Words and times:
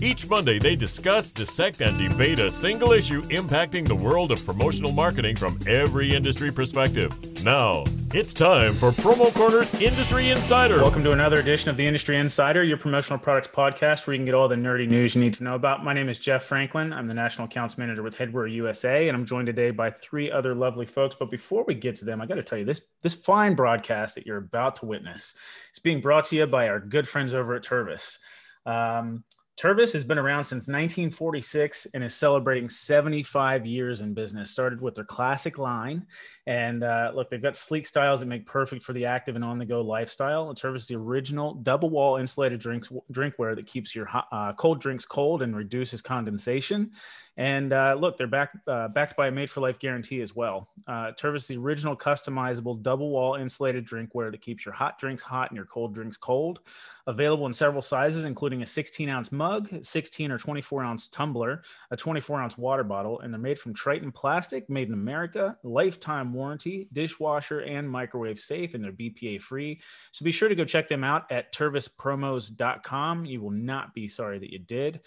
Each 0.00 0.28
Monday, 0.30 0.60
they 0.60 0.76
discuss, 0.76 1.32
dissect, 1.32 1.80
and 1.80 1.98
debate 1.98 2.38
a 2.38 2.52
single 2.52 2.92
issue 2.92 3.22
impacting 3.22 3.84
the 3.84 3.96
world 3.96 4.30
of 4.30 4.44
promotional 4.46 4.92
marketing 4.92 5.34
from 5.34 5.58
every 5.66 6.14
industry 6.14 6.52
perspective. 6.52 7.12
Now, 7.42 7.82
it's 8.14 8.32
time 8.32 8.74
for 8.74 8.92
Promo 8.92 9.34
Corner's 9.34 9.74
Industry 9.74 10.30
Insider. 10.30 10.76
Welcome 10.76 11.02
to 11.02 11.10
another 11.10 11.40
edition 11.40 11.68
of 11.68 11.76
the 11.76 11.84
Industry 11.84 12.16
Insider, 12.16 12.62
your 12.62 12.76
promotional 12.76 13.18
products 13.18 13.48
podcast 13.52 14.06
where 14.06 14.14
you 14.14 14.20
can 14.20 14.24
get 14.24 14.36
all 14.36 14.46
the 14.46 14.54
nerdy 14.54 14.88
news 14.88 15.16
you 15.16 15.20
need 15.20 15.34
to 15.34 15.42
know 15.42 15.56
about. 15.56 15.82
My 15.82 15.92
name 15.92 16.08
is 16.08 16.20
Jeff 16.20 16.44
Franklin. 16.44 16.92
I'm 16.92 17.08
the 17.08 17.14
National 17.14 17.46
Accounts 17.46 17.76
Manager 17.76 18.04
with 18.04 18.14
Headwear 18.14 18.48
USA, 18.52 19.08
and 19.08 19.16
I'm 19.16 19.26
joined 19.26 19.46
today 19.46 19.72
by 19.72 19.90
three 19.90 20.30
other 20.30 20.54
lovely 20.54 20.86
folks. 20.86 21.16
But 21.18 21.28
before 21.28 21.64
we 21.66 21.74
get 21.74 21.96
to 21.96 22.04
them, 22.04 22.20
I 22.20 22.26
got 22.26 22.36
to 22.36 22.44
tell 22.44 22.58
you 22.58 22.64
this 22.64 22.82
this 23.02 23.14
fine 23.14 23.56
broadcast 23.56 24.14
that 24.14 24.26
you're 24.26 24.36
about 24.36 24.76
to 24.76 24.86
witness 24.86 25.34
is 25.72 25.80
being 25.80 26.00
brought 26.00 26.26
to 26.26 26.36
you 26.36 26.46
by 26.46 26.68
our 26.68 26.78
good 26.78 27.08
friends 27.08 27.34
over 27.34 27.56
at 27.56 27.64
Tervis. 27.64 28.18
Um, 28.64 29.24
Tervis 29.58 29.92
has 29.92 30.04
been 30.04 30.18
around 30.18 30.44
since 30.44 30.68
1946 30.68 31.88
and 31.92 32.04
is 32.04 32.14
celebrating 32.14 32.68
75 32.68 33.66
years 33.66 34.00
in 34.02 34.14
business. 34.14 34.52
Started 34.52 34.80
with 34.80 34.94
their 34.94 35.04
classic 35.04 35.58
line, 35.58 36.06
and 36.46 36.84
uh, 36.84 37.10
look, 37.12 37.28
they've 37.28 37.42
got 37.42 37.56
sleek 37.56 37.84
styles 37.84 38.20
that 38.20 38.26
make 38.26 38.46
perfect 38.46 38.84
for 38.84 38.92
the 38.92 39.04
active 39.04 39.34
and 39.34 39.44
on-the-go 39.44 39.80
lifestyle. 39.80 40.54
Tervis 40.54 40.76
is 40.76 40.86
the 40.86 40.94
original 40.94 41.54
double-wall 41.54 42.18
insulated 42.18 42.60
drinks 42.60 42.92
drinkware 43.12 43.56
that 43.56 43.66
keeps 43.66 43.96
your 43.96 44.06
hot, 44.06 44.28
uh, 44.30 44.52
cold 44.52 44.80
drinks 44.80 45.04
cold 45.04 45.42
and 45.42 45.56
reduces 45.56 46.00
condensation. 46.02 46.92
And 47.38 47.72
uh, 47.72 47.96
look, 47.96 48.16
they're 48.16 48.26
back, 48.26 48.50
uh, 48.66 48.88
backed 48.88 49.16
by 49.16 49.28
a 49.28 49.30
made 49.30 49.48
for 49.48 49.60
life 49.60 49.78
guarantee 49.78 50.20
as 50.22 50.34
well. 50.34 50.68
Uh, 50.88 51.12
Tervis 51.12 51.36
is 51.36 51.46
the 51.46 51.56
original 51.56 51.96
customizable 51.96 52.82
double 52.82 53.10
wall 53.10 53.36
insulated 53.36 53.86
drinkware 53.86 54.32
that 54.32 54.42
keeps 54.42 54.66
your 54.66 54.74
hot 54.74 54.98
drinks 54.98 55.22
hot 55.22 55.48
and 55.48 55.56
your 55.56 55.64
cold 55.66 55.94
drinks 55.94 56.16
cold. 56.16 56.58
Available 57.06 57.46
in 57.46 57.52
several 57.54 57.80
sizes, 57.80 58.24
including 58.24 58.62
a 58.62 58.66
16 58.66 59.08
ounce 59.08 59.30
mug, 59.30 59.68
16 59.82 60.32
or 60.32 60.36
24 60.36 60.82
ounce 60.82 61.08
tumbler, 61.08 61.62
a 61.92 61.96
24 61.96 62.42
ounce 62.42 62.58
water 62.58 62.82
bottle, 62.82 63.20
and 63.20 63.32
they're 63.32 63.40
made 63.40 63.58
from 63.58 63.72
Tritan 63.72 64.12
plastic, 64.12 64.68
made 64.68 64.88
in 64.88 64.94
America, 64.94 65.56
lifetime 65.62 66.32
warranty, 66.32 66.88
dishwasher, 66.92 67.60
and 67.60 67.88
microwave 67.88 68.40
safe, 68.40 68.74
and 68.74 68.82
they're 68.82 68.92
BPA 68.92 69.40
free. 69.40 69.80
So 70.10 70.24
be 70.24 70.32
sure 70.32 70.48
to 70.48 70.56
go 70.56 70.64
check 70.64 70.88
them 70.88 71.04
out 71.04 71.30
at 71.30 71.54
tervispromos.com. 71.54 73.24
You 73.24 73.40
will 73.40 73.52
not 73.52 73.94
be 73.94 74.08
sorry 74.08 74.40
that 74.40 74.52
you 74.52 74.58
did. 74.58 75.00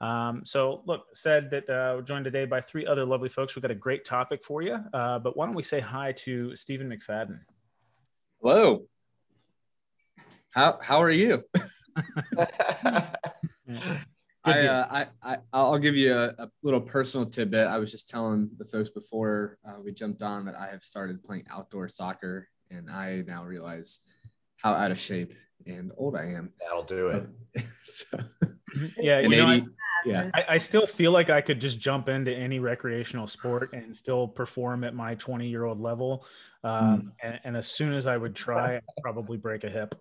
Um, 0.00 0.42
so, 0.44 0.82
look, 0.86 1.06
said 1.14 1.50
that 1.50 1.68
uh, 1.68 1.96
we're 1.96 2.02
joined 2.02 2.24
today 2.24 2.44
by 2.44 2.60
three 2.60 2.86
other 2.86 3.04
lovely 3.04 3.28
folks. 3.28 3.54
We've 3.56 3.62
got 3.62 3.70
a 3.70 3.76
great 3.76 4.04
topic 4.04 4.44
for 4.44 4.62
you. 4.62 4.78
Uh, 4.92 5.18
but 5.18 5.36
why 5.36 5.46
don't 5.46 5.54
we 5.54 5.62
say 5.62 5.80
hi 5.80 6.12
to 6.12 6.54
Stephen 6.54 6.88
McFadden? 6.88 7.40
Hello. 8.40 8.84
How 10.50 10.78
how 10.80 11.02
are 11.02 11.10
you? 11.10 11.44
I, 14.44 14.66
uh, 14.66 14.86
I, 14.90 15.06
I 15.22 15.38
I'll 15.52 15.78
give 15.78 15.96
you 15.96 16.14
a, 16.14 16.28
a, 16.38 16.50
little 16.62 16.80
personal 16.80 17.26
tidbit. 17.26 17.66
I 17.66 17.78
was 17.78 17.90
just 17.90 18.08
telling 18.08 18.50
the 18.56 18.64
folks 18.64 18.90
before 18.90 19.58
uh, 19.66 19.74
we 19.82 19.92
jumped 19.92 20.22
on 20.22 20.46
that 20.46 20.54
I 20.54 20.68
have 20.68 20.84
started 20.84 21.22
playing 21.22 21.46
outdoor 21.50 21.88
soccer, 21.88 22.48
and 22.70 22.90
I 22.90 23.24
now 23.26 23.44
realize 23.44 24.00
how 24.56 24.72
out 24.72 24.90
of 24.90 24.98
shape 24.98 25.34
and 25.66 25.92
old 25.96 26.16
I 26.16 26.26
am. 26.26 26.52
That'll 26.60 26.82
do 26.82 27.08
it. 27.08 27.26
so, 27.62 28.18
yeah, 28.96 29.20
you 29.20 29.28
know, 29.28 29.52
80, 29.52 29.66
yeah 30.04 30.30
I, 30.34 30.44
I, 30.50 30.58
still 30.58 30.86
feel 30.86 31.12
like 31.12 31.30
i 31.30 31.40
could 31.40 31.60
just 31.60 31.78
jump 31.78 32.08
into 32.08 32.32
any 32.32 32.58
recreational 32.58 33.26
sport 33.26 33.72
and 33.72 33.96
still 33.96 34.28
perform 34.28 34.84
at 34.84 34.94
my 34.94 35.14
20 35.14 35.48
year 35.48 35.64
old 35.64 35.80
level 35.80 36.26
um, 36.64 36.72
mm. 36.72 37.12
and, 37.22 37.40
and, 37.44 37.56
as 37.56 37.66
soon 37.68 37.94
as 37.94 38.06
i 38.06 38.16
would 38.16 38.34
try 38.34 38.76
i'd 38.76 38.82
probably 39.02 39.36
break 39.36 39.64
a 39.64 39.70
hip. 39.70 39.94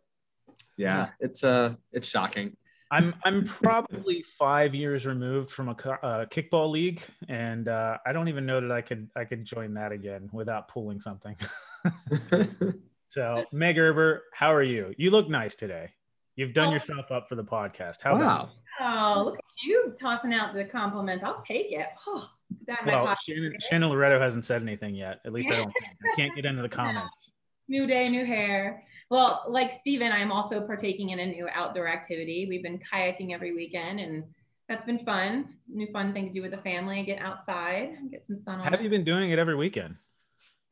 Yeah 0.76 1.10
it's 1.20 1.44
uh 1.44 1.76
it's 1.92 2.08
shocking. 2.08 2.56
I'm 2.92 3.14
i'm 3.26 3.46
probably 3.46 4.24
five 4.24 4.74
years 4.74 5.06
removed 5.06 5.52
from 5.52 5.70
a, 5.70 5.72
a 5.72 6.28
kickball 6.28 6.72
league 6.72 7.02
and 7.28 7.68
uh, 7.68 7.98
i 8.06 8.14
don't 8.14 8.28
even 8.28 8.46
know 8.46 8.62
that 8.62 8.72
i 8.72 8.82
could 8.82 9.10
i 9.16 9.26
could 9.26 9.44
join 9.44 9.74
that 9.74 9.92
again 9.92 10.30
without 10.32 10.68
pulling 10.68 11.02
something. 11.02 11.36
So 13.10 13.46
meg 13.52 13.76
Gerber, 13.76 14.24
how 14.34 14.54
are 14.54 14.64
you? 14.64 14.94
You 14.98 15.12
look 15.12 15.30
nice 15.30 15.56
today. 15.56 15.92
You've 16.36 16.54
done 16.54 16.72
yourself 16.72 17.12
up 17.12 17.28
for 17.28 17.36
the 17.36 17.44
podcast. 17.44 18.04
How 18.04 18.16
wow. 18.16 18.50
Oh, 18.80 19.24
look 19.26 19.36
at 19.36 19.44
you 19.66 19.94
tossing 20.00 20.34
out 20.34 20.54
the 20.54 20.66
compliments. 20.66 21.24
I'll 21.24 21.42
take 21.42 21.72
it. 21.72 21.88
Oh, 22.08 22.30
that 22.66 22.86
well, 22.86 23.14
Shannon, 23.16 23.54
Shannon 23.60 23.90
Loretto 23.90 24.22
hasn't 24.22 24.46
said 24.46 24.62
anything 24.62 24.96
yet. 24.96 25.20
At 25.26 25.34
least 25.34 25.52
I 25.52 25.58
don't. 25.58 25.70
I 25.70 26.16
can't 26.16 26.34
get 26.34 26.46
into 26.46 26.62
the 26.62 26.70
comments. 26.82 27.30
New 27.68 27.86
day, 27.86 28.08
new 28.08 28.26
hair. 28.26 28.86
Well, 29.10 29.44
like 29.50 29.74
Steven, 29.74 30.14
I'm 30.14 30.32
also 30.32 30.66
partaking 30.66 31.10
in 31.10 31.20
a 31.20 31.26
new 31.26 31.50
outdoor 31.54 31.90
activity. 31.90 32.46
We've 32.48 32.64
been 32.64 32.80
kayaking 32.80 33.34
every 33.34 33.54
weekend 33.54 34.00
and 34.00 34.24
that's 34.68 34.84
been 34.84 35.00
fun. 35.00 35.56
New 35.68 35.88
fun 35.92 36.14
thing 36.14 36.28
to 36.28 36.34
do 36.34 36.42
with 36.42 36.52
the 36.52 36.58
family, 36.58 37.04
get 37.04 37.20
outside, 37.20 37.98
get 38.12 38.26
some 38.26 38.38
sun 38.38 38.60
on. 38.60 38.72
Have 38.72 38.82
you 38.82 38.90
been 38.90 39.04
doing 39.04 39.32
it 39.32 39.40
every 39.40 39.56
weekend? 39.56 39.96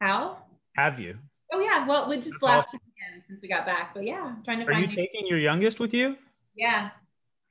How? 0.01 0.38
Have 0.75 0.99
you? 0.99 1.17
Oh 1.53 1.59
yeah, 1.59 1.85
well, 1.85 2.09
we 2.09 2.17
just 2.17 2.31
that's 2.31 2.44
last 2.44 2.67
awesome. 2.67 2.79
weekend 2.85 3.23
since 3.25 3.41
we 3.41 3.47
got 3.47 3.65
back. 3.65 3.94
But 3.94 4.03
yeah, 4.03 4.21
I'm 4.21 4.44
trying 4.44 4.59
to 4.59 4.65
Are 4.65 4.73
you 4.73 4.88
taking 4.88 5.25
your 5.27 5.39
youngest 5.39 5.79
with 5.79 5.94
you? 5.94 6.17
Yeah. 6.55 6.89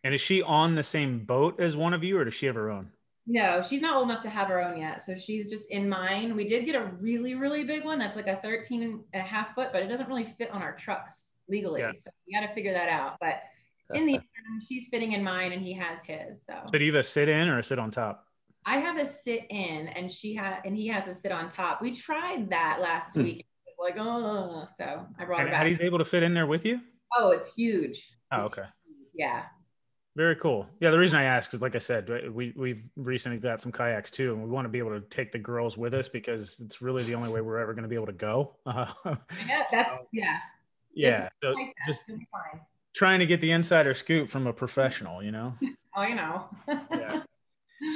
And 0.04 0.14
is 0.14 0.20
she 0.20 0.42
on 0.42 0.74
the 0.74 0.82
same 0.82 1.24
boat 1.24 1.58
as 1.58 1.76
one 1.76 1.94
of 1.94 2.04
you, 2.04 2.18
or 2.18 2.24
does 2.24 2.34
she 2.34 2.46
have 2.46 2.54
her 2.54 2.70
own? 2.70 2.90
No, 3.26 3.62
she's 3.62 3.80
not 3.80 3.96
old 3.96 4.10
enough 4.10 4.22
to 4.24 4.28
have 4.28 4.48
her 4.48 4.62
own 4.62 4.76
yet. 4.76 5.02
So 5.02 5.16
she's 5.16 5.48
just 5.48 5.64
in 5.70 5.88
mine. 5.88 6.36
We 6.36 6.46
did 6.46 6.66
get 6.66 6.74
a 6.74 6.84
really, 7.00 7.34
really 7.34 7.64
big 7.64 7.84
one 7.84 7.98
that's 7.98 8.16
like 8.16 8.26
a 8.26 8.36
13 8.36 8.82
and 8.82 9.00
a 9.14 9.20
half 9.20 9.54
foot, 9.54 9.70
but 9.72 9.82
it 9.82 9.86
doesn't 9.86 10.08
really 10.08 10.34
fit 10.36 10.50
on 10.50 10.60
our 10.60 10.76
trucks 10.76 11.24
legally. 11.48 11.80
Yeah. 11.80 11.92
So 11.96 12.10
we 12.26 12.34
got 12.34 12.46
to 12.46 12.54
figure 12.54 12.74
that 12.74 12.90
out. 12.90 13.16
But 13.20 13.42
in 13.94 14.04
the 14.04 14.12
interim, 14.12 14.60
she's 14.68 14.88
fitting 14.90 15.12
in 15.12 15.24
mine 15.24 15.52
and 15.52 15.62
he 15.62 15.72
has 15.72 16.00
his. 16.04 16.44
So, 16.46 16.54
so 16.70 16.78
do 16.78 16.84
you 16.84 16.92
have 16.92 17.00
a 17.00 17.02
sit 17.02 17.30
in 17.30 17.48
or 17.48 17.60
a 17.60 17.64
sit 17.64 17.78
on 17.78 17.90
top? 17.90 18.26
I 18.66 18.76
have 18.76 18.98
a 18.98 19.10
sit 19.10 19.46
in 19.48 19.88
and 19.88 20.10
she 20.10 20.34
had, 20.34 20.58
and 20.66 20.76
he 20.76 20.86
has 20.88 21.08
a 21.08 21.18
sit 21.18 21.32
on 21.32 21.50
top. 21.50 21.80
We 21.80 21.94
tried 21.94 22.50
that 22.50 22.80
last 22.82 23.14
hmm. 23.14 23.22
week. 23.22 23.46
Like, 23.78 23.96
oh, 23.98 24.66
so 24.78 25.06
I 25.18 25.24
brought 25.24 25.40
and 25.40 25.48
it 25.48 25.52
back. 25.52 25.66
He's 25.66 25.80
able 25.80 25.98
to 25.98 26.04
fit 26.04 26.22
in 26.22 26.32
there 26.32 26.46
with 26.46 26.64
you? 26.64 26.80
Oh, 27.18 27.30
it's 27.30 27.54
huge. 27.54 28.06
Oh, 28.32 28.44
it's 28.44 28.52
okay. 28.52 28.68
Huge. 28.86 29.08
Yeah. 29.14 29.42
Very 30.16 30.36
cool. 30.36 30.66
Yeah, 30.78 30.90
the 30.90 30.98
reason 30.98 31.18
I 31.18 31.24
ask 31.24 31.52
is, 31.54 31.60
like 31.60 31.74
I 31.74 31.80
said, 31.80 32.08
we 32.32 32.52
we've 32.54 32.84
recently 32.96 33.38
got 33.38 33.60
some 33.60 33.72
kayaks 33.72 34.12
too, 34.12 34.32
and 34.32 34.44
we 34.44 34.48
want 34.48 34.64
to 34.64 34.68
be 34.68 34.78
able 34.78 34.90
to 34.90 35.00
take 35.00 35.32
the 35.32 35.38
girls 35.38 35.76
with 35.76 35.92
us 35.92 36.08
because 36.08 36.60
it's 36.60 36.80
really 36.80 37.02
the 37.02 37.16
only 37.16 37.30
way 37.30 37.40
we're 37.40 37.58
ever 37.58 37.74
going 37.74 37.82
to 37.82 37.88
be 37.88 37.96
able 37.96 38.06
to 38.06 38.12
go. 38.12 38.56
Uh, 38.66 38.86
yeah, 39.46 39.64
that's 39.70 39.70
so, 39.70 40.06
yeah. 40.12 40.38
Yeah, 40.94 41.28
so 41.42 41.50
like 41.50 41.74
just 41.86 42.02
trying 42.94 43.18
to 43.18 43.26
get 43.26 43.40
the 43.40 43.50
insider 43.50 43.94
scoop 43.94 44.30
from 44.30 44.46
a 44.46 44.52
professional, 44.52 45.22
you 45.22 45.32
know. 45.32 45.54
oh, 45.96 46.02
you 46.02 46.14
know. 46.14 46.48
yeah. 46.68 47.22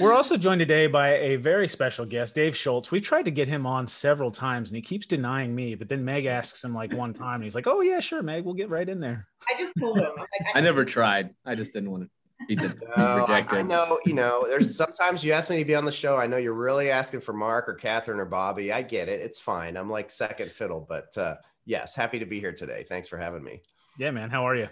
We're 0.00 0.12
also 0.12 0.37
joined 0.37 0.59
today 0.59 0.87
by 0.87 1.15
a 1.15 1.37
very 1.37 1.69
special 1.69 2.05
guest, 2.05 2.34
Dave 2.34 2.56
Schultz. 2.56 2.91
We've 2.91 3.03
tried 3.03 3.25
to 3.25 3.31
get 3.31 3.49
him 3.49 3.66
on 3.66 3.87
several 3.87 4.31
times 4.31 4.71
and 4.71 4.77
he 4.77 4.83
keeps 4.83 5.06
denying 5.06 5.55
me, 5.55 5.75
but 5.75 5.89
then 5.89 6.05
Meg 6.05 6.27
asks 6.27 6.62
him 6.62 6.75
like 6.75 6.93
one 6.93 7.15
time 7.15 7.37
and 7.37 7.44
he's 7.44 7.55
like, 7.55 7.66
Oh 7.66 7.81
yeah, 7.81 8.00
sure, 8.00 8.22
Meg, 8.22 8.44
we'll 8.44 8.55
get 8.55 8.71
right 8.71 8.89
in 8.89 9.00
there. 9.00 9.27
I 9.49 9.59
just 9.59 9.72
told 9.78 9.99
him. 9.99 10.11
Like, 10.16 10.28
I, 10.55 10.59
I, 10.59 10.61
never 10.61 10.84
tried. 10.84 11.31
I 11.44 11.55
just 11.55 11.72
didn't 11.72 11.91
want 11.91 12.05
to 12.05 12.47
be 12.49 12.56
no, 12.56 13.21
rejected. 13.21 13.56
I, 13.56 13.61
I, 13.61 13.62
know, 13.62 13.99
you 14.05 14.15
know, 14.15 14.47
there's 14.49 14.77
sometimes 14.77 15.25
you 15.25 15.33
ask 15.33 15.49
me 15.49 15.59
to 15.59 15.65
be 15.65 15.75
on 15.75 15.84
the 15.84 15.93
show. 15.93 16.16
I 16.16 16.27
know 16.27 16.37
you're 16.37 16.55
really 16.55 16.91
asking 16.91 17.21
for 17.21 17.33
Mark 17.33 17.69
or 17.69 17.75
Catherine 17.75 18.21
or 18.21 18.27
Bobby. 18.27 18.72
I 18.72 18.83
get 18.83 19.09
it. 19.09 19.21
It's 19.21 19.41
fine. 19.41 19.77
I'm 19.77 19.91
like 19.91 20.10
second 20.10 20.50
fiddle, 20.50 20.84
but 20.89 21.16
uh, 21.16 21.37
yes, 21.65 21.95
happy 21.95 22.19
to 22.19 22.27
be 22.27 22.41
here 22.41 22.53
today. 22.53 22.84
Thanks 22.89 23.09
for 23.09 23.16
having 23.16 23.45
me. 23.45 23.62
Yeah, 23.97 24.10
man. 24.10 24.31
How 24.31 24.47
are 24.47 24.56
you? 24.56 24.69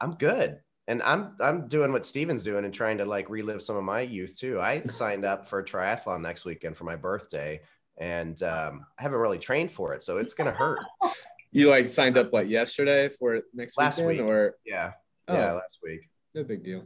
I'm 0.00 0.14
good 0.14 0.60
and 0.90 1.00
I'm 1.04 1.36
I'm 1.40 1.68
doing 1.68 1.92
what 1.92 2.04
Steven's 2.04 2.42
doing 2.42 2.64
and 2.64 2.74
trying 2.74 2.98
to 2.98 3.04
like 3.04 3.30
relive 3.30 3.62
some 3.62 3.76
of 3.76 3.84
my 3.84 4.00
youth 4.00 4.36
too. 4.36 4.60
I 4.60 4.80
signed 4.86 5.24
up 5.24 5.46
for 5.46 5.60
a 5.60 5.64
triathlon 5.64 6.20
next 6.20 6.44
weekend 6.44 6.76
for 6.76 6.82
my 6.84 6.96
birthday, 6.96 7.60
and 7.96 8.42
um, 8.42 8.84
I 8.98 9.02
haven't 9.02 9.20
really 9.20 9.38
trained 9.38 9.70
for 9.70 9.94
it, 9.94 10.02
so 10.02 10.18
it's 10.18 10.34
gonna 10.34 10.52
hurt. 10.52 10.80
You 11.52 11.68
like 11.68 11.88
signed 11.88 12.16
up 12.16 12.32
what 12.32 12.48
yesterday 12.48 13.08
for 13.08 13.40
next 13.52 13.76
last 13.76 13.98
weekend, 13.98 14.28
week 14.28 14.36
or 14.36 14.54
yeah 14.64 14.92
oh, 15.26 15.34
yeah 15.34 15.52
last 15.54 15.80
week. 15.82 16.08
No 16.32 16.44
big 16.44 16.62
deal. 16.62 16.84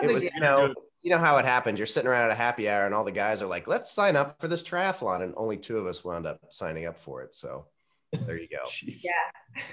it 0.00 0.06
was 0.06 0.22
you 0.22 0.30
know 0.38 0.72
you 1.00 1.10
know 1.10 1.18
how 1.18 1.36
it 1.38 1.44
happened. 1.44 1.78
You're 1.78 1.88
sitting 1.88 2.08
around 2.08 2.26
at 2.26 2.30
a 2.30 2.36
happy 2.36 2.68
hour 2.68 2.86
and 2.86 2.94
all 2.94 3.02
the 3.02 3.10
guys 3.10 3.42
are 3.42 3.48
like, 3.48 3.66
"Let's 3.66 3.90
sign 3.90 4.14
up 4.14 4.40
for 4.40 4.46
this 4.46 4.62
triathlon," 4.62 5.22
and 5.22 5.34
only 5.36 5.56
two 5.56 5.78
of 5.78 5.86
us 5.86 6.04
wound 6.04 6.28
up 6.28 6.38
signing 6.50 6.86
up 6.86 6.96
for 6.96 7.22
it. 7.24 7.34
So 7.34 7.66
there 8.26 8.38
you 8.38 8.48
go. 8.48 8.62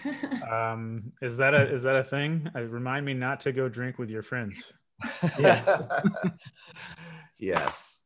yeah. 0.04 0.72
um, 0.72 1.12
is 1.22 1.38
that 1.38 1.54
a 1.54 1.72
is 1.72 1.84
that 1.84 1.96
a 1.96 2.04
thing? 2.04 2.50
Uh, 2.56 2.62
remind 2.62 3.06
me 3.06 3.14
not 3.14 3.40
to 3.42 3.52
go 3.52 3.70
drink 3.70 3.98
with 3.98 4.10
your 4.10 4.22
friends. 4.22 4.64
Yeah. 5.40 5.80
yes. 7.40 8.02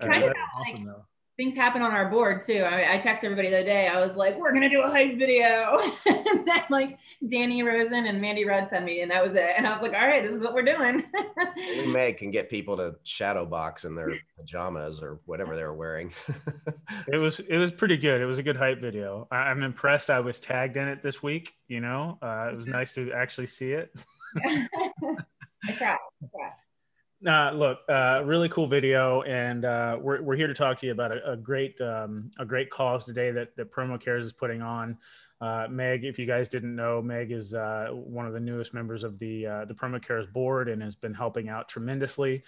Kind 0.00 0.24
of 0.24 0.32
awesome, 0.56 0.84
like 0.86 0.96
things 1.40 1.54
happen 1.54 1.80
on 1.80 1.92
our 1.92 2.10
board 2.10 2.42
too. 2.42 2.58
I, 2.58 2.94
I 2.94 2.98
text 2.98 3.24
everybody 3.24 3.48
the 3.48 3.56
other 3.56 3.66
day. 3.66 3.88
I 3.88 4.04
was 4.04 4.14
like, 4.14 4.38
"We're 4.38 4.52
gonna 4.52 4.68
do 4.68 4.82
a 4.82 4.90
hype 4.90 5.16
video," 5.16 5.80
and 6.06 6.46
then 6.46 6.62
like 6.68 6.98
Danny 7.28 7.62
Rosen 7.62 8.04
and 8.04 8.20
Mandy 8.20 8.44
Rudd 8.44 8.68
sent 8.68 8.84
me, 8.84 9.00
and 9.00 9.10
that 9.10 9.26
was 9.26 9.34
it. 9.34 9.52
And 9.56 9.66
I 9.66 9.72
was 9.72 9.80
like, 9.80 9.94
"All 9.94 10.06
right, 10.06 10.22
this 10.22 10.34
is 10.34 10.42
what 10.42 10.52
we're 10.52 10.62
doing." 10.62 11.02
we 11.56 11.86
Meg 11.86 12.18
can 12.18 12.30
get 12.30 12.50
people 12.50 12.76
to 12.76 12.94
shadow 13.04 13.46
box 13.46 13.86
in 13.86 13.94
their 13.94 14.18
pajamas 14.36 15.02
or 15.02 15.20
whatever 15.24 15.56
they 15.56 15.62
were 15.62 15.72
wearing. 15.72 16.12
it 17.08 17.18
was 17.18 17.40
it 17.40 17.56
was 17.56 17.72
pretty 17.72 17.96
good. 17.96 18.20
It 18.20 18.26
was 18.26 18.38
a 18.38 18.42
good 18.42 18.56
hype 18.56 18.78
video. 18.78 19.26
I, 19.30 19.50
am 19.50 19.58
I'm 19.58 19.62
impressed. 19.62 20.10
I 20.10 20.20
was 20.20 20.40
tagged 20.40 20.76
in 20.76 20.88
it 20.88 21.02
this 21.02 21.22
week. 21.22 21.54
You 21.68 21.80
know, 21.80 22.18
uh, 22.20 22.50
it 22.52 22.56
was 22.56 22.66
nice 22.66 22.94
to 22.96 23.12
actually 23.12 23.46
see 23.46 23.72
it. 23.72 23.90
I 24.44 24.68
tried. 25.72 25.96
I 25.96 26.26
tried. 26.36 26.59
Uh, 27.26 27.50
look, 27.50 27.80
uh, 27.90 28.22
really 28.24 28.48
cool 28.48 28.66
video, 28.66 29.20
and 29.22 29.66
uh, 29.66 29.98
we're, 30.00 30.22
we're 30.22 30.36
here 30.36 30.46
to 30.46 30.54
talk 30.54 30.78
to 30.78 30.86
you 30.86 30.92
about 30.92 31.12
a, 31.12 31.32
a 31.32 31.36
great 31.36 31.78
um, 31.82 32.30
a 32.38 32.46
great 32.46 32.70
cause 32.70 33.04
today 33.04 33.30
that, 33.30 33.54
that 33.56 33.70
Promo 33.70 34.00
Cares 34.00 34.24
is 34.24 34.32
putting 34.32 34.62
on. 34.62 34.96
Uh, 35.38 35.66
Meg, 35.68 36.04
if 36.04 36.18
you 36.18 36.24
guys 36.24 36.48
didn't 36.48 36.74
know, 36.74 37.02
Meg 37.02 37.30
is 37.30 37.52
uh, 37.52 37.88
one 37.92 38.26
of 38.26 38.32
the 38.32 38.40
newest 38.40 38.72
members 38.72 39.04
of 39.04 39.18
the 39.18 39.46
uh, 39.46 39.64
the 39.66 39.74
Promo 39.74 40.02
Cares 40.02 40.26
board 40.28 40.70
and 40.70 40.82
has 40.82 40.94
been 40.94 41.12
helping 41.12 41.50
out 41.50 41.68
tremendously. 41.68 42.42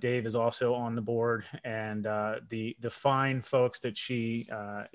Dave 0.00 0.26
is 0.26 0.34
also 0.34 0.74
on 0.74 0.94
the 0.94 1.00
board, 1.00 1.44
and 1.64 2.04
the 2.04 2.76
the 2.80 2.90
fine 2.90 3.40
folks 3.40 3.80
that 3.80 3.96
she 3.96 4.46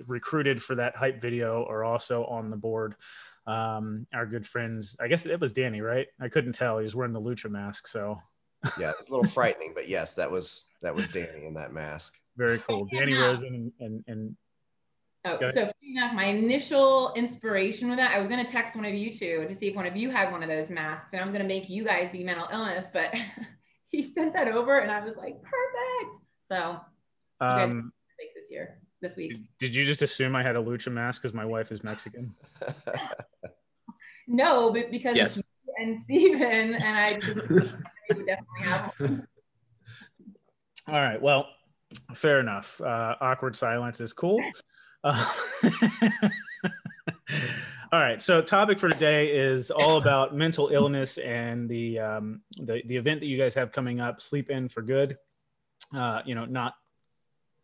recruited 0.06 0.62
for 0.62 0.76
that 0.76 0.96
hype 0.96 1.20
video 1.20 1.66
are 1.68 1.84
also 1.84 2.26
on 2.26 2.52
the 2.52 2.58
board. 2.58 2.94
Um, 3.48 4.06
our 4.14 4.28
good 4.28 4.46
friends, 4.46 4.96
I 5.00 5.08
guess 5.08 5.26
it 5.26 5.40
was 5.40 5.52
Danny, 5.52 5.82
right? 5.82 6.06
I 6.22 6.30
couldn't 6.30 6.54
tell; 6.54 6.78
he 6.78 6.84
was 6.84 6.96
wearing 6.96 7.14
the 7.14 7.22
lucha 7.22 7.50
mask, 7.50 7.88
so 7.88 8.20
yeah, 8.80 8.90
it 8.90 8.96
was 8.98 9.10
a 9.10 9.12
little 9.12 9.30
frightening, 9.30 9.74
but 9.74 9.88
yes, 9.88 10.16
that 10.16 10.30
was 10.30 10.66
that 10.82 10.94
was 10.94 11.10
Danny 11.10 11.46
in 11.46 11.54
that 11.56 11.74
mask. 11.74 12.18
Very 12.38 12.60
cool. 12.60 12.88
Danny 12.92 13.14
Rosen 13.14 13.54
and 13.54 13.72
and, 13.80 14.04
and 14.08 14.36
Oh, 15.26 15.38
so 15.54 15.70
enough, 15.84 16.14
my 16.14 16.26
initial 16.26 17.12
inspiration 17.14 17.90
with 17.90 17.98
that, 17.98 18.16
I 18.16 18.20
was 18.20 18.30
going 18.30 18.44
to 18.46 18.50
text 18.50 18.76
one 18.76 18.86
of 18.86 18.94
you 18.94 19.14
two 19.14 19.46
to 19.50 19.56
see 19.56 19.68
if 19.68 19.76
one 19.76 19.86
of 19.86 19.98
you 19.98 20.10
had 20.10 20.32
one 20.32 20.42
of 20.42 20.48
those 20.48 20.70
masks, 20.70 21.10
and 21.12 21.22
I 21.22 21.26
was 21.26 21.32
going 21.34 21.42
to 21.42 21.48
make 21.48 21.70
you 21.70 21.84
guys 21.84 22.10
be 22.10 22.24
mental 22.24 22.48
illness, 22.52 22.88
but 22.94 23.14
he 23.90 24.14
sent 24.14 24.34
that 24.34 24.48
over, 24.48 24.80
and 24.80 24.90
I 24.90 25.04
was 25.04 25.18
like, 25.18 25.36
perfect. 25.42 26.24
So, 26.48 26.80
um, 27.42 27.92
this 28.18 28.46
year, 28.50 28.80
this 29.02 29.18
week. 29.18 29.34
Did 29.60 29.76
you 29.76 29.84
just 29.84 30.02
assume 30.02 30.38
I 30.38 30.44
had 30.44 30.56
a 30.56 30.64
lucha 30.64 30.92
mask 30.92 31.22
because 31.22 31.34
my 31.34 31.46
wife 31.46 31.74
is 31.74 31.84
Mexican? 31.84 32.34
no, 34.28 34.72
but 34.72 34.90
because 34.90 35.18
yes. 35.18 35.42
and 35.78 36.00
Steven, 36.06 36.76
and 36.76 36.98
I 36.98 37.20
definitely 38.16 38.62
have 38.62 38.96
All 40.88 40.96
right. 40.96 41.22
Well, 41.22 41.48
fair 42.16 42.40
enough. 42.40 42.82
Uh, 42.82 43.16
awkward 43.22 43.56
silence 43.56 44.02
is 44.02 44.14
cool. 44.14 44.42
Uh, 45.04 45.34
all 47.92 48.00
right. 48.00 48.22
So, 48.22 48.42
topic 48.42 48.80
for 48.80 48.90
today 48.90 49.36
is 49.36 49.70
all 49.72 49.98
about 49.98 50.36
mental 50.36 50.70
illness 50.70 51.18
and 51.20 51.70
the 51.70 52.00
um, 52.00 52.42
the 52.58 52.82
the 52.88 52.98
event 52.98 53.20
that 53.20 53.28
you 53.28 53.38
guys 53.38 53.54
have 53.56 53.72
coming 53.72 54.00
up, 54.00 54.20
Sleep 54.22 54.50
In 54.50 54.68
for 54.68 54.82
Good. 54.82 55.18
Uh, 55.96 56.22
you 56.26 56.34
know, 56.34 56.46
not 56.46 56.74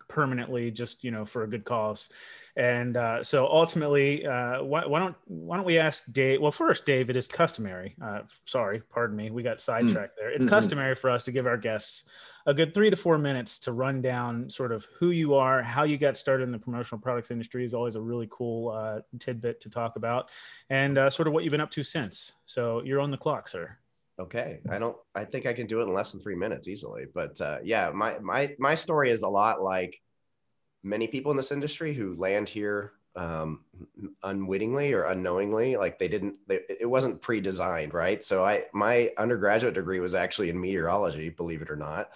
permanently, 0.07 0.71
just 0.71 1.03
you 1.03 1.11
know, 1.11 1.25
for 1.25 1.43
a 1.43 1.47
good 1.47 1.65
cause. 1.65 2.09
And 2.57 2.95
uh, 2.95 3.21
so 3.21 3.47
ultimately, 3.47 4.25
uh, 4.25 4.63
why, 4.63 4.85
why, 4.85 4.99
don't 4.99 5.15
why 5.25 5.57
don't 5.57 5.65
we 5.65 5.77
ask 5.77 6.03
Dave? 6.11 6.41
Well, 6.41 6.51
first, 6.51 6.85
Dave, 6.85 7.09
it 7.09 7.15
is 7.15 7.27
customary. 7.27 7.95
Uh, 8.01 8.21
sorry, 8.45 8.81
pardon 8.89 9.17
me, 9.17 9.29
we 9.29 9.43
got 9.43 9.59
sidetracked 9.59 10.13
mm. 10.13 10.19
there. 10.19 10.31
It's 10.31 10.45
mm-hmm. 10.45 10.49
customary 10.49 10.95
for 10.95 11.09
us 11.09 11.25
to 11.25 11.31
give 11.31 11.47
our 11.47 11.57
guests 11.57 12.05
a 12.45 12.53
good 12.53 12.73
three 12.73 12.89
to 12.89 12.95
four 12.95 13.17
minutes 13.17 13.59
to 13.59 13.71
run 13.71 14.01
down 14.01 14.49
sort 14.49 14.71
of 14.71 14.87
who 14.99 15.09
you 15.09 15.33
are, 15.33 15.63
how 15.63 15.83
you 15.83 15.97
got 15.97 16.15
started 16.15 16.43
in 16.43 16.51
the 16.51 16.59
promotional 16.59 17.01
products 17.01 17.31
industry 17.31 17.65
is 17.65 17.73
always 17.73 17.95
a 17.95 18.01
really 18.01 18.27
cool 18.29 18.69
uh, 18.71 18.99
tidbit 19.19 19.59
to 19.61 19.69
talk 19.69 19.95
about, 19.95 20.29
and 20.69 20.97
uh, 20.97 21.09
sort 21.09 21.27
of 21.27 21.33
what 21.33 21.43
you've 21.43 21.51
been 21.51 21.61
up 21.61 21.71
to 21.71 21.83
since. 21.83 22.33
So 22.45 22.81
you're 22.83 22.99
on 22.99 23.11
the 23.11 23.17
clock, 23.17 23.47
sir. 23.47 23.77
Okay, 24.17 24.59
I 24.69 24.79
don't. 24.79 24.95
I 25.13 25.25
think 25.25 25.45
I 25.45 25.53
can 25.53 25.67
do 25.67 25.81
it 25.81 25.85
in 25.85 25.93
less 25.93 26.13
than 26.13 26.21
three 26.21 26.35
minutes 26.35 26.69
easily. 26.69 27.05
But 27.13 27.39
uh, 27.41 27.57
yeah, 27.63 27.91
my 27.93 28.17
my 28.19 28.55
my 28.59 28.75
story 28.75 29.11
is 29.11 29.23
a 29.23 29.29
lot 29.29 29.61
like 29.61 29.99
many 30.83 31.07
people 31.07 31.31
in 31.31 31.37
this 31.37 31.51
industry 31.51 31.93
who 31.93 32.15
land 32.15 32.47
here 32.47 32.93
um, 33.15 33.61
unwittingly 34.23 34.93
or 34.93 35.03
unknowingly 35.03 35.77
like 35.77 35.97
they 35.97 36.07
didn't 36.07 36.35
they, 36.47 36.59
it 36.69 36.89
wasn't 36.89 37.21
pre-designed 37.21 37.93
right 37.93 38.23
so 38.23 38.43
i 38.43 38.65
my 38.73 39.09
undergraduate 39.17 39.73
degree 39.73 40.01
was 40.01 40.13
actually 40.13 40.49
in 40.49 40.59
meteorology 40.59 41.29
believe 41.29 41.61
it 41.61 41.71
or 41.71 41.77
not 41.77 42.09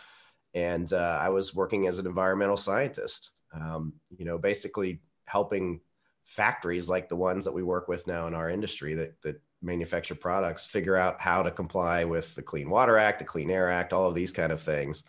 and 0.54 0.92
uh, 0.92 1.18
i 1.22 1.30
was 1.30 1.56
working 1.56 1.88
as 1.88 2.00
an 2.00 2.06
environmental 2.06 2.58
scientist 2.58 3.32
um, 3.54 3.94
you 4.18 4.26
know 4.26 4.38
basically 4.38 5.00
helping 5.26 5.80
factories 6.26 6.90
like 6.90 7.08
the 7.08 7.16
ones 7.16 7.46
that 7.46 7.54
we 7.54 7.64
work 7.64 7.88
with 7.88 8.06
now 8.06 8.28
in 8.28 8.34
our 8.34 8.50
industry 8.50 8.94
that, 8.94 9.20
that 9.22 9.42
manufacture 9.62 10.16
products 10.16 10.66
figure 10.66 10.96
out 10.96 11.20
how 11.20 11.44
to 11.44 11.52
comply 11.52 12.04
with 12.06 12.34
the 12.36 12.42
clean 12.42 12.70
water 12.70 12.98
act 12.98 13.20
the 13.20 13.26
clean 13.26 13.52
air 13.52 13.70
act 13.70 13.92
all 13.92 14.08
of 14.08 14.16
these 14.16 14.32
kind 14.32 14.52
of 14.52 14.62
things 14.62 15.04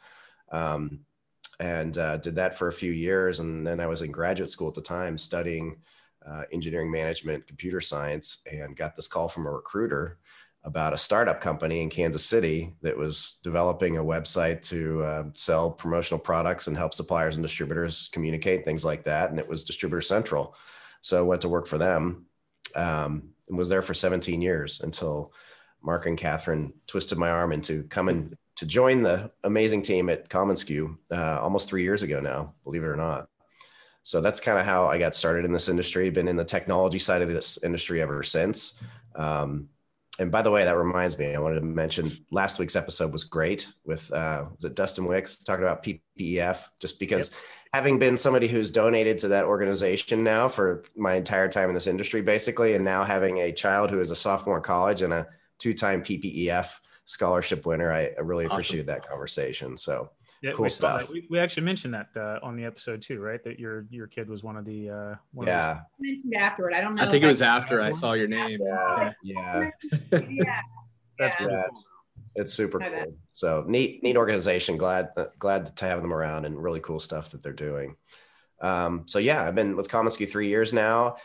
um, 0.51 1.01
and 1.61 1.99
uh, 1.99 2.17
did 2.17 2.37
that 2.37 2.57
for 2.57 2.69
a 2.69 2.73
few 2.73 2.91
years. 2.91 3.39
And 3.39 3.67
then 3.67 3.81
I 3.81 3.87
was 3.87 4.03
in 4.03 4.11
graduate 4.11 4.49
school 4.49 4.69
at 4.69 4.75
the 4.75 4.81
time 4.81 5.19
studying 5.19 5.77
uh, 6.27 6.45
engineering 6.53 6.91
management, 6.91 7.47
computer 7.47 7.81
science, 7.81 8.39
and 8.51 8.77
got 8.77 8.97
this 8.97 9.07
call 9.07 9.29
from 9.29 9.47
a 9.47 9.51
recruiter 9.51 10.19
about 10.65 10.93
a 10.93 10.99
startup 10.99 11.41
company 11.41 11.81
in 11.81 11.89
Kansas 11.89 12.25
City 12.25 12.75
that 12.83 12.97
was 12.97 13.41
developing 13.43 13.97
a 13.97 14.05
website 14.05 14.61
to 14.61 15.03
uh, 15.03 15.25
sell 15.33 15.71
promotional 15.71 16.19
products 16.19 16.67
and 16.67 16.77
help 16.77 16.93
suppliers 16.93 17.37
and 17.37 17.43
distributors 17.43 18.11
communicate 18.13 18.65
things 18.65 18.85
like 18.85 19.05
that. 19.05 19.31
And 19.31 19.39
it 19.39 19.49
was 19.49 19.65
Distributor 19.65 20.03
Central. 20.03 20.55
So 21.01 21.19
I 21.19 21.23
went 21.23 21.43
to 21.43 21.49
work 21.49 21.67
for 21.67 21.79
them 21.79 22.27
um, 22.75 23.31
and 23.51 23.59
was 23.59 23.69
there 23.69 23.83
for 23.83 23.93
17 23.93 24.41
years 24.41 24.81
until 24.81 25.33
Mark 25.83 26.07
and 26.07 26.17
Catherine 26.17 26.73
twisted 26.87 27.19
my 27.19 27.31
arm 27.31 27.53
into 27.53 27.83
coming 27.85 28.33
to 28.57 28.67
join 28.67 29.03
the 29.03 29.31
amazing 29.45 29.83
team 29.83 30.09
at 30.09 30.29
commonsku 30.29 30.97
uh, 31.11 31.41
almost 31.41 31.69
three 31.69 31.83
years 31.83 32.03
ago 32.03 32.21
now, 32.21 32.55
believe 32.65 32.83
it 32.83 32.89
or 32.89 32.97
not. 32.97 33.29
So 34.03 34.21
that's 34.21 34.41
kind 34.41 34.59
of 34.59 34.65
how 34.65 34.87
I 34.87 34.99
got 34.99 35.15
started 35.15 35.45
in 35.45 35.53
this 35.53 35.69
industry. 35.69 36.09
Been 36.11 36.29
in 36.29 36.37
the 36.37 36.45
technology 36.45 36.99
side 36.99 37.23
of 37.23 37.29
this 37.29 37.63
industry 37.63 38.01
ever 38.01 38.23
since. 38.23 38.79
Um, 39.15 39.69
and 40.19 40.31
by 40.31 40.43
the 40.43 40.51
way, 40.51 40.65
that 40.65 40.77
reminds 40.77 41.19
me, 41.19 41.35
I 41.35 41.39
wanted 41.39 41.57
to 41.57 41.67
mention 41.67 42.11
last 42.31 42.59
week's 42.59 42.77
episode 42.77 43.13
was 43.13 43.25
great 43.25 43.67
with 43.85 44.13
uh, 44.13 44.45
was 44.55 44.65
it 44.65 44.75
Dustin 44.75 45.07
Wicks 45.07 45.39
talking 45.39 45.65
about 45.65 45.83
PPEF, 45.83 46.67
just 46.79 47.01
because 47.01 47.31
yep. 47.31 47.41
Having 47.73 47.99
been 47.99 48.17
somebody 48.17 48.49
who's 48.49 48.71
donated 48.71 49.19
to 49.19 49.29
that 49.29 49.45
organization 49.45 50.25
now 50.25 50.49
for 50.49 50.83
my 50.97 51.15
entire 51.15 51.49
time 51.49 51.69
in 51.69 51.75
this 51.75 51.87
industry, 51.87 52.21
basically, 52.21 52.75
and 52.75 52.85
now 52.85 53.05
having 53.05 53.39
a 53.39 53.53
child 53.53 53.91
who 53.91 54.01
is 54.01 54.11
a 54.11 54.17
sophomore 54.17 54.57
in 54.57 54.63
college 54.63 55.03
and 55.03 55.13
a 55.13 55.27
two-time 55.59 56.03
PPEF 56.03 56.79
scholarship 57.05 57.67
winner. 57.67 57.93
I, 57.93 58.11
I 58.17 58.21
really 58.21 58.47
awesome. 58.47 58.55
appreciated 58.57 58.87
that 58.87 59.09
conversation. 59.09 59.77
So 59.77 60.11
yeah, 60.43 60.53
cool 60.53 60.69
stuff. 60.69 61.11
We, 61.11 61.27
we, 61.31 61.39
actually 61.39 61.65
mentioned 61.65 61.95
that 61.95 62.09
uh, 62.17 62.39
on 62.43 62.57
the 62.57 62.65
episode 62.65 63.03
too, 63.03 63.21
right? 63.21 63.43
That 63.45 63.61
your 63.61 63.87
your 63.91 64.07
kid 64.07 64.29
was 64.29 64.43
one 64.43 64.57
of 64.57 64.65
the 64.65 64.89
uh, 64.89 65.15
one 65.33 65.47
yeah. 65.47 65.73
Of 65.73 65.79
mentioned 65.99 66.35
afterward. 66.35 66.73
I 66.73 66.81
don't 66.81 66.95
know. 66.95 67.03
I 67.03 67.09
think 67.09 67.23
it 67.23 67.27
was 67.27 67.43
after 67.43 67.83
I 67.83 67.93
saw 67.93 68.15
your 68.15 68.29
name. 68.29 68.59
Yeah, 68.63 69.13
yeah. 69.23 69.71
yeah. 70.13 70.61
That's 71.19 71.39
yeah. 71.39 71.47
Cool. 71.47 71.85
It's 72.35 72.53
super 72.53 72.79
cool. 72.79 73.19
So 73.33 73.65
neat, 73.67 74.03
neat 74.03 74.17
organization. 74.17 74.77
Glad 74.77 75.11
glad 75.39 75.77
to 75.77 75.85
have 75.85 76.03
them 76.03 76.13
around 76.13 76.45
and 76.45 76.63
really 76.63 76.81
cool 76.81 77.01
stuff 77.01 77.31
that 77.31 77.43
they're 77.43 77.53
doing. 77.53 77.97
Um, 78.61 79.05
so 79.07 79.19
yeah, 79.19 79.43
I've 79.43 79.55
been 79.55 79.77
with 79.77 79.89
commonsku 79.89 80.31
three 80.31 80.49
years 80.49 80.73
now. 80.73 81.17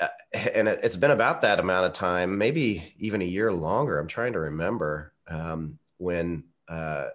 Uh, 0.00 0.08
and 0.54 0.66
it, 0.66 0.82
has 0.82 0.96
been 0.96 1.10
about 1.10 1.42
that 1.42 1.60
amount 1.60 1.84
of 1.86 1.92
time, 1.92 2.38
maybe 2.38 2.94
even 2.98 3.20
a 3.20 3.26
year 3.26 3.52
longer. 3.52 3.98
I'm 3.98 4.08
trying 4.08 4.32
to 4.32 4.40
remember 4.40 5.12
um, 5.28 5.78
when 5.98 6.44
uh, 6.68 7.08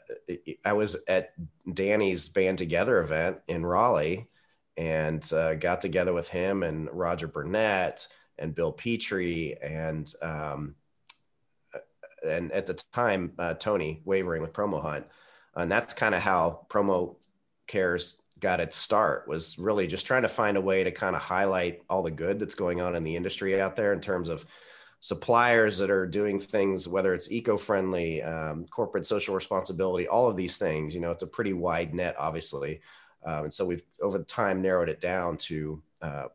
I 0.64 0.74
was 0.74 0.98
at 1.08 1.32
Danny's 1.72 2.30
Band 2.30 2.58
Together 2.58 3.00
event 3.00 3.38
in 3.48 3.66
Raleigh 3.66 4.28
and 4.78 5.28
uh, 5.34 5.56
got 5.56 5.82
together 5.82 6.14
with 6.14 6.28
him 6.28 6.62
and 6.62 6.90
Roger 6.92 7.28
Burnett 7.28 8.08
and 8.38 8.54
Bill 8.54 8.74
Petrie 8.74 9.58
and 9.62 10.12
um, 10.22 10.76
and 12.26 12.52
at 12.52 12.66
the 12.66 12.74
time 12.94 13.34
uh, 13.40 13.54
Tony 13.54 14.02
Wavering 14.06 14.42
with 14.42 14.54
Promo 14.54 14.82
Hunt, 14.82 15.06
and 15.56 15.72
that's 15.72 15.94
kind 15.94 16.16
of 16.16 16.22
how 16.22 16.66
Promo 16.70 17.16
Cares 17.68 18.22
got 18.40 18.60
its 18.60 18.76
start 18.76 19.28
was 19.28 19.58
really 19.58 19.88
just 19.88 20.06
trying 20.06 20.24
to 20.24 20.28
find 20.28 20.58
a 20.58 20.62
way 20.62 20.84
to 20.84 20.92
kind 20.92 21.16
of 21.16 21.22
highlight 21.22 21.82
all 21.90 22.04
the 22.04 22.12
good 22.12 22.38
that's 22.38 22.56
going 22.56 22.82
on 22.82 22.96
in 22.96 23.04
the 23.04 23.16
industry 23.16 23.60
out 23.62 23.76
there 23.76 23.94
in 23.94 24.02
terms 24.02 24.28
of 24.28 24.46
suppliers 25.00 25.78
that 25.78 25.90
are 25.90 26.06
doing 26.06 26.40
things 26.40 26.88
whether 26.88 27.14
it's 27.14 27.32
eco-friendly 27.32 28.22
um, 28.24 28.66
corporate 28.66 29.06
social 29.06 29.36
responsibility 29.36 30.08
all 30.08 30.28
of 30.28 30.36
these 30.36 30.58
things 30.58 30.94
you 30.94 31.00
know 31.00 31.12
it's 31.12 31.24
a 31.24 31.28
pretty 31.28 31.54
wide 31.54 31.94
net 31.94 32.16
obviously. 32.18 32.82
Um, 33.24 33.46
and 33.46 33.54
so 33.54 33.66
we've 33.66 33.82
over 34.02 34.20
time 34.24 34.62
narrowed 34.62 34.90
it 34.90 35.02
down 35.02 35.38
to 35.38 35.82
uh, 36.02 36.26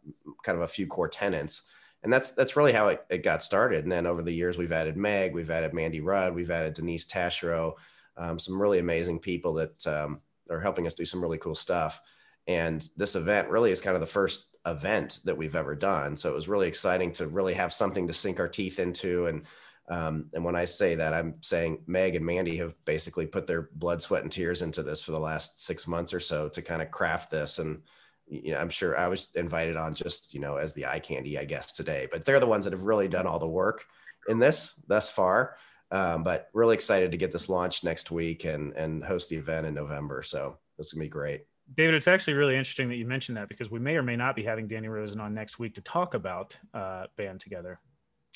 kind 0.43 0.57
of 0.57 0.63
a 0.63 0.69
few 0.69 0.87
core 0.87 1.09
tenants 1.09 1.65
and 2.03 2.13
that's 2.13 2.33
that's 2.33 2.57
really 2.57 2.73
how 2.73 2.89
it, 2.89 3.05
it, 3.11 3.23
got 3.23 3.43
started 3.43 3.85
and 3.85 3.93
then 3.93 4.07
over 4.07 4.23
the 4.23 4.33
years 4.33 4.57
we've 4.57 4.73
added 4.73 4.97
meg 4.97 5.35
we've 5.35 5.51
added 5.51 5.75
mandy 5.75 6.01
rudd 6.01 6.35
we've 6.35 6.51
added 6.51 6.75
denise 6.75 7.07
taschereau 7.07 7.75
um, 8.17 8.39
some 8.39 8.61
really 8.61 8.79
amazing 8.79 9.19
people 9.19 9.55
that 9.55 9.87
um, 9.87 10.21
are 10.51 10.61
helping 10.61 10.87
us 10.87 10.95
do 10.95 11.05
some 11.05 11.23
really 11.23 11.39
cool 11.39 11.55
stuff. 11.55 12.01
And 12.47 12.87
this 12.97 13.17
event 13.17 13.49
really 13.49 13.71
is 13.71 13.81
kind 13.81 13.95
of 13.95 14.01
the 14.01 14.07
first 14.07 14.47
event 14.67 15.21
that 15.25 15.37
we've 15.37 15.57
ever 15.57 15.75
done. 15.75 16.17
So 16.17 16.31
it 16.31 16.35
was 16.35 16.49
really 16.49 16.69
exciting 16.69 17.13
to 17.15 17.29
really 17.29 17.55
have 17.55 17.73
something 17.73 18.07
to 18.07 18.13
sink 18.13 18.41
our 18.41 18.49
teeth 18.49 18.79
into. 18.79 19.27
And 19.27 19.43
um, 19.89 20.27
and 20.35 20.45
when 20.45 20.55
I 20.55 20.67
say 20.67 20.95
that, 20.97 21.15
I'm 21.15 21.35
saying 21.41 21.83
Meg 21.89 22.15
and 22.15 22.25
Mandy 22.25 22.59
have 22.59 22.77
basically 22.85 23.27
put 23.27 23.49
their 23.49 23.71
blood, 23.75 24.01
sweat, 24.01 24.23
and 24.23 24.31
tears 24.31 24.63
into 24.63 24.85
this 24.85 25.03
for 25.03 25.11
the 25.11 25.19
last 25.19 25.65
six 25.65 25.89
months 25.89 26.15
or 26.15 26.21
so 26.21 26.49
to 26.51 26.63
kind 26.63 26.81
of 26.81 26.93
craft 26.93 27.33
this. 27.33 27.59
And 27.59 27.83
you 28.31 28.53
know, 28.53 28.59
I'm 28.59 28.71
sure 28.71 28.97
I 28.97 29.09
was 29.09 29.31
invited 29.35 29.77
on 29.77 29.95
just 29.95 30.33
you 30.33 30.41
know 30.41 30.57
as 30.57 30.73
the 30.73 30.87
eye 30.87 31.01
candy, 31.01 31.39
I 31.39 31.45
guess 31.45 31.73
today. 31.73 32.09
But 32.11 32.25
they're 32.25 32.41
the 32.41 32.47
ones 32.47 32.65
that 32.65 32.73
have 32.73 32.83
really 32.83 33.09
done 33.09 33.27
all 33.27 33.39
the 33.39 33.49
work 33.49 33.85
in 34.29 34.39
this 34.39 34.81
thus 34.87 35.11
far. 35.11 35.57
Um, 35.93 36.23
but 36.23 36.49
really 36.55 36.75
excited 36.75 37.11
to 37.11 37.17
get 37.17 37.33
this 37.33 37.49
launched 37.49 37.83
next 37.83 38.11
week 38.11 38.45
and 38.45 38.73
and 38.75 39.05
host 39.05 39.29
the 39.29 39.37
event 39.37 39.67
in 39.67 39.75
November. 39.75 40.23
So 40.23 40.57
this 40.79 40.87
is 40.87 40.93
gonna 40.93 41.05
be 41.05 41.09
great. 41.09 41.45
David, 41.77 41.95
it's 41.95 42.09
actually 42.09 42.35
really 42.35 42.57
interesting 42.57 42.89
that 42.89 42.97
you 42.97 43.07
mentioned 43.07 43.37
that 43.37 43.49
because 43.49 43.71
we 43.71 43.79
may 43.79 43.97
or 43.97 44.03
may 44.03 44.17
not 44.17 44.35
be 44.35 44.43
having 44.43 44.67
Danny 44.67 44.89
Rosen 44.89 45.21
on 45.21 45.35
next 45.35 45.59
week 45.59 45.75
to 45.75 45.81
talk 45.81 46.15
about 46.15 46.57
uh, 46.75 47.07
Band 47.17 47.41
Together. 47.41 47.79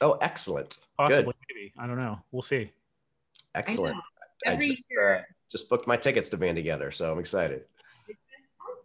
Oh, 0.01 0.13
excellent. 0.21 0.79
Possibly, 0.97 1.25
Good. 1.25 1.35
maybe. 1.49 1.73
I 1.79 1.87
don't 1.87 1.97
know. 1.97 2.21
We'll 2.31 2.43
see. 2.43 2.71
Excellent. 3.55 3.97
I, 4.47 4.53
I 4.53 4.57
just, 4.57 4.83
uh, 5.03 5.19
just 5.51 5.69
booked 5.69 5.87
my 5.87 5.97
tickets 5.97 6.29
to 6.31 6.37
Band 6.37 6.57
Together, 6.57 6.91
so 6.91 7.13
I'm 7.13 7.19
excited. 7.19 7.65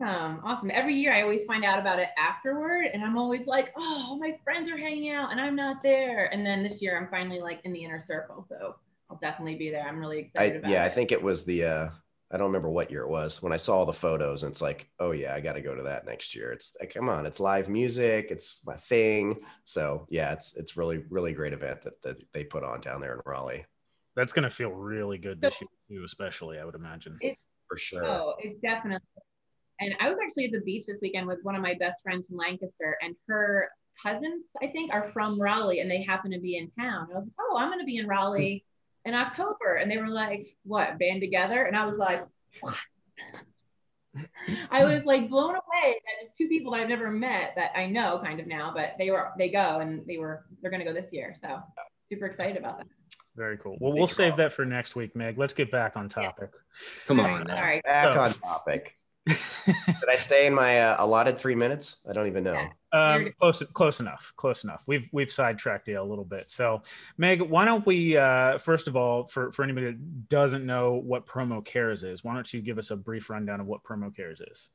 Awesome. 0.01 0.39
Awesome. 0.43 0.71
Every 0.71 0.95
year 0.95 1.11
I 1.11 1.21
always 1.21 1.43
find 1.43 1.65
out 1.65 1.79
about 1.79 1.99
it 1.99 2.09
afterward 2.17 2.87
and 2.93 3.03
I'm 3.03 3.17
always 3.17 3.47
like, 3.47 3.73
oh, 3.75 4.17
my 4.19 4.37
friends 4.43 4.69
are 4.69 4.77
hanging 4.77 5.11
out 5.11 5.31
and 5.31 5.41
I'm 5.41 5.55
not 5.55 5.81
there. 5.81 6.31
And 6.33 6.45
then 6.45 6.63
this 6.63 6.81
year 6.81 6.97
I'm 6.97 7.09
finally 7.09 7.39
like 7.39 7.61
in 7.63 7.73
the 7.73 7.83
inner 7.83 7.99
circle. 7.99 8.45
So 8.47 8.75
I'll 9.09 9.19
definitely 9.21 9.55
be 9.55 9.71
there. 9.71 9.85
I'm 9.87 9.99
really 9.99 10.19
excited 10.19 10.65
I, 10.65 10.69
yeah, 10.69 10.83
it. 10.83 10.87
I 10.87 10.89
think 10.89 11.11
it 11.11 11.21
was 11.21 11.43
the 11.43 11.65
uh 11.65 11.89
I 12.31 12.37
don't 12.37 12.47
remember 12.47 12.69
what 12.69 12.91
year 12.91 13.01
it 13.01 13.09
was 13.09 13.41
when 13.41 13.51
I 13.51 13.57
saw 13.57 13.85
the 13.85 13.93
photos 13.93 14.43
and 14.43 14.51
it's 14.51 14.61
like, 14.61 14.87
oh 14.99 15.11
yeah, 15.11 15.33
I 15.33 15.39
got 15.39 15.53
to 15.53 15.61
go 15.61 15.73
to 15.73 15.83
that 15.83 16.05
next 16.05 16.35
year. 16.35 16.51
It's 16.51 16.77
like, 16.79 16.93
come 16.93 17.09
on, 17.09 17.25
it's 17.25 17.39
live 17.39 17.69
music, 17.69 18.27
it's 18.29 18.61
my 18.67 18.75
thing. 18.75 19.39
So 19.63 20.05
yeah, 20.09 20.31
it's 20.31 20.55
it's 20.55 20.77
really 20.77 21.03
really 21.09 21.33
great 21.33 21.53
event 21.53 21.81
that, 21.81 22.01
that 22.03 22.23
they 22.31 22.43
put 22.43 22.63
on 22.63 22.81
down 22.81 23.01
there 23.01 23.15
in 23.15 23.21
Raleigh. 23.25 23.65
That's 24.15 24.31
gonna 24.31 24.49
feel 24.49 24.69
really 24.69 25.17
good 25.17 25.41
this 25.41 25.59
year 25.59 25.69
too, 25.89 26.03
especially 26.05 26.59
I 26.59 26.65
would 26.65 26.75
imagine. 26.75 27.17
It, 27.19 27.37
For 27.67 27.77
sure. 27.77 28.05
Oh, 28.05 28.35
it 28.39 28.61
definitely. 28.61 29.05
And 29.79 29.95
I 29.99 30.09
was 30.09 30.19
actually 30.23 30.45
at 30.45 30.51
the 30.51 30.61
beach 30.61 30.85
this 30.87 30.99
weekend 31.01 31.27
with 31.27 31.39
one 31.43 31.55
of 31.55 31.61
my 31.61 31.73
best 31.73 32.01
friends 32.01 32.27
from 32.27 32.37
Lancaster, 32.37 32.97
and 33.01 33.15
her 33.27 33.69
cousins, 34.01 34.47
I 34.61 34.67
think, 34.67 34.93
are 34.93 35.11
from 35.11 35.41
Raleigh, 35.41 35.79
and 35.79 35.89
they 35.89 36.03
happen 36.03 36.31
to 36.31 36.39
be 36.39 36.57
in 36.57 36.69
town. 36.71 37.07
I 37.11 37.15
was 37.15 37.25
like, 37.25 37.33
oh, 37.39 37.57
I'm 37.57 37.69
gonna 37.69 37.85
be 37.85 37.97
in 37.97 38.07
Raleigh 38.07 38.65
in 39.05 39.13
October. 39.13 39.75
And 39.75 39.89
they 39.89 39.97
were 39.97 40.09
like, 40.09 40.45
what, 40.63 40.99
band 40.99 41.21
together? 41.21 41.63
And 41.63 41.75
I 41.75 41.85
was 41.85 41.97
like, 41.97 42.25
what? 42.61 42.75
I 44.71 44.85
was 44.85 45.05
like 45.05 45.29
blown 45.29 45.51
away 45.51 45.61
that 45.83 46.23
it's 46.23 46.33
two 46.33 46.47
people 46.47 46.71
that 46.71 46.81
I've 46.81 46.89
never 46.89 47.11
met 47.11 47.53
that 47.55 47.71
I 47.75 47.85
know 47.85 48.19
kind 48.23 48.39
of 48.39 48.47
now, 48.47 48.73
but 48.75 48.95
they 48.97 49.11
were 49.11 49.29
they 49.37 49.49
go 49.49 49.79
and 49.79 50.05
they 50.07 50.17
were 50.17 50.45
they're 50.61 50.71
gonna 50.71 50.83
go 50.83 50.93
this 50.93 51.13
year. 51.13 51.35
So 51.39 51.59
super 52.05 52.25
excited 52.25 52.57
about 52.57 52.79
that. 52.79 52.87
Very 53.35 53.57
cool. 53.57 53.77
Well, 53.79 53.93
we'll 53.95 54.07
save 54.07 54.35
that 54.37 54.51
for 54.51 54.65
next 54.65 54.95
week, 54.95 55.15
Meg. 55.15 55.37
Let's 55.37 55.53
get 55.53 55.71
back 55.71 55.95
on 55.95 56.09
topic. 56.09 56.49
Yeah. 56.53 57.05
Come 57.05 57.19
on. 57.19 57.49
All 57.49 57.61
right. 57.61 57.83
Back 57.83 58.17
on 58.17 58.33
topic. 58.33 58.95
Did 59.65 60.09
I 60.09 60.15
stay 60.15 60.47
in 60.47 60.53
my 60.53 60.81
uh, 60.81 60.95
allotted 60.99 61.37
three 61.37 61.55
minutes? 61.55 61.97
I 62.09 62.13
don't 62.13 62.27
even 62.27 62.43
know. 62.43 62.67
Um, 62.91 63.31
close, 63.39 63.61
close 63.73 63.99
enough. 63.99 64.33
Close 64.35 64.63
enough. 64.63 64.83
We've 64.87 65.07
we've 65.11 65.31
sidetracked 65.31 65.87
you 65.87 66.01
a 66.01 66.03
little 66.03 66.25
bit. 66.25 66.49
So, 66.49 66.81
Meg, 67.17 67.41
why 67.41 67.65
don't 67.65 67.85
we 67.85 68.17
uh, 68.17 68.57
first 68.57 68.87
of 68.87 68.95
all, 68.95 69.27
for 69.27 69.51
for 69.51 69.63
anybody 69.63 69.87
that 69.87 70.29
doesn't 70.29 70.65
know 70.65 70.93
what 70.93 71.27
Promo 71.27 71.63
Cares 71.63 72.03
is, 72.03 72.23
why 72.23 72.33
don't 72.33 72.51
you 72.51 72.61
give 72.61 72.79
us 72.79 72.91
a 72.91 72.95
brief 72.95 73.29
rundown 73.29 73.59
of 73.59 73.67
what 73.67 73.83
Promo 73.83 74.15
Cares 74.15 74.41
is? 74.41 74.69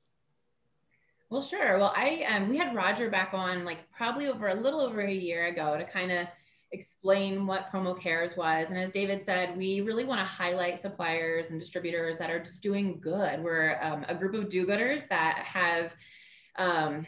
Well, 1.30 1.42
sure. 1.42 1.78
Well, 1.78 1.92
I 1.96 2.24
um, 2.28 2.48
we 2.48 2.56
had 2.56 2.74
Roger 2.74 3.10
back 3.10 3.30
on 3.32 3.64
like 3.64 3.78
probably 3.90 4.28
over 4.28 4.48
a 4.48 4.54
little 4.54 4.80
over 4.80 5.00
a 5.00 5.12
year 5.12 5.46
ago 5.46 5.76
to 5.76 5.84
kind 5.84 6.12
of 6.12 6.28
explain 6.74 7.46
what 7.46 7.70
promo 7.72 7.98
cares 7.98 8.36
was 8.36 8.66
and 8.68 8.78
as 8.78 8.90
david 8.90 9.22
said 9.22 9.56
we 9.56 9.80
really 9.80 10.04
want 10.04 10.20
to 10.20 10.24
highlight 10.24 10.78
suppliers 10.78 11.46
and 11.50 11.58
distributors 11.58 12.18
that 12.18 12.30
are 12.30 12.42
just 12.42 12.62
doing 12.62 12.98
good 13.00 13.42
we're 13.42 13.78
um, 13.80 14.04
a 14.08 14.14
group 14.14 14.34
of 14.34 14.50
do-gooders 14.50 15.08
that 15.08 15.38
have 15.38 15.92
um, 16.56 17.06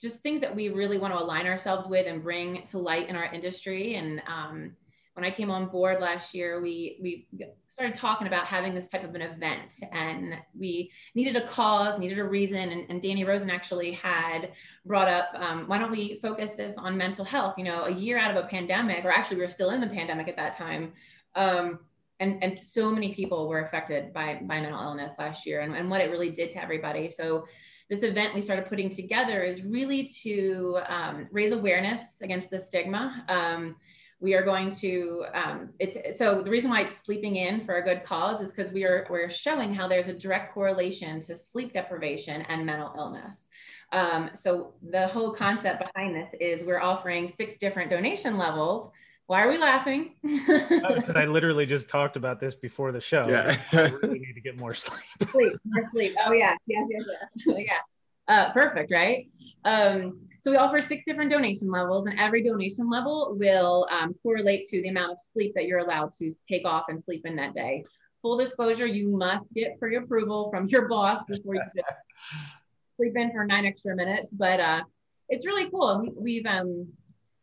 just 0.00 0.20
things 0.20 0.40
that 0.40 0.54
we 0.54 0.68
really 0.68 0.98
want 0.98 1.12
to 1.12 1.20
align 1.20 1.46
ourselves 1.46 1.88
with 1.88 2.06
and 2.06 2.22
bring 2.22 2.64
to 2.68 2.78
light 2.78 3.08
in 3.08 3.16
our 3.16 3.32
industry. 3.32 3.96
And 3.96 4.22
um, 4.28 4.76
when 5.18 5.24
I 5.24 5.34
came 5.34 5.50
on 5.50 5.66
board 5.66 6.00
last 6.00 6.32
year, 6.32 6.60
we 6.60 6.96
we 7.02 7.26
started 7.66 7.96
talking 7.96 8.28
about 8.28 8.46
having 8.46 8.72
this 8.72 8.86
type 8.86 9.02
of 9.02 9.16
an 9.16 9.22
event, 9.22 9.72
and 9.90 10.36
we 10.56 10.92
needed 11.16 11.34
a 11.34 11.44
cause, 11.44 11.98
needed 11.98 12.20
a 12.20 12.24
reason. 12.24 12.70
And, 12.70 12.86
and 12.88 13.02
Danny 13.02 13.24
Rosen 13.24 13.50
actually 13.50 13.90
had 13.92 14.52
brought 14.86 15.08
up, 15.08 15.30
um, 15.34 15.64
why 15.66 15.78
don't 15.78 15.90
we 15.90 16.20
focus 16.22 16.54
this 16.54 16.76
on 16.76 16.96
mental 16.96 17.24
health? 17.24 17.54
You 17.58 17.64
know, 17.64 17.86
a 17.86 17.90
year 17.90 18.16
out 18.16 18.30
of 18.30 18.44
a 18.44 18.46
pandemic, 18.46 19.04
or 19.04 19.10
actually 19.10 19.38
we 19.38 19.42
were 19.42 19.48
still 19.48 19.70
in 19.70 19.80
the 19.80 19.88
pandemic 19.88 20.28
at 20.28 20.36
that 20.36 20.56
time. 20.56 20.92
Um, 21.34 21.80
and, 22.20 22.42
and 22.42 22.60
so 22.64 22.88
many 22.90 23.12
people 23.12 23.48
were 23.48 23.64
affected 23.64 24.12
by, 24.12 24.40
by 24.42 24.60
mental 24.60 24.80
illness 24.80 25.14
last 25.18 25.44
year 25.46 25.60
and, 25.60 25.74
and 25.74 25.90
what 25.90 26.00
it 26.00 26.10
really 26.10 26.30
did 26.30 26.52
to 26.52 26.62
everybody. 26.62 27.10
So 27.10 27.44
this 27.90 28.04
event 28.04 28.34
we 28.34 28.42
started 28.42 28.66
putting 28.66 28.90
together 28.90 29.42
is 29.42 29.64
really 29.64 30.08
to 30.22 30.78
um, 30.88 31.28
raise 31.32 31.52
awareness 31.52 32.20
against 32.22 32.50
the 32.50 32.60
stigma. 32.60 33.24
Um, 33.28 33.76
we 34.20 34.34
are 34.34 34.42
going 34.42 34.70
to 34.70 35.24
um, 35.32 35.70
it's 35.78 36.18
so 36.18 36.42
the 36.42 36.50
reason 36.50 36.70
why 36.70 36.82
it's 36.82 37.00
sleeping 37.00 37.36
in 37.36 37.64
for 37.64 37.76
a 37.76 37.82
good 37.82 38.02
cause 38.04 38.40
is 38.40 38.52
because 38.52 38.72
we 38.72 38.84
are 38.84 39.06
we're 39.10 39.30
showing 39.30 39.74
how 39.74 39.86
there's 39.86 40.08
a 40.08 40.12
direct 40.12 40.52
correlation 40.52 41.20
to 41.20 41.36
sleep 41.36 41.72
deprivation 41.72 42.42
and 42.42 42.66
mental 42.66 42.92
illness 42.96 43.46
um, 43.92 44.30
so 44.34 44.74
the 44.90 45.06
whole 45.08 45.32
concept 45.32 45.84
behind 45.84 46.14
this 46.14 46.28
is 46.40 46.64
we're 46.64 46.80
offering 46.80 47.28
six 47.28 47.56
different 47.56 47.90
donation 47.90 48.36
levels 48.36 48.90
why 49.28 49.42
are 49.42 49.50
we 49.50 49.58
laughing? 49.58 50.14
Because 50.22 51.14
I 51.14 51.26
literally 51.26 51.66
just 51.66 51.90
talked 51.90 52.16
about 52.16 52.40
this 52.40 52.54
before 52.54 52.92
the 52.92 53.00
show. 53.00 53.26
Yeah. 53.28 53.60
I 53.72 53.90
really 53.90 54.20
need 54.20 54.32
to 54.32 54.40
get 54.40 54.58
more 54.58 54.72
sleep. 54.74 55.02
sleep, 55.30 55.52
more 55.66 55.84
sleep. 55.92 56.14
Oh 56.24 56.32
yeah, 56.32 56.54
yes, 56.66 56.86
yes, 56.90 57.04
yes. 57.36 57.56
yeah. 57.68 58.34
Uh, 58.34 58.52
perfect, 58.52 58.90
right? 58.90 59.28
Um, 59.64 60.28
so 60.42 60.52
we 60.52 60.56
offer 60.56 60.78
six 60.78 61.02
different 61.06 61.30
donation 61.30 61.70
levels, 61.70 62.06
and 62.06 62.18
every 62.18 62.42
donation 62.42 62.88
level 62.88 63.36
will 63.38 63.86
um, 63.90 64.14
correlate 64.22 64.66
to 64.68 64.80
the 64.80 64.88
amount 64.88 65.12
of 65.12 65.18
sleep 65.20 65.52
that 65.54 65.66
you're 65.66 65.80
allowed 65.80 66.12
to 66.18 66.32
take 66.48 66.64
off 66.64 66.84
and 66.88 67.02
sleep 67.04 67.26
in 67.26 67.36
that 67.36 67.54
day. 67.54 67.84
Full 68.22 68.38
disclosure: 68.38 68.86
you 68.86 69.08
must 69.08 69.52
get 69.52 69.78
pre-approval 69.78 70.50
from 70.50 70.68
your 70.68 70.88
boss 70.88 71.24
before 71.24 71.56
you 71.56 71.62
sleep 72.96 73.12
in 73.16 73.32
for 73.32 73.44
nine 73.44 73.66
extra 73.66 73.94
minutes. 73.94 74.32
But 74.32 74.60
uh, 74.60 74.82
it's 75.28 75.46
really 75.46 75.68
cool. 75.70 76.00
We, 76.00 76.12
we've 76.16 76.46
um, 76.46 76.88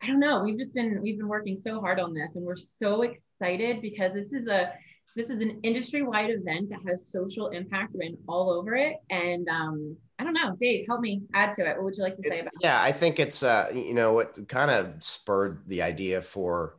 I 0.01 0.07
don't 0.07 0.19
know. 0.19 0.41
We've 0.43 0.57
just 0.57 0.73
been 0.73 1.01
we've 1.01 1.17
been 1.17 1.27
working 1.27 1.57
so 1.57 1.81
hard 1.81 1.99
on 1.99 2.13
this, 2.13 2.35
and 2.35 2.45
we're 2.45 2.55
so 2.55 3.03
excited 3.03 3.81
because 3.81 4.13
this 4.13 4.31
is 4.31 4.47
a 4.47 4.73
this 5.15 5.29
is 5.29 5.39
an 5.39 5.59
industry-wide 5.63 6.29
event 6.29 6.69
that 6.69 6.79
has 6.87 7.09
social 7.09 7.47
impact 7.47 7.93
written 7.95 8.17
all 8.27 8.51
over 8.51 8.75
it. 8.75 8.97
And 9.09 9.47
um, 9.47 9.97
I 10.17 10.23
don't 10.23 10.33
know, 10.33 10.55
Dave, 10.59 10.85
help 10.87 11.01
me 11.01 11.23
add 11.33 11.53
to 11.55 11.69
it. 11.69 11.75
What 11.75 11.85
would 11.85 11.97
you 11.97 12.03
like 12.03 12.15
to 12.17 12.21
it's, 12.23 12.39
say 12.39 12.41
about? 12.43 12.53
Yeah, 12.61 12.81
I 12.81 12.91
think 12.91 13.19
it's 13.19 13.43
uh, 13.43 13.69
you 13.73 13.93
know 13.93 14.13
what 14.13 14.47
kind 14.47 14.71
of 14.71 15.03
spurred 15.03 15.63
the 15.67 15.81
idea 15.81 16.21
for 16.21 16.77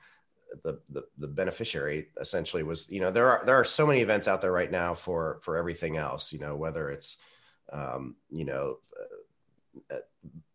the, 0.62 0.80
the 0.90 1.04
the 1.18 1.28
beneficiary 1.28 2.08
essentially 2.20 2.62
was 2.62 2.90
you 2.90 3.00
know 3.00 3.10
there 3.10 3.28
are 3.28 3.44
there 3.44 3.56
are 3.56 3.64
so 3.64 3.86
many 3.86 4.00
events 4.00 4.28
out 4.28 4.40
there 4.40 4.52
right 4.52 4.70
now 4.70 4.94
for 4.94 5.38
for 5.42 5.56
everything 5.56 5.96
else 5.96 6.32
you 6.32 6.38
know 6.38 6.56
whether 6.56 6.90
it's 6.90 7.18
um, 7.72 8.16
you 8.30 8.44
know 8.44 8.78
uh, 9.90 9.96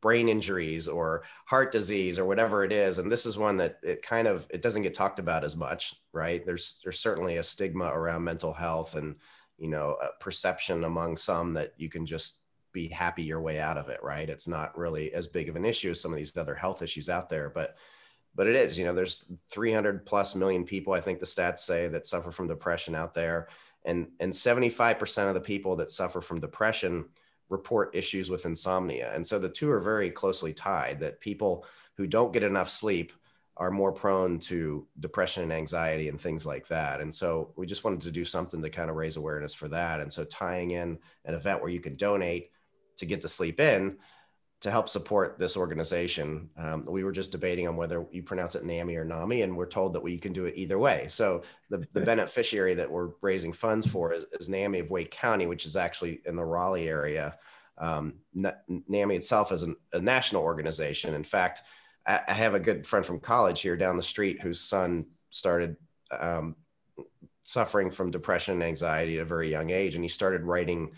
brain 0.01 0.29
injuries 0.29 0.87
or 0.87 1.23
heart 1.45 1.71
disease 1.71 2.17
or 2.17 2.25
whatever 2.25 2.63
it 2.63 2.71
is 2.71 2.97
and 2.97 3.11
this 3.11 3.25
is 3.25 3.37
one 3.37 3.57
that 3.57 3.77
it 3.83 4.01
kind 4.01 4.27
of 4.27 4.47
it 4.49 4.61
doesn't 4.61 4.81
get 4.81 4.93
talked 4.93 5.19
about 5.19 5.43
as 5.43 5.55
much 5.55 5.95
right 6.13 6.45
there's 6.45 6.79
there's 6.83 6.99
certainly 6.99 7.37
a 7.37 7.43
stigma 7.43 7.85
around 7.85 8.23
mental 8.23 8.53
health 8.53 8.95
and 8.95 9.15
you 9.57 9.67
know 9.67 9.95
a 10.01 10.09
perception 10.19 10.83
among 10.83 11.15
some 11.15 11.53
that 11.53 11.73
you 11.77 11.89
can 11.89 12.05
just 12.05 12.40
be 12.71 12.87
happy 12.87 13.23
your 13.23 13.41
way 13.41 13.59
out 13.59 13.77
of 13.77 13.89
it 13.89 13.99
right 14.03 14.29
it's 14.29 14.47
not 14.47 14.77
really 14.77 15.13
as 15.13 15.27
big 15.27 15.49
of 15.49 15.55
an 15.55 15.65
issue 15.65 15.91
as 15.91 16.01
some 16.01 16.11
of 16.11 16.17
these 16.17 16.35
other 16.37 16.55
health 16.55 16.81
issues 16.81 17.09
out 17.09 17.29
there 17.29 17.49
but 17.49 17.75
but 18.33 18.47
it 18.47 18.55
is 18.55 18.77
you 18.77 18.85
know 18.85 18.93
there's 18.93 19.31
300 19.49 20.05
plus 20.05 20.35
million 20.35 20.63
people 20.63 20.93
i 20.93 21.01
think 21.01 21.19
the 21.19 21.25
stats 21.25 21.59
say 21.59 21.87
that 21.87 22.07
suffer 22.07 22.31
from 22.31 22.47
depression 22.47 22.95
out 22.95 23.13
there 23.13 23.47
and 23.85 24.07
and 24.19 24.31
75% 24.31 25.27
of 25.27 25.33
the 25.33 25.41
people 25.41 25.75
that 25.77 25.91
suffer 25.91 26.21
from 26.21 26.39
depression 26.39 27.05
report 27.49 27.95
issues 27.95 28.29
with 28.29 28.45
insomnia. 28.45 29.13
And 29.13 29.25
so 29.25 29.37
the 29.37 29.49
two 29.49 29.69
are 29.69 29.79
very 29.79 30.09
closely 30.09 30.53
tied 30.53 30.99
that 30.99 31.19
people 31.19 31.65
who 31.97 32.07
don't 32.07 32.33
get 32.33 32.43
enough 32.43 32.69
sleep 32.69 33.11
are 33.57 33.69
more 33.69 33.91
prone 33.91 34.39
to 34.39 34.87
depression 34.99 35.43
and 35.43 35.51
anxiety 35.51 36.07
and 36.07 36.19
things 36.19 36.45
like 36.45 36.67
that. 36.67 37.01
And 37.01 37.13
so 37.13 37.51
we 37.57 37.65
just 37.65 37.83
wanted 37.83 38.01
to 38.01 38.11
do 38.11 38.23
something 38.23 38.61
to 38.61 38.69
kind 38.69 38.89
of 38.89 38.95
raise 38.95 39.17
awareness 39.17 39.53
for 39.53 39.67
that. 39.67 39.99
And 39.99 40.11
so 40.11 40.23
tying 40.23 40.71
in 40.71 40.97
an 41.25 41.35
event 41.35 41.61
where 41.61 41.69
you 41.69 41.81
can 41.81 41.95
donate 41.95 42.51
to 43.01 43.05
get 43.05 43.21
to 43.21 43.27
sleep 43.27 43.59
in 43.59 43.97
to 44.61 44.69
help 44.69 44.87
support 44.87 45.39
this 45.39 45.57
organization. 45.57 46.47
Um, 46.55 46.85
we 46.87 47.03
were 47.03 47.11
just 47.11 47.31
debating 47.31 47.67
on 47.67 47.75
whether 47.75 48.05
you 48.11 48.21
pronounce 48.21 48.53
it 48.53 48.63
NAMI 48.63 48.95
or 48.95 49.03
NAMI, 49.03 49.41
and 49.41 49.57
we're 49.57 49.65
told 49.65 49.93
that 49.93 50.03
we 50.03 50.19
can 50.19 50.33
do 50.33 50.45
it 50.45 50.53
either 50.55 50.77
way. 50.77 51.07
So 51.09 51.41
the, 51.71 51.85
the 51.93 52.01
beneficiary 52.01 52.75
that 52.75 52.89
we're 52.89 53.09
raising 53.21 53.53
funds 53.53 53.89
for 53.89 54.13
is, 54.13 54.25
is 54.39 54.49
NAMI 54.49 54.79
of 54.79 54.91
Wake 54.91 55.09
County, 55.09 55.47
which 55.47 55.65
is 55.65 55.75
actually 55.75 56.21
in 56.25 56.35
the 56.35 56.45
Raleigh 56.45 56.87
area. 56.87 57.35
um, 57.79 58.13
NAMI 58.35 59.15
itself 59.15 59.51
is 59.51 59.63
an, 59.63 59.75
a 59.93 59.99
national 59.99 60.43
organization. 60.43 61.15
In 61.15 61.23
fact, 61.23 61.63
I, 62.05 62.21
I, 62.27 62.33
have 62.33 62.53
a 62.53 62.59
good 62.59 62.85
friend 62.85 63.03
from 63.03 63.19
college 63.19 63.61
here 63.61 63.75
down 63.75 63.97
the 63.97 64.03
street 64.03 64.41
whose 64.41 64.59
son 64.59 65.07
started 65.31 65.75
um, 66.11 66.55
suffering 67.41 67.89
from 67.89 68.11
depression 68.11 68.53
and 68.55 68.63
anxiety 68.63 69.17
at 69.17 69.23
a 69.23 69.25
very 69.25 69.49
young 69.49 69.71
age, 69.71 69.95
and 69.95 70.03
he 70.03 70.07
started 70.09 70.43
writing 70.43 70.91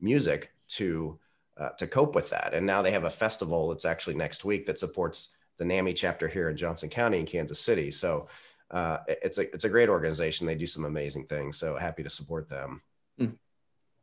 music 0.00 0.52
to 0.68 1.18
uh, 1.60 1.68
to 1.70 1.86
cope 1.86 2.14
with 2.14 2.30
that. 2.30 2.54
And 2.54 2.66
now 2.66 2.80
they 2.80 2.90
have 2.90 3.04
a 3.04 3.10
festival 3.10 3.68
that's 3.68 3.84
actually 3.84 4.14
next 4.14 4.44
week 4.44 4.66
that 4.66 4.78
supports 4.78 5.36
the 5.58 5.64
NAMI 5.64 5.92
chapter 5.92 6.26
here 6.26 6.48
in 6.48 6.56
Johnson 6.56 6.88
County 6.88 7.20
in 7.20 7.26
Kansas 7.26 7.60
City. 7.60 7.90
So 7.90 8.28
uh, 8.70 8.98
it's 9.06 9.38
a 9.38 9.52
it's 9.52 9.64
a 9.64 9.68
great 9.68 9.90
organization. 9.90 10.46
They 10.46 10.54
do 10.54 10.66
some 10.66 10.86
amazing 10.86 11.26
things. 11.26 11.58
So 11.58 11.76
happy 11.76 12.02
to 12.02 12.10
support 12.10 12.48
them. 12.48 12.80
Hmm. 13.18 13.26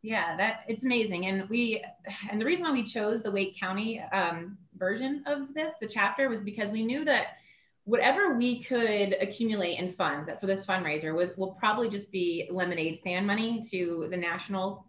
Yeah, 0.04 0.38
that 0.38 0.62
it's 0.68 0.84
amazing. 0.84 1.26
And 1.26 1.50
we 1.50 1.84
and 2.30 2.40
the 2.40 2.46
reason 2.46 2.66
why 2.66 2.72
we 2.72 2.84
chose 2.84 3.24
the 3.24 3.32
Wake 3.32 3.60
County 3.60 4.02
um, 4.12 4.58
version 4.78 5.24
of 5.26 5.54
this, 5.56 5.74
the 5.82 5.88
chapter, 5.88 6.30
was 6.30 6.44
because 6.44 6.70
we 6.70 6.84
knew 6.86 7.04
that 7.06 7.38
whatever 7.86 8.38
we 8.38 8.62
could 8.62 9.16
accumulate 9.20 9.80
in 9.80 9.94
funds 9.94 10.28
that 10.28 10.40
for 10.40 10.46
this 10.46 10.66
fundraiser 10.66 11.16
was 11.16 11.32
will 11.38 11.54
probably 11.54 11.90
just 11.90 12.12
be 12.12 12.48
lemonade 12.52 13.00
stand 13.00 13.26
money 13.26 13.64
to 13.72 14.08
the 14.12 14.18
national 14.18 14.86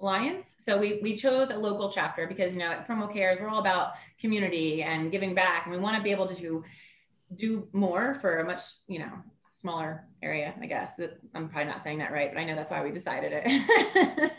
alliance. 0.00 0.56
So 0.58 0.78
we, 0.78 1.00
we 1.02 1.16
chose 1.16 1.50
a 1.50 1.56
local 1.56 1.90
chapter 1.90 2.26
because, 2.26 2.52
you 2.52 2.58
know, 2.58 2.70
at 2.70 2.88
Promo 2.88 3.12
Cares, 3.12 3.38
we're 3.40 3.48
all 3.48 3.60
about 3.60 3.92
community 4.20 4.82
and 4.82 5.10
giving 5.10 5.34
back. 5.34 5.66
And 5.66 5.72
we 5.72 5.78
want 5.80 5.96
to 5.96 6.02
be 6.02 6.10
able 6.10 6.26
to 6.28 6.34
do 6.34 6.64
do 7.36 7.66
more 7.72 8.18
for 8.20 8.38
a 8.38 8.44
much, 8.44 8.62
you 8.86 8.98
know, 8.98 9.10
smaller 9.50 10.04
area, 10.22 10.54
I 10.60 10.66
guess. 10.66 10.92
I'm 11.34 11.48
probably 11.48 11.64
not 11.64 11.82
saying 11.82 11.98
that 11.98 12.12
right, 12.12 12.30
but 12.32 12.38
I 12.38 12.44
know 12.44 12.54
that's 12.54 12.70
why 12.70 12.84
we 12.84 12.90
decided 12.90 13.32
it. 13.34 14.32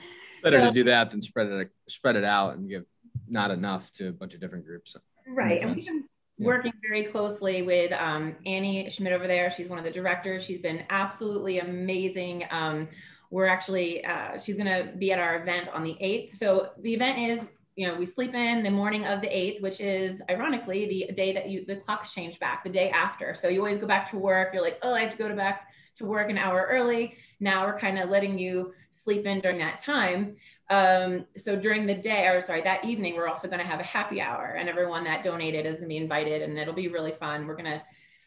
better 0.44 0.60
so, 0.60 0.66
to 0.68 0.72
do 0.72 0.84
that 0.84 1.10
than 1.10 1.22
spread 1.22 1.48
it 1.48 1.72
spread 1.90 2.16
it 2.16 2.24
out 2.24 2.56
and 2.56 2.70
give 2.70 2.86
not 3.28 3.50
enough 3.50 3.92
to 3.94 4.10
a 4.10 4.12
bunch 4.12 4.34
of 4.34 4.40
different 4.40 4.66
groups. 4.66 4.96
Right. 5.28 5.62
And 5.62 5.76
we've 5.76 5.86
been 5.86 6.04
yeah. 6.38 6.46
working 6.46 6.74
very 6.88 7.06
closely 7.06 7.64
with 7.64 7.92
um, 7.94 8.36
Annie 8.46 8.90
Schmidt 8.92 9.14
over 9.14 9.28
there. 9.28 9.52
She's 9.52 9.68
one 9.68 9.80
of 9.80 9.84
the 9.84 9.92
directors. 9.92 10.44
She's 10.44 10.60
been 10.60 10.84
absolutely 10.90 11.60
amazing. 11.60 12.46
Um, 12.52 12.88
we're 13.36 13.48
actually 13.48 14.04
uh, 14.06 14.40
she's 14.40 14.56
going 14.56 14.74
to 14.74 14.90
be 14.98 15.12
at 15.12 15.20
our 15.20 15.42
event 15.42 15.68
on 15.74 15.84
the 15.84 15.98
8th 16.02 16.36
so 16.36 16.70
the 16.82 16.94
event 16.94 17.20
is 17.20 17.46
you 17.76 17.86
know 17.86 17.94
we 17.96 18.06
sleep 18.06 18.34
in 18.34 18.64
the 18.64 18.72
morning 18.72 19.06
of 19.06 19.20
the 19.20 19.28
8th 19.28 19.62
which 19.62 19.82
is 19.82 20.22
ironically 20.30 20.88
the 20.88 21.14
day 21.14 21.34
that 21.34 21.50
you 21.50 21.66
the 21.66 21.76
clocks 21.76 22.14
change 22.14 22.40
back 22.40 22.64
the 22.64 22.70
day 22.70 22.90
after. 22.90 23.36
So 23.36 23.50
you 23.50 23.60
always 23.60 23.78
go 23.78 23.88
back 23.88 24.10
to 24.12 24.18
work. 24.18 24.54
You're 24.54 24.64
like 24.64 24.80
oh 24.84 24.94
i 24.94 25.02
have 25.02 25.12
to 25.12 25.18
go 25.18 25.28
to 25.28 25.36
back 25.36 25.68
to 25.98 26.06
work 26.06 26.30
an 26.30 26.38
hour 26.38 26.66
early. 26.72 27.16
Now 27.42 27.66
we're 27.66 27.78
kind 27.78 28.00
of 28.00 28.10
letting 28.10 28.40
you 28.40 28.74
sleep 28.90 29.26
in 29.26 29.42
during 29.42 29.58
that 29.58 29.80
time. 29.84 30.38
Um, 30.70 31.26
so 31.36 31.58
during 31.58 31.86
the 31.86 31.96
day 32.12 32.28
or 32.28 32.42
sorry 32.42 32.62
that 32.62 32.86
evening 32.86 33.16
we're 33.16 33.28
also 33.28 33.50
going 33.50 33.60
to 33.60 33.72
have 33.74 33.82
a 33.82 33.90
happy 33.98 34.22
hour 34.22 34.56
and 34.58 34.70
everyone 34.70 35.04
that 35.04 35.26
donated 35.26 35.66
is 35.66 35.80
going 35.80 35.90
to 35.90 35.96
be 35.96 35.98
invited 35.98 36.42
and 36.42 36.58
it'll 36.58 36.74
be 36.86 36.88
really 36.88 37.12
fun. 37.12 37.46
We're 37.46 37.62
going 37.62 37.74
to 37.76 37.82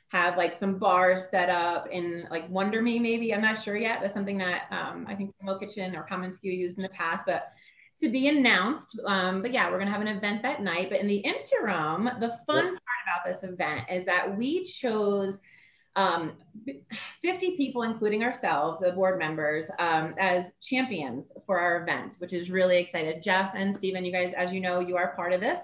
have 0.08 0.36
like 0.36 0.54
some 0.54 0.78
bars 0.78 1.28
set 1.30 1.50
up 1.50 1.88
in 1.90 2.26
like 2.30 2.48
Wonder 2.48 2.80
Me, 2.80 2.98
maybe. 2.98 3.34
I'm 3.34 3.42
not 3.42 3.62
sure 3.62 3.76
yet. 3.76 4.00
That's 4.00 4.14
something 4.14 4.38
that 4.38 4.62
um, 4.70 5.06
I 5.08 5.14
think 5.14 5.34
Mo 5.42 5.58
Kitchen 5.58 5.94
or 5.94 6.06
commonsku 6.10 6.44
used 6.44 6.78
in 6.78 6.82
the 6.82 6.88
past, 6.90 7.24
but 7.26 7.52
to 8.00 8.08
be 8.08 8.28
announced. 8.28 8.98
Um, 9.04 9.42
but 9.42 9.52
yeah, 9.52 9.70
we're 9.70 9.78
gonna 9.78 9.90
have 9.90 10.00
an 10.00 10.08
event 10.08 10.42
that 10.42 10.62
night. 10.62 10.88
But 10.90 11.00
in 11.00 11.06
the 11.06 11.16
interim, 11.16 12.04
the 12.20 12.38
fun 12.46 12.64
part 12.64 12.78
about 13.04 13.26
this 13.26 13.42
event 13.42 13.84
is 13.90 14.06
that 14.06 14.36
we 14.36 14.64
chose 14.64 15.38
um, 15.96 16.34
50 17.22 17.56
people, 17.56 17.82
including 17.82 18.22
ourselves, 18.22 18.80
the 18.80 18.92
board 18.92 19.18
members, 19.18 19.68
um, 19.80 20.14
as 20.16 20.52
champions 20.62 21.32
for 21.44 21.58
our 21.58 21.82
event, 21.82 22.14
which 22.18 22.32
is 22.32 22.50
really 22.50 22.78
excited. 22.78 23.20
Jeff 23.20 23.52
and 23.54 23.74
Stephen, 23.74 24.04
you 24.04 24.12
guys, 24.12 24.32
as 24.36 24.52
you 24.52 24.60
know, 24.60 24.78
you 24.78 24.96
are 24.96 25.14
part 25.16 25.32
of 25.32 25.40
this. 25.40 25.58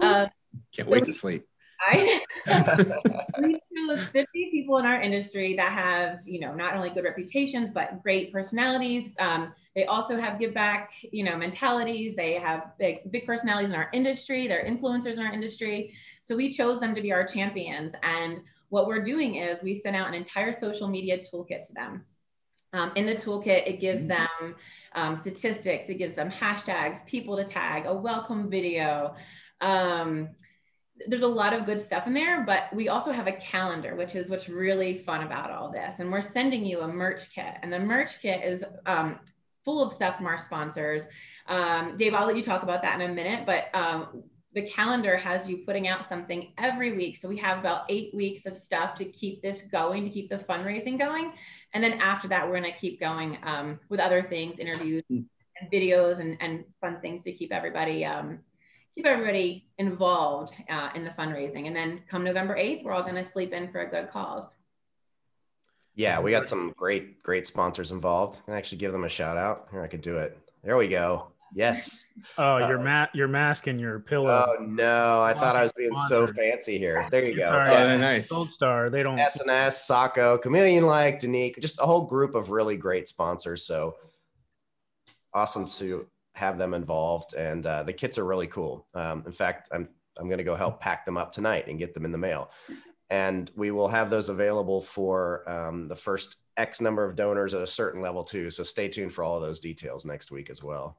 Uh, 0.00 0.28
Can't 0.74 0.88
wait 0.88 1.04
to 1.04 1.12
sleep. 1.12 1.46
I 1.80 2.24
we 3.42 3.60
chose 3.86 4.04
50 4.06 4.50
people 4.50 4.78
in 4.78 4.86
our 4.86 5.00
industry 5.00 5.56
that 5.56 5.72
have, 5.72 6.20
you 6.24 6.40
know, 6.40 6.54
not 6.54 6.74
only 6.74 6.90
good 6.90 7.04
reputations, 7.04 7.70
but 7.70 8.02
great 8.02 8.32
personalities. 8.32 9.10
Um, 9.18 9.52
they 9.74 9.84
also 9.84 10.18
have 10.18 10.38
give 10.38 10.54
back, 10.54 10.92
you 11.12 11.24
know, 11.24 11.36
mentalities. 11.36 12.14
They 12.14 12.34
have 12.34 12.72
big, 12.78 13.10
big 13.10 13.26
personalities 13.26 13.70
in 13.70 13.76
our 13.76 13.90
industry. 13.92 14.46
They're 14.46 14.64
influencers 14.64 15.14
in 15.14 15.20
our 15.20 15.32
industry. 15.32 15.94
So 16.22 16.36
we 16.36 16.52
chose 16.52 16.80
them 16.80 16.94
to 16.94 17.00
be 17.00 17.12
our 17.12 17.26
champions. 17.26 17.94
And 18.02 18.40
what 18.68 18.86
we're 18.86 19.04
doing 19.04 19.36
is 19.36 19.62
we 19.62 19.74
sent 19.74 19.96
out 19.96 20.08
an 20.08 20.14
entire 20.14 20.52
social 20.52 20.88
media 20.88 21.18
toolkit 21.18 21.66
to 21.66 21.72
them. 21.74 22.04
Um, 22.72 22.92
in 22.96 23.06
the 23.06 23.14
toolkit, 23.14 23.66
it 23.66 23.80
gives 23.80 24.04
mm-hmm. 24.04 24.26
them 24.44 24.54
um, 24.94 25.16
statistics, 25.16 25.88
it 25.88 25.98
gives 25.98 26.14
them 26.14 26.30
hashtags, 26.30 27.04
people 27.06 27.36
to 27.36 27.44
tag, 27.44 27.86
a 27.86 27.94
welcome 27.94 28.50
video, 28.50 29.14
um, 29.60 30.28
there's 31.08 31.22
a 31.22 31.28
lot 31.28 31.52
of 31.52 31.66
good 31.66 31.84
stuff 31.84 32.06
in 32.06 32.14
there, 32.14 32.44
but 32.44 32.74
we 32.74 32.88
also 32.88 33.12
have 33.12 33.26
a 33.26 33.32
calendar, 33.32 33.94
which 33.96 34.14
is 34.14 34.30
what's 34.30 34.48
really 34.48 35.02
fun 35.04 35.22
about 35.22 35.50
all 35.50 35.70
this. 35.70 35.98
And 35.98 36.10
we're 36.10 36.22
sending 36.22 36.64
you 36.64 36.80
a 36.80 36.88
merch 36.88 37.30
kit, 37.34 37.54
and 37.62 37.72
the 37.72 37.78
merch 37.78 38.20
kit 38.20 38.42
is 38.42 38.64
um, 38.86 39.18
full 39.64 39.82
of 39.82 39.92
stuff 39.92 40.16
from 40.16 40.26
our 40.26 40.38
sponsors. 40.38 41.04
Um, 41.48 41.96
Dave, 41.96 42.14
I'll 42.14 42.26
let 42.26 42.36
you 42.36 42.42
talk 42.42 42.62
about 42.62 42.82
that 42.82 43.00
in 43.00 43.10
a 43.10 43.12
minute, 43.12 43.44
but 43.44 43.66
um, 43.74 44.24
the 44.54 44.62
calendar 44.62 45.18
has 45.18 45.46
you 45.46 45.58
putting 45.58 45.86
out 45.86 46.08
something 46.08 46.52
every 46.56 46.96
week. 46.96 47.18
So 47.18 47.28
we 47.28 47.36
have 47.36 47.58
about 47.58 47.82
eight 47.90 48.14
weeks 48.14 48.46
of 48.46 48.56
stuff 48.56 48.94
to 48.94 49.04
keep 49.04 49.42
this 49.42 49.60
going, 49.60 50.04
to 50.04 50.10
keep 50.10 50.30
the 50.30 50.38
fundraising 50.38 50.98
going. 50.98 51.32
And 51.74 51.84
then 51.84 52.00
after 52.00 52.26
that, 52.28 52.46
we're 52.46 52.58
going 52.58 52.72
to 52.72 52.78
keep 52.78 52.98
going 52.98 53.36
um, 53.42 53.78
with 53.90 54.00
other 54.00 54.22
things, 54.22 54.58
interviews 54.58 55.04
hmm. 55.10 55.20
and 55.60 55.70
videos 55.70 56.20
and, 56.20 56.38
and 56.40 56.64
fun 56.80 57.00
things 57.02 57.22
to 57.24 57.32
keep 57.32 57.52
everybody 57.52 58.04
um, 58.04 58.38
keep 58.96 59.06
everybody 59.06 59.66
involved 59.78 60.54
uh, 60.70 60.88
in 60.94 61.04
the 61.04 61.10
fundraising. 61.10 61.66
And 61.66 61.76
then 61.76 62.00
come 62.10 62.24
November 62.24 62.56
8th, 62.56 62.82
we're 62.82 62.92
all 62.92 63.02
going 63.02 63.22
to 63.22 63.24
sleep 63.24 63.52
in 63.52 63.70
for 63.70 63.82
a 63.82 63.90
good 63.90 64.10
cause. 64.10 64.46
Yeah, 65.94 66.20
we 66.20 66.30
got 66.30 66.48
some 66.48 66.72
great, 66.76 67.22
great 67.22 67.46
sponsors 67.46 67.92
involved. 67.92 68.40
I 68.48 68.52
actually 68.52 68.78
give 68.78 68.92
them 68.92 69.04
a 69.04 69.08
shout 69.08 69.36
out. 69.36 69.68
Here, 69.70 69.82
I 69.82 69.86
could 69.86 70.00
do 70.00 70.16
it. 70.16 70.38
There 70.64 70.76
we 70.76 70.88
go. 70.88 71.28
Yes. 71.54 72.04
Oh, 72.38 72.58
your 72.58 72.80
uh, 72.80 72.82
mat, 72.82 73.10
your 73.14 73.28
mask, 73.28 73.66
and 73.66 73.80
your 73.80 74.00
pillow. 74.00 74.46
Oh 74.46 74.62
no! 74.62 75.22
I 75.22 75.32
thought 75.32 75.56
I 75.56 75.62
was 75.62 75.72
being 75.72 75.94
so 76.08 76.26
fancy 76.26 76.76
here. 76.76 77.06
There 77.10 77.24
you 77.24 77.36
go. 77.36 77.46
Sorry, 77.46 77.70
yeah, 77.70 77.96
nice. 77.96 78.28
Gold 78.28 78.50
Star. 78.50 78.90
They 78.90 79.02
don't. 79.02 79.16
SNS, 79.16 79.72
Sako, 79.72 80.36
Chameleon 80.36 80.84
like, 80.84 81.20
Danique, 81.20 81.58
just 81.60 81.80
a 81.80 81.84
whole 81.84 82.02
group 82.02 82.34
of 82.34 82.50
really 82.50 82.76
great 82.76 83.08
sponsors. 83.08 83.64
So 83.64 83.96
awesome 85.32 85.66
to 85.66 86.06
have 86.36 86.58
them 86.58 86.74
involved, 86.74 87.34
and 87.34 87.64
uh, 87.64 87.82
the 87.82 87.92
kits 87.92 88.18
are 88.18 88.24
really 88.24 88.46
cool. 88.46 88.86
Um, 88.94 89.24
in 89.26 89.32
fact, 89.32 89.68
I'm 89.72 89.88
I'm 90.18 90.28
going 90.28 90.38
to 90.38 90.44
go 90.44 90.54
help 90.54 90.80
pack 90.80 91.04
them 91.04 91.16
up 91.16 91.32
tonight 91.32 91.66
and 91.66 91.78
get 91.78 91.94
them 91.94 92.04
in 92.04 92.12
the 92.12 92.18
mail, 92.18 92.50
and 93.10 93.50
we 93.56 93.70
will 93.70 93.88
have 93.88 94.10
those 94.10 94.28
available 94.28 94.80
for 94.80 95.48
um, 95.48 95.88
the 95.88 95.96
first 95.96 96.36
X 96.56 96.80
number 96.80 97.04
of 97.04 97.16
donors 97.16 97.54
at 97.54 97.62
a 97.62 97.66
certain 97.66 98.00
level 98.00 98.22
too. 98.22 98.50
So 98.50 98.62
stay 98.62 98.88
tuned 98.88 99.12
for 99.12 99.24
all 99.24 99.36
of 99.36 99.42
those 99.42 99.60
details 99.60 100.04
next 100.04 100.30
week 100.30 100.50
as 100.50 100.62
well. 100.62 100.98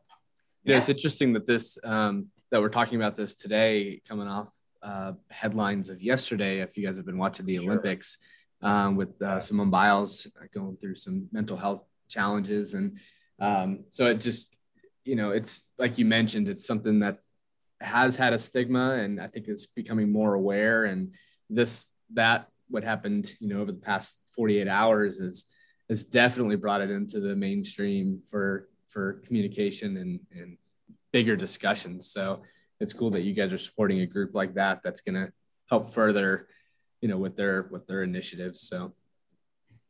Yeah, 0.63 0.78
it's 0.78 0.89
interesting 0.89 1.34
that 1.34 1.45
this 1.45 1.78
um, 1.84 2.28
that 2.52 2.62
we're 2.62 2.69
talking 2.69 2.95
about 2.95 3.15
this 3.15 3.36
today, 3.36 4.02
coming 4.08 4.28
off 4.28 4.52
uh, 4.82 5.13
headlines 5.30 5.89
of 5.89 6.02
yesterday. 6.02 6.60
If 6.60 6.78
you 6.78 6.86
guys 6.86 6.97
have 6.97 7.06
been 7.06 7.17
watching 7.17 7.45
the 7.45 7.56
sure. 7.56 7.63
Olympics, 7.63 8.17
um, 8.62 8.95
with 8.95 9.21
uh, 9.21 9.39
Simone 9.39 9.69
Biles 9.69 10.28
going 10.54 10.78
through 10.78 10.95
some 10.95 11.28
mental 11.32 11.58
health 11.58 11.84
challenges, 12.10 12.73
and 12.73 12.97
um, 13.39 13.86
so 13.89 14.08
it 14.08 14.19
just 14.19 14.57
you 15.08 15.15
know, 15.15 15.32
it's 15.32 15.65
like 15.78 15.98
you 15.98 16.06
mentioned, 16.06 16.50
it's 16.50 16.65
something 16.65 17.00
that 17.00 17.17
has 17.80 18.15
had 18.15 18.34
a 18.34 18.38
stigma, 18.38 18.96
and 18.96 19.22
I 19.22 19.28
think 19.28 19.48
it's 19.48 19.65
becoming 19.65 20.12
more 20.12 20.34
aware. 20.34 20.86
And 20.86 21.13
this, 21.50 21.88
that, 22.13 22.48
what 22.70 22.84
happened, 22.84 23.34
you 23.39 23.48
know, 23.48 23.62
over 23.62 23.72
the 23.72 23.80
past 23.80 24.20
48 24.36 24.67
hours 24.67 25.20
is 25.20 25.46
has 25.89 26.04
definitely 26.04 26.58
brought 26.58 26.82
it 26.82 26.91
into 26.91 27.22
the 27.22 27.36
mainstream 27.36 28.22
for 28.30 28.67
for 28.88 29.22
communication 29.26 29.98
and 29.98 30.20
and 30.32 30.58
bigger 31.13 31.36
discussions. 31.36 32.12
So 32.12 32.41
it's 32.80 32.93
cool 32.93 33.10
that 33.12 33.22
you 33.22 33.34
guys 33.34 33.54
are 33.54 33.58
supporting 33.58 34.02
a 34.02 34.06
group 34.06 34.36
like 34.36 34.54
that 34.56 34.82
that's 34.84 35.02
going 35.02 35.15
to 35.15 35.32
help 35.70 35.93
further, 35.93 36.48
you 37.02 37.08
know, 37.08 37.17
with 37.17 37.36
their 37.36 37.70
with 37.72 37.88
their 37.88 38.04
initiatives. 38.04 38.62
So 38.62 38.93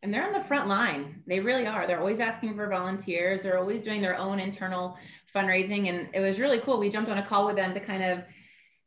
and 0.07 0.13
they're 0.13 0.25
on 0.25 0.31
the 0.31 0.47
front 0.47 0.69
line. 0.69 1.21
They 1.27 1.41
really 1.41 1.67
are. 1.67 1.85
They're 1.85 1.99
always 1.99 2.21
asking 2.21 2.55
for 2.55 2.65
volunteers. 2.69 3.41
They're 3.41 3.59
always 3.59 3.81
doing 3.81 4.01
their 4.01 4.17
own 4.17 4.39
internal 4.39 4.95
fundraising. 5.35 5.89
And 5.89 6.07
it 6.13 6.21
was 6.21 6.39
really 6.39 6.59
cool. 6.59 6.79
We 6.79 6.89
jumped 6.89 7.11
on 7.11 7.17
a 7.17 7.25
call 7.25 7.45
with 7.45 7.57
them 7.57 7.73
to 7.73 7.81
kind 7.81 8.01
of, 8.01 8.23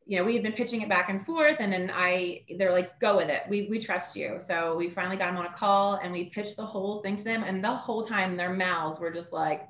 you 0.07 0.17
know, 0.17 0.25
we 0.25 0.33
had 0.33 0.43
been 0.43 0.55
pitching 0.55 0.81
it 0.81 0.89
back 0.89 1.11
and 1.11 1.27
forth. 1.27 1.59
And 1.61 1.71
then 1.71 1.93
I, 1.95 2.47
they're 2.57 2.73
like, 2.73 2.99
go 3.01 3.19
with 3.19 3.29
it. 3.29 3.43
We, 3.51 3.69
we 3.69 3.79
trust 3.79 4.17
you. 4.17 4.39
So 4.41 4.75
we 4.77 4.89
finally 4.89 5.19
got 5.19 5.27
them 5.27 5.37
on 5.37 5.45
a 5.45 5.53
call 5.53 5.97
and 5.97 6.11
we 6.11 6.31
pitched 6.31 6.57
the 6.57 6.65
whole 6.65 7.03
thing 7.03 7.19
to 7.19 7.23
them. 7.23 7.45
And 7.45 7.63
the 7.63 7.69
whole 7.77 8.03
time 8.03 8.39
their 8.39 8.55
mouths 8.55 8.99
were 8.99 9.11
just 9.11 9.31
like, 9.31 9.69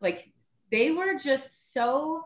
like 0.00 0.32
they 0.72 0.90
were 0.90 1.14
just 1.14 1.72
so 1.72 2.24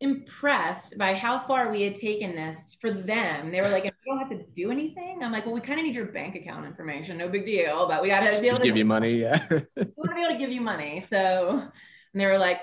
impressed 0.00 0.98
by 0.98 1.14
how 1.14 1.46
far 1.46 1.70
we 1.70 1.82
had 1.82 1.94
taken 1.94 2.36
this 2.36 2.76
for 2.80 2.92
them. 2.92 3.50
They 3.50 3.60
were 3.60 3.68
like, 3.68 3.84
"You 3.84 3.90
don't 4.06 4.18
have 4.18 4.28
to 4.30 4.44
do 4.54 4.70
anything." 4.70 5.22
I'm 5.22 5.32
like, 5.32 5.46
"Well, 5.46 5.54
we 5.54 5.60
kind 5.60 5.80
of 5.80 5.86
need 5.86 5.94
your 5.94 6.06
bank 6.06 6.34
account 6.34 6.66
information. 6.66 7.16
No 7.16 7.28
big 7.28 7.46
deal, 7.46 7.88
but 7.88 8.02
we 8.02 8.08
got 8.08 8.20
to 8.20 8.40
be 8.40 8.48
able 8.48 8.58
to 8.58 8.64
give 8.64 8.76
you 8.76 8.84
money. 8.84 9.20
Yeah, 9.20 9.46
we 9.50 9.84
want 9.96 10.10
to 10.10 10.14
be 10.14 10.22
able 10.22 10.34
to 10.34 10.38
give 10.38 10.50
you 10.50 10.60
money." 10.60 11.04
So, 11.08 11.70
and 12.16 12.22
they 12.22 12.26
were 12.26 12.38
like, 12.38 12.60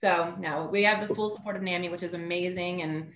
So 0.00 0.34
no, 0.38 0.68
we 0.70 0.84
have 0.84 1.06
the 1.06 1.12
full 1.12 1.28
support 1.28 1.56
of 1.56 1.62
NAMI, 1.62 1.88
which 1.88 2.04
is 2.04 2.14
amazing. 2.14 2.82
And, 2.82 3.10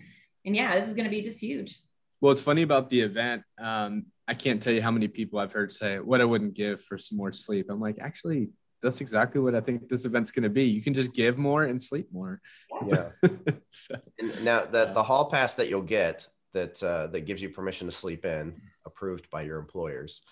and 0.44 0.56
yeah, 0.56 0.76
this 0.76 0.88
is 0.88 0.94
going 0.94 1.04
to 1.04 1.10
be 1.10 1.22
just 1.22 1.38
huge. 1.38 1.80
Well, 2.20 2.32
it's 2.32 2.40
funny 2.40 2.62
about 2.62 2.90
the 2.90 3.02
event. 3.02 3.42
Um, 3.56 4.06
I 4.26 4.34
can't 4.34 4.60
tell 4.60 4.72
you 4.72 4.82
how 4.82 4.90
many 4.90 5.06
people 5.06 5.38
I've 5.38 5.52
heard 5.52 5.70
say 5.70 6.00
what 6.00 6.20
I 6.20 6.24
wouldn't 6.24 6.54
give 6.54 6.82
for 6.82 6.98
some 6.98 7.18
more 7.18 7.32
sleep. 7.32 7.66
I'm 7.70 7.78
like, 7.78 7.98
actually, 8.00 8.48
that's 8.82 9.00
exactly 9.00 9.40
what 9.40 9.54
I 9.54 9.60
think 9.60 9.88
this 9.88 10.04
event's 10.04 10.30
going 10.30 10.44
to 10.44 10.50
be. 10.50 10.64
You 10.64 10.82
can 10.82 10.94
just 10.94 11.12
give 11.12 11.38
more 11.38 11.64
and 11.64 11.82
sleep 11.82 12.08
more. 12.12 12.40
Yeah. 12.86 13.10
so. 13.68 13.96
Now, 14.42 14.64
the, 14.64 14.90
the 14.92 15.02
hall 15.02 15.30
pass 15.30 15.54
that 15.56 15.68
you'll 15.68 15.82
get 15.82 16.26
that 16.52 16.82
uh, 16.82 17.08
that 17.08 17.26
gives 17.26 17.42
you 17.42 17.50
permission 17.50 17.86
to 17.86 17.92
sleep 17.92 18.24
in, 18.24 18.60
approved 18.86 19.30
by 19.30 19.42
your 19.42 19.58
employers. 19.58 20.22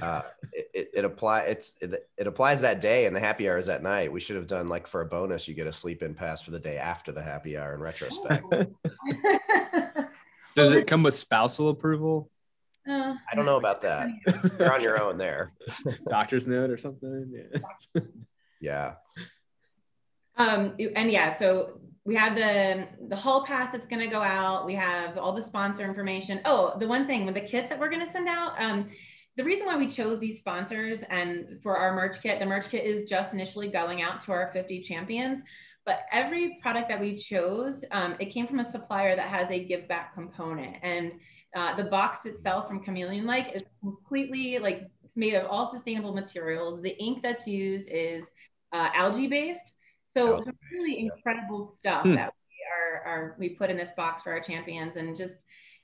Uh, 0.00 0.22
it, 0.52 0.70
it, 0.72 0.90
it 0.94 1.04
apply 1.04 1.42
it's 1.42 1.80
it, 1.82 2.08
it, 2.16 2.26
applies 2.26 2.60
that 2.62 2.80
day, 2.80 3.06
and 3.06 3.14
the 3.14 3.20
happy 3.20 3.48
hour 3.48 3.58
is 3.58 3.68
at 3.68 3.82
night. 3.82 4.12
We 4.12 4.20
should 4.20 4.36
have 4.36 4.46
done 4.46 4.68
like 4.68 4.86
for 4.86 5.00
a 5.00 5.06
bonus, 5.06 5.48
you 5.48 5.54
get 5.54 5.66
a 5.66 5.72
sleep 5.72 6.02
in 6.02 6.14
pass 6.14 6.42
for 6.42 6.50
the 6.50 6.60
day 6.60 6.76
after 6.76 7.12
the 7.12 7.22
happy 7.22 7.56
hour. 7.56 7.74
In 7.74 7.80
retrospect, 7.80 8.44
does 10.54 10.72
it 10.72 10.86
come 10.86 11.02
with 11.02 11.14
spousal 11.14 11.68
approval? 11.68 12.30
Uh, 12.88 13.14
I 13.30 13.34
don't 13.34 13.44
know 13.44 13.56
about 13.56 13.82
that. 13.82 14.08
You're 14.58 14.72
on 14.72 14.82
your 14.82 15.02
own 15.02 15.18
there. 15.18 15.52
Doctor's 16.08 16.46
note 16.46 16.70
or 16.70 16.78
something. 16.78 17.32
Yeah. 17.52 18.02
yeah. 18.60 18.94
Um, 20.36 20.74
and 20.96 21.10
yeah, 21.10 21.34
so 21.34 21.80
we 22.04 22.14
have 22.14 22.34
the 22.34 22.88
the 23.08 23.16
hall 23.16 23.44
pass 23.44 23.72
that's 23.72 23.86
going 23.86 24.00
to 24.00 24.08
go 24.08 24.22
out. 24.22 24.64
We 24.64 24.74
have 24.74 25.18
all 25.18 25.32
the 25.34 25.44
sponsor 25.44 25.84
information. 25.84 26.40
Oh, 26.44 26.76
the 26.78 26.88
one 26.88 27.06
thing 27.06 27.26
with 27.26 27.34
the 27.34 27.42
kits 27.42 27.68
that 27.68 27.78
we're 27.78 27.90
going 27.90 28.04
to 28.04 28.12
send 28.12 28.28
out. 28.28 28.60
Um, 28.60 28.90
the 29.36 29.44
reason 29.44 29.66
why 29.66 29.76
we 29.76 29.88
chose 29.88 30.18
these 30.18 30.38
sponsors 30.38 31.02
and 31.08 31.60
for 31.62 31.76
our 31.76 31.94
merch 31.94 32.20
kit, 32.22 32.40
the 32.40 32.46
merch 32.46 32.68
kit 32.68 32.84
is 32.84 33.08
just 33.08 33.32
initially 33.32 33.68
going 33.68 34.02
out 34.02 34.20
to 34.22 34.32
our 34.32 34.50
50 34.52 34.82
champions. 34.82 35.40
But 35.86 36.00
every 36.12 36.58
product 36.60 36.88
that 36.88 37.00
we 37.00 37.16
chose, 37.16 37.84
um, 37.90 38.16
it 38.18 38.26
came 38.26 38.46
from 38.46 38.60
a 38.60 38.70
supplier 38.70 39.16
that 39.16 39.28
has 39.28 39.50
a 39.50 39.64
give 39.64 39.88
back 39.88 40.14
component. 40.14 40.76
And 40.82 41.12
uh, 41.56 41.76
the 41.76 41.84
box 41.84 42.26
itself 42.26 42.68
from 42.68 42.82
Chameleon 42.82 43.26
Like 43.26 43.54
is 43.54 43.62
completely 43.80 44.58
like 44.58 44.88
it's 45.04 45.16
made 45.16 45.34
of 45.34 45.46
all 45.46 45.70
sustainable 45.70 46.14
materials. 46.14 46.80
The 46.80 46.96
ink 46.98 47.22
that's 47.22 47.46
used 47.46 47.88
is 47.90 48.24
uh, 48.72 48.90
algae 48.94 49.26
based. 49.26 49.72
So 50.14 50.36
algae 50.36 50.50
really 50.72 50.98
incredible 50.98 51.64
stuff 51.64 52.04
hmm. 52.04 52.14
that 52.14 52.32
we 52.48 52.56
are, 52.72 53.02
are 53.04 53.36
we 53.38 53.50
put 53.50 53.70
in 53.70 53.76
this 53.76 53.90
box 53.96 54.22
for 54.22 54.32
our 54.32 54.40
champions. 54.40 54.96
And 54.96 55.16
just 55.16 55.34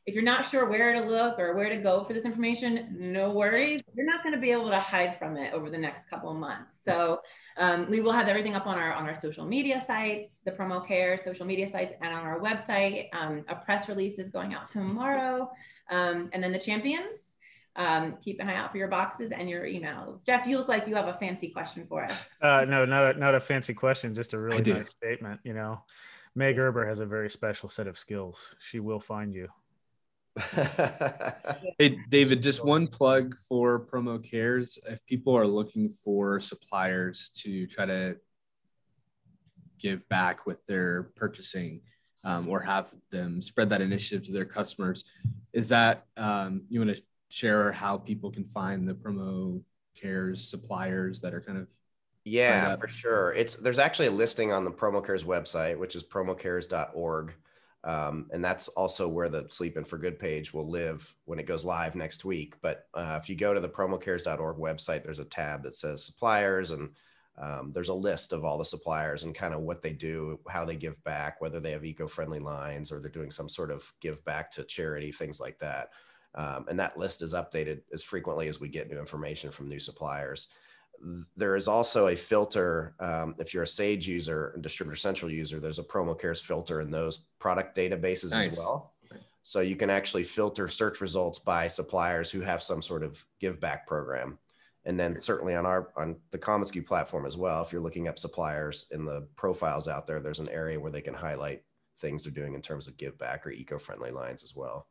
if 0.06 0.14
you're 0.14 0.22
not 0.22 0.48
sure 0.48 0.68
where 0.68 0.92
to 0.94 1.00
look 1.00 1.38
or 1.38 1.56
where 1.56 1.68
to 1.68 1.78
go 1.78 2.04
for 2.04 2.12
this 2.12 2.24
information, 2.24 2.96
no 2.96 3.30
worries. 3.30 3.82
You're 3.94 4.06
not 4.06 4.22
going 4.22 4.34
to 4.34 4.40
be 4.40 4.52
able 4.52 4.70
to 4.70 4.78
hide 4.78 5.18
from 5.18 5.36
it 5.36 5.52
over 5.52 5.68
the 5.68 5.78
next 5.78 6.08
couple 6.08 6.30
of 6.30 6.36
months. 6.36 6.76
So 6.84 7.20
um, 7.58 7.88
we 7.90 8.00
will 8.00 8.12
have 8.12 8.28
everything 8.28 8.54
up 8.54 8.66
on 8.66 8.78
our 8.78 8.92
on 8.92 9.06
our 9.06 9.14
social 9.14 9.46
media 9.46 9.82
sites, 9.86 10.40
the 10.44 10.50
promo 10.50 10.86
care 10.86 11.18
social 11.18 11.46
media 11.46 11.70
sites, 11.70 11.94
and 12.00 12.14
on 12.14 12.22
our 12.22 12.38
website. 12.40 13.08
Um, 13.12 13.44
a 13.48 13.54
press 13.54 13.88
release 13.88 14.18
is 14.18 14.30
going 14.30 14.54
out 14.54 14.66
tomorrow, 14.70 15.50
um, 15.90 16.28
and 16.32 16.42
then 16.42 16.52
the 16.52 16.58
champions. 16.58 17.16
Um, 17.76 18.16
keep 18.24 18.40
an 18.40 18.48
eye 18.48 18.54
out 18.54 18.72
for 18.72 18.78
your 18.78 18.88
boxes 18.88 19.32
and 19.36 19.50
your 19.50 19.64
emails. 19.64 20.24
Jeff, 20.24 20.46
you 20.46 20.56
look 20.56 20.66
like 20.66 20.88
you 20.88 20.94
have 20.94 21.08
a 21.08 21.18
fancy 21.18 21.48
question 21.48 21.86
for 21.86 22.04
us. 22.04 22.14
Uh, 22.40 22.64
no, 22.66 22.86
not 22.86 23.16
a, 23.16 23.18
not 23.18 23.34
a 23.34 23.40
fancy 23.40 23.74
question, 23.74 24.14
just 24.14 24.32
a 24.32 24.38
really 24.38 24.62
nice 24.62 24.88
statement. 24.88 25.40
You 25.44 25.52
know, 25.52 25.82
Meg 26.34 26.56
Gerber 26.56 26.86
has 26.86 27.00
a 27.00 27.06
very 27.06 27.28
special 27.28 27.68
set 27.68 27.86
of 27.86 27.98
skills. 27.98 28.54
She 28.60 28.80
will 28.80 29.00
find 29.00 29.34
you. 29.34 29.48
Hey 31.78 31.98
david 32.10 32.42
just 32.42 32.64
one 32.64 32.86
plug 32.86 33.36
for 33.48 33.80
promo 33.80 34.22
cares. 34.22 34.78
If 34.86 35.04
people 35.06 35.36
are 35.36 35.46
looking 35.46 35.88
for 35.88 36.40
suppliers 36.40 37.30
to 37.42 37.66
try 37.66 37.86
to 37.86 38.16
give 39.78 40.08
back 40.08 40.46
with 40.46 40.64
their 40.66 41.04
purchasing 41.16 41.80
um, 42.24 42.48
or 42.48 42.60
have 42.60 42.92
them 43.10 43.40
spread 43.40 43.70
that 43.70 43.80
initiative 43.80 44.26
to 44.26 44.32
their 44.32 44.44
customers 44.44 45.04
is 45.52 45.68
that 45.70 46.06
um, 46.16 46.62
you 46.68 46.80
want 46.80 46.96
to 46.96 47.02
share 47.28 47.72
how 47.72 47.96
people 47.96 48.30
can 48.30 48.44
find 48.44 48.88
the 48.88 48.94
promo 48.94 49.62
cares 49.94 50.46
suppliers 50.46 51.20
that 51.20 51.32
are 51.32 51.40
kind 51.40 51.58
of 51.58 51.70
yeah 52.24 52.76
for 52.76 52.88
sure. 52.88 53.32
It's 53.32 53.56
there's 53.56 53.78
actually 53.78 54.08
a 54.08 54.10
listing 54.10 54.52
on 54.52 54.64
the 54.64 54.70
promo 54.70 55.04
cares 55.04 55.24
website 55.24 55.78
which 55.78 55.96
is 55.96 56.04
promocares.org 56.04 57.32
um, 57.86 58.26
and 58.32 58.44
that's 58.44 58.66
also 58.68 59.06
where 59.06 59.28
the 59.28 59.46
Sleep 59.48 59.76
In 59.76 59.84
for 59.84 59.96
Good 59.96 60.18
page 60.18 60.52
will 60.52 60.68
live 60.68 61.14
when 61.24 61.38
it 61.38 61.46
goes 61.46 61.64
live 61.64 61.94
next 61.94 62.24
week. 62.24 62.56
But 62.60 62.88
uh, 62.94 63.16
if 63.22 63.30
you 63.30 63.36
go 63.36 63.54
to 63.54 63.60
the 63.60 63.68
promocares.org 63.68 64.56
website, 64.56 65.04
there's 65.04 65.20
a 65.20 65.24
tab 65.24 65.62
that 65.62 65.76
says 65.76 66.02
suppliers, 66.02 66.72
and 66.72 66.90
um, 67.38 67.70
there's 67.72 67.88
a 67.88 67.94
list 67.94 68.32
of 68.32 68.44
all 68.44 68.58
the 68.58 68.64
suppliers 68.64 69.22
and 69.22 69.36
kind 69.36 69.54
of 69.54 69.60
what 69.60 69.82
they 69.82 69.92
do, 69.92 70.40
how 70.48 70.64
they 70.64 70.74
give 70.74 71.02
back, 71.04 71.40
whether 71.40 71.60
they 71.60 71.70
have 71.70 71.84
eco 71.84 72.08
friendly 72.08 72.40
lines 72.40 72.90
or 72.90 72.98
they're 72.98 73.08
doing 73.08 73.30
some 73.30 73.48
sort 73.48 73.70
of 73.70 73.92
give 74.00 74.24
back 74.24 74.50
to 74.52 74.64
charity, 74.64 75.12
things 75.12 75.38
like 75.38 75.58
that. 75.60 75.90
Um, 76.34 76.66
and 76.68 76.80
that 76.80 76.98
list 76.98 77.22
is 77.22 77.34
updated 77.34 77.82
as 77.92 78.02
frequently 78.02 78.48
as 78.48 78.58
we 78.60 78.68
get 78.68 78.90
new 78.90 78.98
information 78.98 79.52
from 79.52 79.68
new 79.68 79.78
suppliers 79.78 80.48
there 81.36 81.56
is 81.56 81.68
also 81.68 82.08
a 82.08 82.16
filter. 82.16 82.94
Um, 83.00 83.34
if 83.38 83.54
you're 83.54 83.62
a 83.62 83.66
Sage 83.66 84.08
user 84.08 84.50
and 84.54 84.62
Distributor 84.62 84.96
Central 84.96 85.30
user, 85.30 85.60
there's 85.60 85.78
a 85.78 85.84
promo 85.84 86.18
cares 86.18 86.40
filter 86.40 86.80
in 86.80 86.90
those 86.90 87.18
product 87.38 87.76
databases 87.76 88.30
nice. 88.30 88.52
as 88.52 88.58
well. 88.58 88.92
So 89.42 89.60
you 89.60 89.76
can 89.76 89.90
actually 89.90 90.24
filter 90.24 90.66
search 90.66 91.00
results 91.00 91.38
by 91.38 91.68
suppliers 91.68 92.32
who 92.32 92.40
have 92.40 92.60
some 92.60 92.82
sort 92.82 93.04
of 93.04 93.24
give 93.38 93.60
back 93.60 93.86
program. 93.86 94.38
And 94.84 94.98
then 94.98 95.20
certainly 95.20 95.54
on 95.54 95.64
our 95.64 95.92
on 95.96 96.16
the 96.32 96.38
commonsku 96.38 96.84
platform 96.84 97.26
as 97.26 97.36
well, 97.36 97.62
if 97.62 97.72
you're 97.72 97.82
looking 97.82 98.08
up 98.08 98.18
suppliers 98.18 98.86
in 98.90 99.04
the 99.04 99.22
profiles 99.36 99.86
out 99.86 100.06
there, 100.06 100.18
there's 100.18 100.40
an 100.40 100.48
area 100.48 100.80
where 100.80 100.90
they 100.90 101.00
can 101.00 101.14
highlight 101.14 101.62
things 102.00 102.24
they're 102.24 102.32
doing 102.32 102.54
in 102.54 102.60
terms 102.60 102.88
of 102.88 102.96
give 102.96 103.16
back 103.18 103.46
or 103.46 103.50
eco-friendly 103.50 104.10
lines 104.10 104.42
as 104.42 104.56
well. 104.56 104.88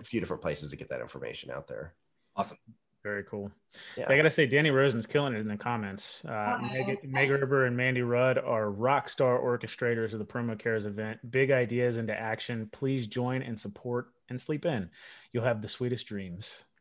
A 0.00 0.04
few 0.04 0.20
different 0.20 0.42
places 0.42 0.70
to 0.70 0.76
get 0.76 0.88
that 0.88 1.00
information 1.00 1.50
out 1.50 1.68
there. 1.68 1.94
Awesome. 2.34 2.58
Very 3.02 3.24
cool. 3.24 3.50
Yeah. 3.96 4.04
I 4.08 4.16
gotta 4.16 4.30
say, 4.30 4.46
Danny 4.46 4.70
Rosen's 4.70 5.06
killing 5.06 5.34
it 5.34 5.40
in 5.40 5.48
the 5.48 5.56
comments. 5.56 6.24
Uh, 6.24 6.58
Meg, 6.72 6.98
Meg 7.02 7.28
Gerber 7.28 7.66
and 7.66 7.76
Mandy 7.76 8.02
Rudd 8.02 8.38
are 8.38 8.70
rock 8.70 9.08
star 9.08 9.40
orchestrators 9.40 10.12
of 10.12 10.20
the 10.20 10.24
Promo 10.24 10.56
Cares 10.56 10.86
event. 10.86 11.18
Big 11.30 11.50
ideas 11.50 11.96
into 11.96 12.18
action. 12.18 12.68
Please 12.70 13.08
join 13.08 13.42
and 13.42 13.58
support 13.58 14.08
and 14.28 14.40
sleep 14.40 14.66
in. 14.66 14.88
You'll 15.32 15.44
have 15.44 15.62
the 15.62 15.68
sweetest 15.68 16.06
dreams. 16.06 16.64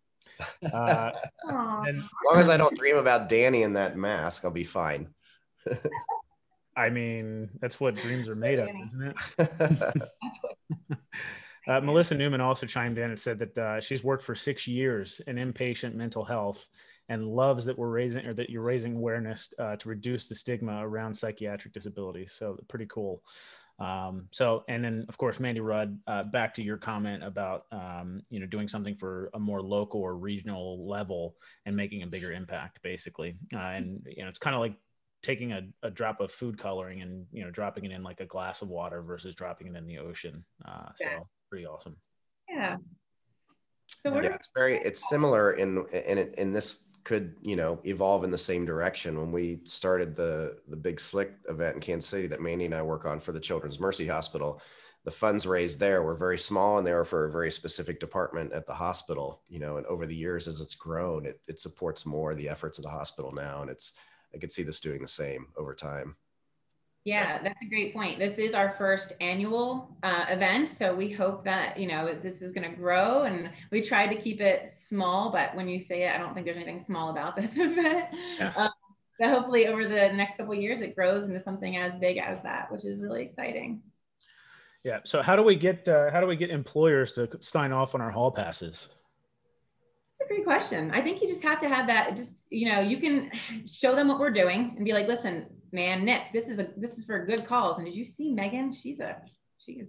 Uh, 0.73 1.11
and, 1.43 1.99
as 1.99 2.09
long 2.25 2.39
as 2.39 2.49
I 2.49 2.57
don't 2.57 2.75
dream 2.75 2.95
about 2.95 3.29
Danny 3.29 3.61
in 3.61 3.73
that 3.73 3.95
mask, 3.95 4.43
I'll 4.43 4.49
be 4.49 4.63
fine. 4.63 5.13
I 6.75 6.89
mean, 6.89 7.49
that's 7.59 7.79
what 7.79 7.95
dreams 7.95 8.27
are 8.27 8.35
made 8.35 8.57
of, 8.57 8.69
isn't 8.85 9.15
it? 9.37 10.01
Uh, 11.67 11.79
Melissa 11.79 12.15
Newman 12.15 12.41
also 12.41 12.65
chimed 12.65 12.97
in 12.97 13.09
and 13.09 13.19
said 13.19 13.39
that 13.39 13.57
uh, 13.57 13.81
she's 13.81 14.03
worked 14.03 14.23
for 14.23 14.35
six 14.35 14.67
years 14.67 15.21
in 15.27 15.35
inpatient 15.35 15.93
mental 15.93 16.23
health 16.23 16.67
and 17.09 17.27
loves 17.27 17.65
that 17.65 17.77
we're 17.77 17.89
raising 17.89 18.25
or 18.25 18.33
that 18.33 18.49
you're 18.49 18.61
raising 18.63 18.95
awareness 18.95 19.53
uh, 19.59 19.75
to 19.75 19.89
reduce 19.89 20.27
the 20.27 20.35
stigma 20.35 20.85
around 20.85 21.13
psychiatric 21.13 21.73
disabilities. 21.73 22.33
So 22.37 22.57
pretty 22.67 22.87
cool. 22.87 23.21
Um, 23.79 24.27
so, 24.31 24.63
and 24.69 24.83
then 24.83 25.05
of 25.09 25.17
course, 25.17 25.39
Mandy 25.39 25.59
Rudd, 25.59 25.99
uh, 26.07 26.23
back 26.23 26.53
to 26.55 26.63
your 26.63 26.77
comment 26.77 27.23
about, 27.23 27.65
um, 27.71 28.21
you 28.29 28.39
know, 28.39 28.45
doing 28.45 28.67
something 28.67 28.95
for 28.95 29.29
a 29.33 29.39
more 29.39 29.61
local 29.61 30.01
or 30.01 30.15
regional 30.15 30.87
level 30.87 31.35
and 31.65 31.75
making 31.75 32.03
a 32.03 32.07
bigger 32.07 32.31
impact 32.31 32.81
basically. 32.83 33.35
Uh, 33.53 33.57
and, 33.57 34.05
you 34.05 34.23
know, 34.23 34.29
it's 34.29 34.39
kind 34.39 34.55
of 34.55 34.61
like 34.61 34.75
taking 35.23 35.51
a, 35.51 35.61
a 35.83 35.89
drop 35.89 36.21
of 36.21 36.31
food 36.31 36.57
coloring 36.57 37.01
and, 37.01 37.25
you 37.31 37.43
know, 37.43 37.51
dropping 37.51 37.85
it 37.85 37.91
in 37.91 38.03
like 38.03 38.19
a 38.19 38.25
glass 38.25 38.61
of 38.61 38.69
water 38.69 39.01
versus 39.01 39.35
dropping 39.35 39.67
it 39.67 39.75
in 39.75 39.85
the 39.85 39.97
ocean. 39.97 40.43
Uh. 40.63 40.89
So 40.95 41.27
pretty 41.51 41.67
awesome. 41.67 41.97
Yeah. 42.49 42.77
Um, 44.05 44.13
so 44.13 44.21
yeah, 44.21 44.33
it's 44.33 44.49
very 44.55 44.77
it's 44.77 45.09
similar 45.09 45.53
in 45.53 45.85
in 45.91 46.17
in 46.37 46.53
this 46.53 46.87
could 47.03 47.35
you 47.41 47.55
know 47.55 47.79
evolve 47.83 48.23
in 48.23 48.31
the 48.31 48.37
same 48.37 48.65
direction 48.65 49.19
when 49.19 49.31
we 49.31 49.59
started 49.65 50.15
the 50.15 50.57
the 50.69 50.77
big 50.77 50.99
slick 50.99 51.33
event 51.49 51.75
in 51.75 51.81
kansas 51.81 52.09
city 52.09 52.27
that 52.27 52.41
mandy 52.41 52.65
and 52.65 52.75
i 52.75 52.81
work 52.81 53.05
on 53.05 53.19
for 53.19 53.31
the 53.31 53.39
children's 53.39 53.79
mercy 53.79 54.07
hospital 54.07 54.61
the 55.03 55.11
funds 55.11 55.47
raised 55.47 55.79
there 55.79 56.03
were 56.03 56.15
very 56.15 56.37
small 56.37 56.77
and 56.77 56.85
they 56.85 56.93
were 56.93 57.03
for 57.03 57.25
a 57.25 57.31
very 57.31 57.49
specific 57.49 57.99
department 57.99 58.53
at 58.53 58.67
the 58.67 58.73
hospital 58.73 59.41
you 59.49 59.59
know 59.59 59.77
and 59.77 59.85
over 59.87 60.05
the 60.05 60.15
years 60.15 60.47
as 60.47 60.61
it's 60.61 60.75
grown 60.75 61.25
it, 61.25 61.41
it 61.47 61.59
supports 61.59 62.05
more 62.05 62.35
the 62.35 62.47
efforts 62.47 62.77
of 62.77 62.83
the 62.83 62.89
hospital 62.89 63.31
now 63.31 63.61
and 63.61 63.71
it's 63.71 63.93
i 64.33 64.37
could 64.37 64.53
see 64.53 64.63
this 64.63 64.79
doing 64.79 65.01
the 65.01 65.07
same 65.07 65.47
over 65.57 65.73
time 65.73 66.15
yeah, 67.03 67.41
that's 67.41 67.59
a 67.63 67.65
great 67.65 67.93
point. 67.93 68.19
This 68.19 68.37
is 68.37 68.53
our 68.53 68.75
first 68.77 69.13
annual 69.19 69.97
uh, 70.03 70.25
event, 70.29 70.69
so 70.69 70.93
we 70.93 71.09
hope 71.09 71.43
that 71.45 71.79
you 71.79 71.87
know 71.87 72.13
this 72.21 72.43
is 72.43 72.51
going 72.51 72.69
to 72.69 72.75
grow. 72.75 73.23
And 73.23 73.49
we 73.71 73.81
tried 73.81 74.07
to 74.07 74.15
keep 74.15 74.39
it 74.39 74.69
small, 74.69 75.31
but 75.31 75.55
when 75.55 75.67
you 75.67 75.79
say 75.79 76.03
it, 76.03 76.13
I 76.13 76.19
don't 76.19 76.35
think 76.35 76.45
there's 76.45 76.57
anything 76.57 76.79
small 76.79 77.09
about 77.09 77.35
this 77.41 77.57
event. 77.57 78.05
Yeah. 78.37 78.53
Um, 78.55 78.69
but 79.17 79.29
hopefully, 79.29 79.67
over 79.67 79.87
the 79.87 80.13
next 80.13 80.37
couple 80.37 80.53
years, 80.53 80.81
it 80.81 80.95
grows 80.95 81.25
into 81.25 81.39
something 81.39 81.75
as 81.75 81.95
big 81.95 82.17
as 82.17 82.37
that, 82.43 82.71
which 82.71 82.85
is 82.85 83.01
really 83.01 83.23
exciting. 83.23 83.81
Yeah. 84.83 84.99
So 85.03 85.23
how 85.23 85.35
do 85.35 85.41
we 85.41 85.55
get 85.55 85.87
uh, 85.89 86.11
how 86.11 86.21
do 86.21 86.27
we 86.27 86.35
get 86.35 86.51
employers 86.51 87.13
to 87.13 87.29
sign 87.39 87.71
off 87.71 87.95
on 87.95 88.01
our 88.01 88.11
hall 88.11 88.31
passes? 88.31 88.89
That's 90.19 90.29
a 90.29 90.33
great 90.33 90.45
question. 90.45 90.91
I 90.91 91.01
think 91.01 91.19
you 91.23 91.27
just 91.27 91.41
have 91.41 91.61
to 91.61 91.67
have 91.67 91.87
that. 91.87 92.15
Just 92.15 92.35
you 92.51 92.69
know, 92.69 92.79
you 92.79 92.97
can 92.97 93.31
show 93.65 93.95
them 93.95 94.07
what 94.07 94.19
we're 94.19 94.29
doing 94.29 94.73
and 94.75 94.85
be 94.85 94.93
like, 94.93 95.07
listen 95.07 95.47
man, 95.71 96.05
Nick, 96.05 96.33
this 96.33 96.47
is 96.47 96.59
a 96.59 96.67
this 96.77 96.97
is 96.97 97.05
for 97.05 97.25
good 97.25 97.45
calls. 97.45 97.77
And 97.77 97.85
did 97.85 97.95
you 97.95 98.05
see 98.05 98.31
Megan? 98.33 98.71
She's 98.73 98.99
a 98.99 99.17
she's 99.57 99.87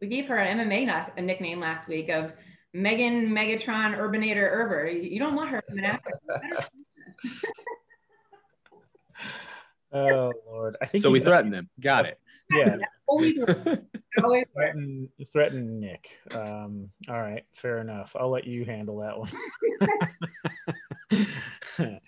we 0.00 0.06
gave 0.06 0.26
her 0.28 0.36
an 0.36 0.58
MMA 0.58 0.86
not, 0.86 1.12
a 1.16 1.22
nickname 1.22 1.60
last 1.60 1.88
week 1.88 2.08
of 2.08 2.32
Megan 2.72 3.28
Megatron 3.28 3.96
Urbanator 3.98 4.50
Gerber. 4.50 4.88
You 4.88 5.18
don't 5.18 5.34
want 5.34 5.50
her 5.50 5.60
coming 5.68 5.84
after. 5.84 6.12
oh 9.92 10.32
Lord! 10.46 10.76
I 10.80 10.86
think 10.86 11.02
so. 11.02 11.10
We 11.10 11.20
threatened 11.20 11.54
him. 11.54 11.68
Got 11.80 12.06
it. 12.06 12.20
Yeah. 12.50 12.76
threaten, 14.54 15.08
threaten 15.32 15.80
Nick. 15.80 16.18
Um, 16.34 16.90
all 17.08 17.20
right, 17.20 17.44
fair 17.52 17.78
enough. 17.78 18.16
I'll 18.18 18.30
let 18.30 18.46
you 18.46 18.64
handle 18.64 18.98
that 18.98 19.18
one. 19.18 19.30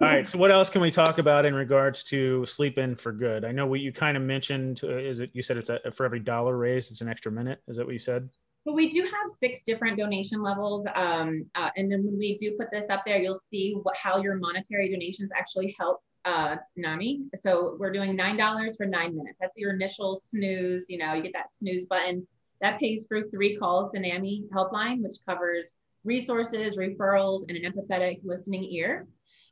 all 0.00 0.08
right. 0.08 0.26
So, 0.26 0.38
what 0.38 0.50
else 0.50 0.70
can 0.70 0.80
we 0.80 0.90
talk 0.90 1.18
about 1.18 1.44
in 1.44 1.54
regards 1.54 2.02
to 2.04 2.44
sleep 2.46 2.78
in 2.78 2.94
for 2.94 3.12
good? 3.12 3.44
I 3.44 3.52
know 3.52 3.66
what 3.66 3.80
you 3.80 3.92
kind 3.92 4.16
of 4.16 4.22
mentioned. 4.22 4.80
Uh, 4.82 4.96
is 4.96 5.20
it 5.20 5.30
you 5.32 5.42
said 5.42 5.56
it's 5.56 5.70
a, 5.70 5.90
for 5.92 6.04
every 6.04 6.20
dollar 6.20 6.56
raised, 6.56 6.90
it's 6.90 7.00
an 7.00 7.08
extra 7.08 7.30
minute? 7.30 7.60
Is 7.68 7.76
that 7.76 7.86
what 7.86 7.92
you 7.92 7.98
said? 7.98 8.28
So 8.64 8.72
we 8.72 8.90
do 8.90 9.02
have 9.02 9.36
six 9.38 9.60
different 9.66 9.98
donation 9.98 10.40
levels, 10.40 10.86
um, 10.94 11.44
uh, 11.56 11.70
and 11.76 11.90
then 11.90 12.04
when 12.04 12.16
we 12.16 12.38
do 12.38 12.56
put 12.58 12.70
this 12.70 12.88
up 12.90 13.02
there, 13.04 13.18
you'll 13.18 13.34
see 13.34 13.76
what, 13.82 13.96
how 13.96 14.18
your 14.18 14.36
monetary 14.36 14.88
donations 14.88 15.30
actually 15.36 15.74
help 15.78 16.00
uh, 16.24 16.56
NAMI. 16.76 17.22
So 17.34 17.76
we're 17.80 17.92
doing 17.92 18.16
$9 18.16 18.76
for 18.76 18.86
nine 18.86 19.16
minutes. 19.16 19.38
That's 19.40 19.56
your 19.56 19.72
initial 19.74 20.14
snooze. 20.14 20.86
You 20.88 20.98
know, 20.98 21.12
you 21.14 21.22
get 21.22 21.32
that 21.32 21.52
snooze 21.52 21.86
button. 21.86 22.26
That 22.60 22.78
pays 22.78 23.06
for 23.08 23.22
three 23.28 23.56
calls 23.56 23.90
to 23.92 24.00
NAMI 24.00 24.44
helpline, 24.54 25.02
which 25.02 25.16
covers 25.26 25.72
resources, 26.04 26.76
referrals, 26.76 27.42
and 27.48 27.56
an 27.56 27.72
empathetic 27.72 28.20
listening 28.22 28.64
ear. 28.64 29.06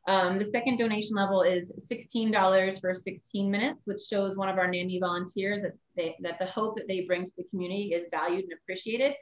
Um, 0.09 0.39
the 0.39 0.45
second 0.45 0.79
donation 0.79 1.15
level 1.15 1.43
is 1.43 1.73
$16 1.91 2.81
for 2.81 2.95
16 2.95 3.51
minutes, 3.51 3.83
which 3.85 4.01
shows 4.01 4.37
one 4.37 4.49
of 4.49 4.59
our 4.59 4.67
NAMI 4.67 4.99
volunteers 5.01 5.63
that, 5.63 5.73
they, 5.97 6.17
that 6.23 6.39
the 6.39 6.47
hope 6.47 6.77
that 6.77 6.89
they 6.89 7.03
bring 7.03 7.25
to 7.25 7.33
the 7.37 7.45
community 7.45 7.93
is 7.95 8.07
valued 8.11 8.45
and 8.45 8.53
appreciated. 8.63 9.15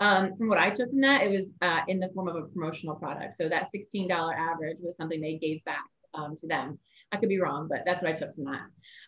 Um, 0.00 0.34
from 0.36 0.48
what 0.48 0.58
I 0.58 0.70
took 0.70 0.90
from 0.90 1.02
that, 1.02 1.22
it 1.22 1.30
was 1.30 1.52
uh, 1.62 1.80
in 1.88 2.00
the 2.00 2.08
form 2.14 2.28
of 2.28 2.36
a 2.36 2.48
promotional 2.48 2.96
product. 2.96 3.36
So 3.36 3.48
that 3.48 3.68
$16 3.74 4.10
average 4.10 4.78
was 4.80 4.96
something 4.96 5.20
they 5.20 5.36
gave 5.36 5.62
back 5.64 5.84
um, 6.14 6.36
to 6.36 6.46
them. 6.46 6.78
I 7.12 7.16
could 7.16 7.28
be 7.28 7.38
wrong, 7.38 7.68
but 7.68 7.82
that's 7.84 8.02
what 8.02 8.12
I 8.12 8.16
took 8.16 8.34
from 8.34 8.44
that. 8.44 8.62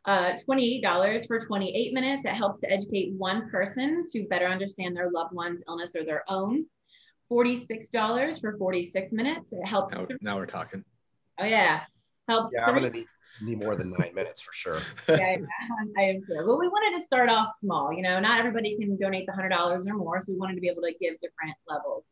Uh, 0.05 0.37
$28 0.49 1.27
for 1.27 1.45
28 1.45 1.93
minutes. 1.93 2.25
It 2.25 2.33
helps 2.33 2.61
to 2.61 2.71
educate 2.71 3.15
one 3.15 3.51
person 3.51 4.05
to 4.13 4.27
better 4.29 4.47
understand 4.47 4.97
their 4.97 5.11
loved 5.11 5.35
one's 5.35 5.63
illness 5.67 5.97
or 5.97 6.05
their 6.05 6.23
own. 6.29 6.67
$46 7.33 8.41
for 8.41 8.57
46 8.57 9.13
minutes. 9.13 9.53
It 9.53 9.67
helps. 9.67 9.93
Now, 9.93 10.07
now 10.21 10.37
we're 10.37 10.47
talking. 10.47 10.85
Oh, 11.39 11.45
yeah. 11.45 11.83
Helps. 12.29 12.51
Yeah, 12.55 12.67
I'm 12.67 12.83
to 12.83 12.91
need, 12.91 13.07
need 13.43 13.63
more 13.63 13.77
than 13.77 13.95
nine 13.99 14.15
minutes 14.15 14.41
for 14.41 14.53
sure. 14.53 14.79
yeah, 15.09 15.37
I 15.99 16.03
am 16.03 16.23
sure. 16.25 16.47
Well, 16.47 16.59
we 16.59 16.69
wanted 16.69 16.99
to 16.99 17.05
start 17.05 17.29
off 17.29 17.49
small. 17.61 17.93
You 17.93 18.03
know, 18.03 18.19
not 18.19 18.39
everybody 18.39 18.77
can 18.77 18.97
donate 18.97 19.27
the 19.27 19.33
$100 19.33 19.87
or 19.87 19.95
more. 19.95 20.21
So 20.21 20.33
we 20.33 20.39
wanted 20.39 20.55
to 20.55 20.61
be 20.61 20.69
able 20.69 20.83
to 20.83 20.95
give 21.01 21.15
different 21.21 21.57
levels. 21.69 22.11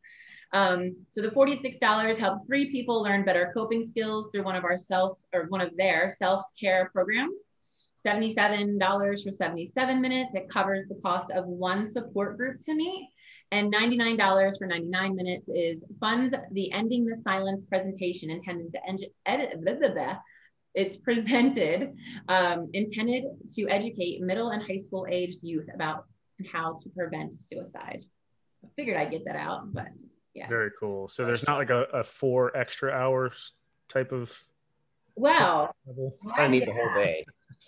Um, 0.52 0.96
so 1.10 1.20
the 1.20 1.30
$46 1.30 2.16
helped 2.16 2.46
three 2.46 2.70
people 2.70 3.02
learn 3.02 3.24
better 3.24 3.50
coping 3.52 3.84
skills 3.84 4.30
through 4.30 4.44
one 4.44 4.54
of 4.54 4.64
our 4.64 4.78
self 4.78 5.18
or 5.32 5.46
one 5.48 5.60
of 5.60 5.76
their 5.76 6.12
self-care 6.16 6.90
programs. 6.92 7.40
$77 8.06 9.24
for 9.24 9.32
77 9.32 10.00
minutes. 10.00 10.34
It 10.34 10.48
covers 10.48 10.84
the 10.86 11.00
cost 11.02 11.30
of 11.30 11.46
one 11.46 11.90
support 11.90 12.36
group 12.36 12.60
to 12.62 12.74
meet. 12.74 13.08
And 13.52 13.72
$99 13.72 14.58
for 14.58 14.66
99 14.66 15.14
minutes 15.14 15.48
is 15.48 15.84
funds 16.00 16.34
the 16.52 16.72
Ending 16.72 17.04
the 17.04 17.16
Silence 17.16 17.64
presentation 17.64 18.30
intended 18.30 18.72
to 18.72 19.08
edit, 19.26 19.62
blah, 19.62 19.74
blah, 19.74 19.88
blah. 19.90 20.16
It's 20.74 20.96
presented, 20.96 21.94
um, 22.28 22.68
intended 22.72 23.24
to 23.54 23.68
educate 23.68 24.20
middle 24.20 24.50
and 24.50 24.62
high 24.62 24.76
school 24.76 25.06
aged 25.08 25.38
youth 25.42 25.68
about 25.72 26.06
how 26.52 26.76
to 26.82 26.88
prevent 26.90 27.40
suicide. 27.48 28.00
I 28.64 28.68
figured 28.74 28.96
I'd 28.96 29.12
get 29.12 29.24
that 29.26 29.36
out, 29.36 29.72
but 29.72 29.86
yeah. 30.34 30.48
Very 30.48 30.70
cool. 30.78 31.06
So 31.06 31.24
there's 31.24 31.46
not 31.46 31.58
like 31.58 31.70
a, 31.70 31.84
a 31.92 32.02
four 32.02 32.56
extra 32.56 32.90
hours 32.90 33.52
type 33.88 34.10
of. 34.10 34.36
Wow. 35.16 35.72
I 36.34 36.48
need 36.48 36.66
the 36.66 36.72
whole 36.72 36.92
day. 36.94 37.24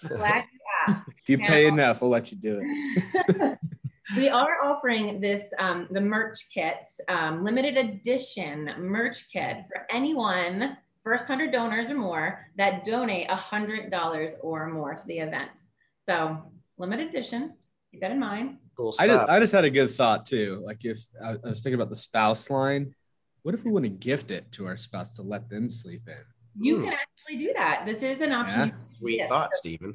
Glad 0.08 0.44
you 0.52 0.60
asked. 0.88 1.14
if 1.22 1.28
you 1.28 1.38
pay 1.38 1.66
enough, 1.66 2.02
we'll 2.02 2.10
let 2.10 2.32
you 2.32 2.38
do 2.38 2.60
it. 2.60 3.58
we 4.16 4.28
are 4.28 4.62
offering 4.64 5.20
this 5.20 5.52
um, 5.58 5.88
the 5.90 6.00
merch 6.00 6.38
kits, 6.52 7.00
um, 7.08 7.42
limited 7.42 7.76
edition 7.76 8.70
merch 8.78 9.28
kit 9.32 9.64
for 9.68 9.86
anyone 9.90 10.76
first 11.02 11.26
hundred 11.26 11.52
donors 11.52 11.90
or 11.90 11.96
more 11.96 12.46
that 12.56 12.84
donate 12.84 13.28
a 13.30 13.36
hundred 13.36 13.90
dollars 13.90 14.32
or 14.42 14.68
more 14.68 14.94
to 14.94 15.06
the 15.06 15.18
event. 15.18 15.50
So 15.98 16.38
limited 16.78 17.08
edition. 17.08 17.54
Keep 17.90 18.00
that 18.02 18.10
in 18.10 18.20
mind 18.20 18.58
cool 18.76 18.92
stuff. 18.92 19.04
I 19.04 19.08
just, 19.08 19.30
I 19.30 19.40
just 19.40 19.52
had 19.52 19.64
a 19.64 19.70
good 19.70 19.90
thought 19.90 20.26
too. 20.26 20.60
Like 20.64 20.84
if 20.84 21.00
I, 21.22 21.36
was 21.42 21.62
thinking 21.62 21.74
about 21.74 21.90
the 21.90 21.96
spouse 21.96 22.50
line, 22.50 22.94
what 23.42 23.54
if 23.54 23.64
we 23.64 23.70
want 23.70 23.84
to 23.84 23.88
gift 23.88 24.30
it 24.30 24.50
to 24.52 24.66
our 24.66 24.76
spouse 24.76 25.16
to 25.16 25.22
let 25.22 25.48
them 25.48 25.70
sleep 25.70 26.02
in? 26.06 26.14
You 26.58 26.76
Ooh. 26.76 26.84
can 26.84 26.92
actually 26.92 27.44
do 27.44 27.52
that. 27.54 27.84
This 27.86 28.02
is 28.02 28.20
an 28.20 28.32
option. 28.32 28.68
Yeah. 28.68 28.98
Sweet 28.98 29.28
thought, 29.28 29.54
Stephen. 29.54 29.94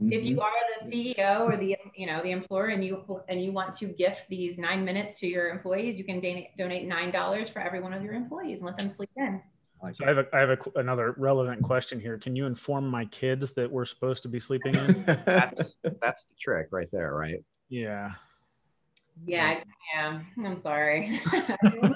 If 0.00 0.24
you 0.24 0.36
mm-hmm. 0.36 0.40
are 0.40 0.50
the 0.80 1.16
CEO 1.16 1.40
or 1.40 1.56
the 1.56 1.76
you 1.96 2.06
know 2.06 2.22
the 2.22 2.30
employer 2.30 2.66
and 2.66 2.84
you 2.84 3.22
and 3.28 3.42
you 3.42 3.50
want 3.50 3.76
to 3.78 3.86
gift 3.86 4.22
these 4.28 4.56
nine 4.56 4.84
minutes 4.84 5.18
to 5.20 5.26
your 5.26 5.48
employees, 5.48 5.96
you 5.96 6.04
can 6.04 6.20
donate 6.20 6.56
donate 6.56 6.86
nine 6.86 7.10
dollars 7.10 7.48
for 7.48 7.60
every 7.60 7.80
one 7.80 7.92
of 7.92 8.04
your 8.04 8.14
employees 8.14 8.58
and 8.58 8.66
let 8.66 8.78
them 8.78 8.90
sleep 8.90 9.10
in. 9.16 9.42
So 9.92 10.04
I 10.04 10.08
have 10.08 10.18
a, 10.18 10.26
I 10.32 10.38
have 10.40 10.50
a, 10.50 10.58
another 10.76 11.14
relevant 11.18 11.62
question 11.62 12.00
here. 12.00 12.18
Can 12.18 12.34
you 12.34 12.46
inform 12.46 12.88
my 12.88 13.04
kids 13.06 13.52
that 13.54 13.70
we're 13.70 13.84
supposed 13.84 14.22
to 14.24 14.28
be 14.28 14.38
sleeping 14.38 14.74
in? 14.74 15.04
that's 15.24 15.78
that's 16.00 16.24
the 16.24 16.34
trick 16.40 16.68
right 16.70 16.88
there, 16.92 17.14
right? 17.14 17.44
Yeah. 17.68 18.12
Yeah, 19.26 19.60
I 19.96 20.00
am. 20.00 20.26
I'm 20.44 20.60
sorry. 20.62 21.20
Damn 21.32 21.94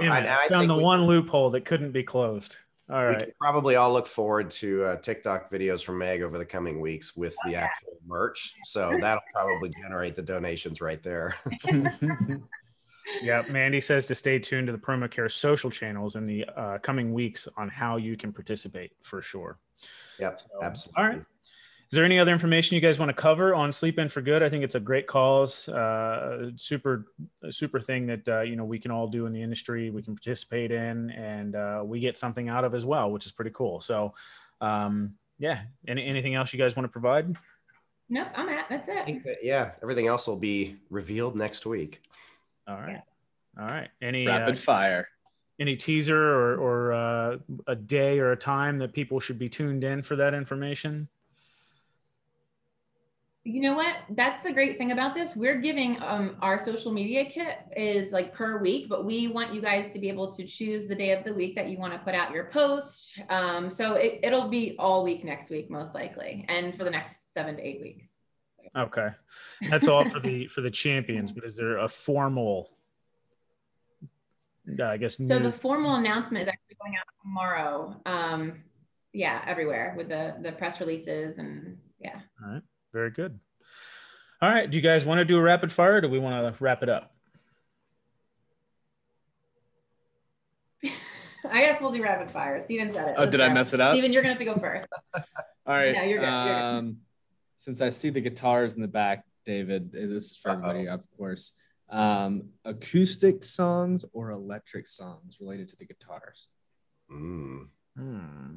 I, 0.00 0.44
I 0.44 0.48
found 0.48 0.68
the 0.68 0.76
we, 0.76 0.82
one 0.82 1.06
loophole 1.06 1.50
that 1.50 1.64
couldn't 1.64 1.92
be 1.92 2.02
closed. 2.02 2.56
All 2.90 3.04
right. 3.06 3.32
probably 3.40 3.76
all 3.76 3.92
look 3.92 4.06
forward 4.06 4.50
to 4.50 4.84
uh, 4.84 4.96
TikTok 4.96 5.50
videos 5.50 5.82
from 5.84 5.98
Meg 5.98 6.22
over 6.22 6.36
the 6.36 6.44
coming 6.44 6.80
weeks 6.80 7.16
with 7.16 7.34
the 7.46 7.54
actual 7.54 7.96
merch. 8.06 8.54
So 8.64 8.98
that'll 9.00 9.22
probably 9.32 9.72
generate 9.82 10.16
the 10.16 10.22
donations 10.22 10.80
right 10.80 11.02
there. 11.02 11.36
yeah, 13.22 13.42
Mandy 13.48 13.80
says 13.80 14.06
to 14.06 14.14
stay 14.14 14.38
tuned 14.38 14.66
to 14.66 14.72
the 14.72 14.78
PromoCare 14.78 15.30
social 15.30 15.70
channels 15.70 16.16
in 16.16 16.26
the 16.26 16.44
uh, 16.56 16.78
coming 16.78 17.12
weeks 17.12 17.48
on 17.56 17.68
how 17.68 17.96
you 17.96 18.16
can 18.16 18.32
participate 18.32 18.92
for 19.00 19.22
sure. 19.22 19.58
Yep, 20.18 20.40
so, 20.40 20.46
absolutely. 20.62 21.02
All 21.02 21.08
right. 21.08 21.24
Is 21.92 21.96
there 21.96 22.06
any 22.06 22.18
other 22.18 22.32
information 22.32 22.74
you 22.74 22.80
guys 22.80 22.98
want 22.98 23.10
to 23.10 23.14
cover 23.14 23.54
on 23.54 23.70
Sleep 23.70 23.98
In 23.98 24.08
for 24.08 24.22
Good? 24.22 24.42
I 24.42 24.48
think 24.48 24.64
it's 24.64 24.76
a 24.76 24.80
great 24.80 25.06
cause, 25.06 25.68
uh, 25.68 26.50
super, 26.56 27.08
super 27.50 27.80
thing 27.80 28.06
that 28.06 28.26
uh, 28.26 28.40
you 28.40 28.56
know 28.56 28.64
we 28.64 28.78
can 28.78 28.90
all 28.90 29.06
do 29.06 29.26
in 29.26 29.32
the 29.34 29.42
industry. 29.42 29.90
We 29.90 30.02
can 30.02 30.14
participate 30.14 30.72
in, 30.72 31.10
and 31.10 31.54
uh, 31.54 31.82
we 31.84 32.00
get 32.00 32.16
something 32.16 32.48
out 32.48 32.64
of 32.64 32.74
as 32.74 32.86
well, 32.86 33.10
which 33.10 33.26
is 33.26 33.32
pretty 33.32 33.50
cool. 33.50 33.78
So, 33.82 34.14
um, 34.62 35.16
yeah. 35.38 35.64
Any, 35.86 36.06
anything 36.06 36.34
else 36.34 36.50
you 36.54 36.58
guys 36.58 36.74
want 36.74 36.84
to 36.84 36.90
provide? 36.90 37.36
No, 38.08 38.26
I'm 38.34 38.48
at. 38.48 38.70
That's 38.70 38.88
it. 38.88 39.22
That, 39.24 39.36
yeah, 39.42 39.72
everything 39.82 40.06
else 40.06 40.26
will 40.26 40.38
be 40.38 40.76
revealed 40.88 41.36
next 41.36 41.66
week. 41.66 42.00
All 42.66 42.80
right. 42.80 43.02
All 43.60 43.66
right. 43.66 43.90
Any 44.00 44.26
rapid 44.26 44.54
uh, 44.54 44.58
fire? 44.58 45.08
Any 45.60 45.76
teaser 45.76 46.16
or, 46.16 46.56
or 46.56 46.92
uh, 46.94 47.36
a 47.66 47.76
day 47.76 48.18
or 48.18 48.32
a 48.32 48.36
time 48.36 48.78
that 48.78 48.94
people 48.94 49.20
should 49.20 49.38
be 49.38 49.50
tuned 49.50 49.84
in 49.84 50.00
for 50.02 50.16
that 50.16 50.32
information? 50.32 51.06
You 53.44 53.60
know 53.60 53.74
what? 53.74 53.96
That's 54.10 54.40
the 54.42 54.52
great 54.52 54.78
thing 54.78 54.92
about 54.92 55.14
this. 55.14 55.34
We're 55.34 55.60
giving 55.60 56.00
um, 56.00 56.36
our 56.40 56.62
social 56.64 56.92
media 56.92 57.24
kit 57.24 57.58
is 57.76 58.12
like 58.12 58.32
per 58.32 58.58
week 58.58 58.88
but 58.88 59.04
we 59.04 59.26
want 59.26 59.52
you 59.52 59.60
guys 59.60 59.92
to 59.92 59.98
be 59.98 60.08
able 60.08 60.30
to 60.32 60.44
choose 60.44 60.86
the 60.86 60.94
day 60.94 61.10
of 61.10 61.24
the 61.24 61.34
week 61.34 61.56
that 61.56 61.68
you 61.68 61.76
want 61.76 61.92
to 61.92 61.98
put 61.98 62.14
out 62.14 62.30
your 62.30 62.44
post. 62.44 63.20
Um, 63.30 63.68
so 63.68 63.94
it, 63.94 64.20
it'll 64.22 64.48
be 64.48 64.76
all 64.78 65.02
week 65.02 65.24
next 65.24 65.50
week 65.50 65.70
most 65.70 65.92
likely 65.92 66.44
and 66.48 66.76
for 66.76 66.84
the 66.84 66.90
next 66.90 67.32
seven 67.32 67.56
to 67.56 67.62
eight 67.62 67.80
weeks. 67.80 68.06
Okay. 68.78 69.08
That's 69.68 69.88
all 69.88 70.08
for 70.08 70.20
the 70.20 70.46
for 70.46 70.60
the 70.60 70.70
champions 70.70 71.32
but 71.32 71.44
is 71.44 71.56
there 71.56 71.78
a 71.78 71.88
formal 71.88 72.70
uh, 74.78 74.84
i 74.84 74.96
guess 74.96 75.16
so 75.16 75.24
new- 75.24 75.40
the 75.40 75.52
formal 75.52 75.96
announcement 75.96 76.42
is 76.42 76.48
actually 76.48 76.76
going 76.80 76.94
out 76.96 77.04
tomorrow 77.20 78.00
um 78.06 78.62
yeah 79.12 79.42
everywhere 79.46 79.94
with 79.96 80.08
the 80.08 80.36
the 80.42 80.52
press 80.52 80.78
releases 80.78 81.38
and 81.38 81.76
yeah. 81.98 82.20
All 82.44 82.52
right 82.52 82.62
very 82.92 83.10
good. 83.10 83.38
All 84.40 84.48
right. 84.48 84.70
Do 84.70 84.76
you 84.76 84.82
guys 84.82 85.04
want 85.04 85.18
to 85.18 85.24
do 85.24 85.38
a 85.38 85.42
rapid 85.42 85.70
fire 85.70 85.96
or 85.96 86.00
do 86.00 86.08
we 86.08 86.18
want 86.18 86.56
to 86.56 86.62
wrap 86.62 86.82
it 86.82 86.88
up? 86.88 87.14
I 91.50 91.62
guess 91.62 91.80
we'll 91.80 91.92
do 91.92 92.02
rapid 92.02 92.30
fire. 92.30 92.60
Steven 92.60 92.92
said 92.92 93.08
it. 93.08 93.14
Oh, 93.16 93.20
Let's 93.20 93.30
did 93.30 93.40
I 93.40 93.52
mess 93.52 93.72
it 93.72 93.80
up? 93.80 93.94
Steven, 93.94 94.12
you're 94.12 94.22
going 94.22 94.36
to 94.36 94.44
have 94.44 94.54
to 94.54 94.60
go 94.60 94.60
first. 94.60 94.86
All 95.14 95.74
right. 95.74 95.94
Yeah, 95.94 96.04
you're 96.04 96.18
good. 96.18 96.26
You're 96.26 96.44
good. 96.44 96.62
Um, 96.62 96.96
since 97.56 97.80
I 97.80 97.90
see 97.90 98.10
the 98.10 98.20
guitars 98.20 98.74
in 98.74 98.82
the 98.82 98.88
back, 98.88 99.24
David, 99.46 99.92
this 99.92 100.32
is 100.32 100.36
for 100.36 100.50
everybody, 100.50 100.88
Uh-oh. 100.88 100.94
of 100.94 101.06
course. 101.16 101.52
Um, 101.88 102.48
acoustic 102.64 103.44
songs 103.44 104.04
or 104.12 104.30
electric 104.30 104.88
songs 104.88 105.36
related 105.40 105.68
to 105.68 105.76
the 105.76 105.84
guitars? 105.84 106.48
Mm. 107.10 107.68
Hmm. 107.96 108.56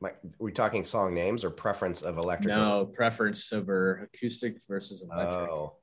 My, 0.00 0.12
we 0.38 0.52
talking 0.52 0.84
song 0.84 1.12
names 1.14 1.44
or 1.44 1.50
preference 1.50 2.02
of 2.02 2.18
electric? 2.18 2.54
No, 2.54 2.86
preference 2.86 3.52
over 3.52 4.08
acoustic 4.12 4.58
versus 4.68 5.02
electric. 5.02 5.50
Oh, 5.50 5.76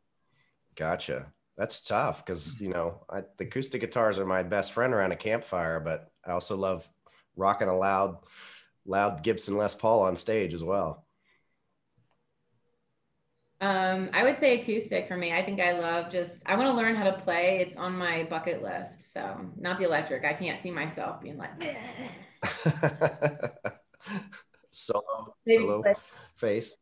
gotcha. 0.75 1.33
That's 1.57 1.81
tough 1.81 2.25
because 2.25 2.59
you 2.59 2.69
know 2.69 3.05
I, 3.09 3.21
the 3.37 3.45
acoustic 3.45 3.81
guitars 3.81 4.19
are 4.19 4.25
my 4.25 4.43
best 4.43 4.73
friend 4.73 4.93
around 4.93 5.11
a 5.11 5.17
campfire, 5.17 5.79
but 5.79 6.11
I 6.25 6.31
also 6.31 6.57
love 6.57 6.87
rocking 7.35 7.67
a 7.67 7.75
loud, 7.75 8.17
loud 8.85 9.23
Gibson 9.23 9.57
Les 9.57 9.75
Paul 9.75 10.03
on 10.03 10.15
stage 10.15 10.53
as 10.53 10.63
well. 10.63 11.05
Um, 13.61 14.09
I 14.13 14.23
would 14.23 14.37
say 14.39 14.61
acoustic 14.61 15.07
for 15.07 15.15
me. 15.15 15.31
I 15.33 15.43
think 15.43 15.61
I 15.61 15.79
love 15.79 16.11
just 16.11 16.35
I 16.45 16.55
want 16.55 16.67
to 16.67 16.73
learn 16.73 16.95
how 16.95 17.05
to 17.05 17.13
play. 17.21 17.65
It's 17.65 17.77
on 17.77 17.97
my 17.97 18.23
bucket 18.23 18.61
list. 18.61 19.13
So 19.13 19.49
not 19.57 19.79
the 19.79 19.85
electric. 19.85 20.25
I 20.25 20.33
can't 20.33 20.61
see 20.61 20.71
myself 20.71 21.21
being 21.21 21.37
like 21.37 21.51
solo 24.71 25.35
solo 25.47 25.83
face. 26.35 26.77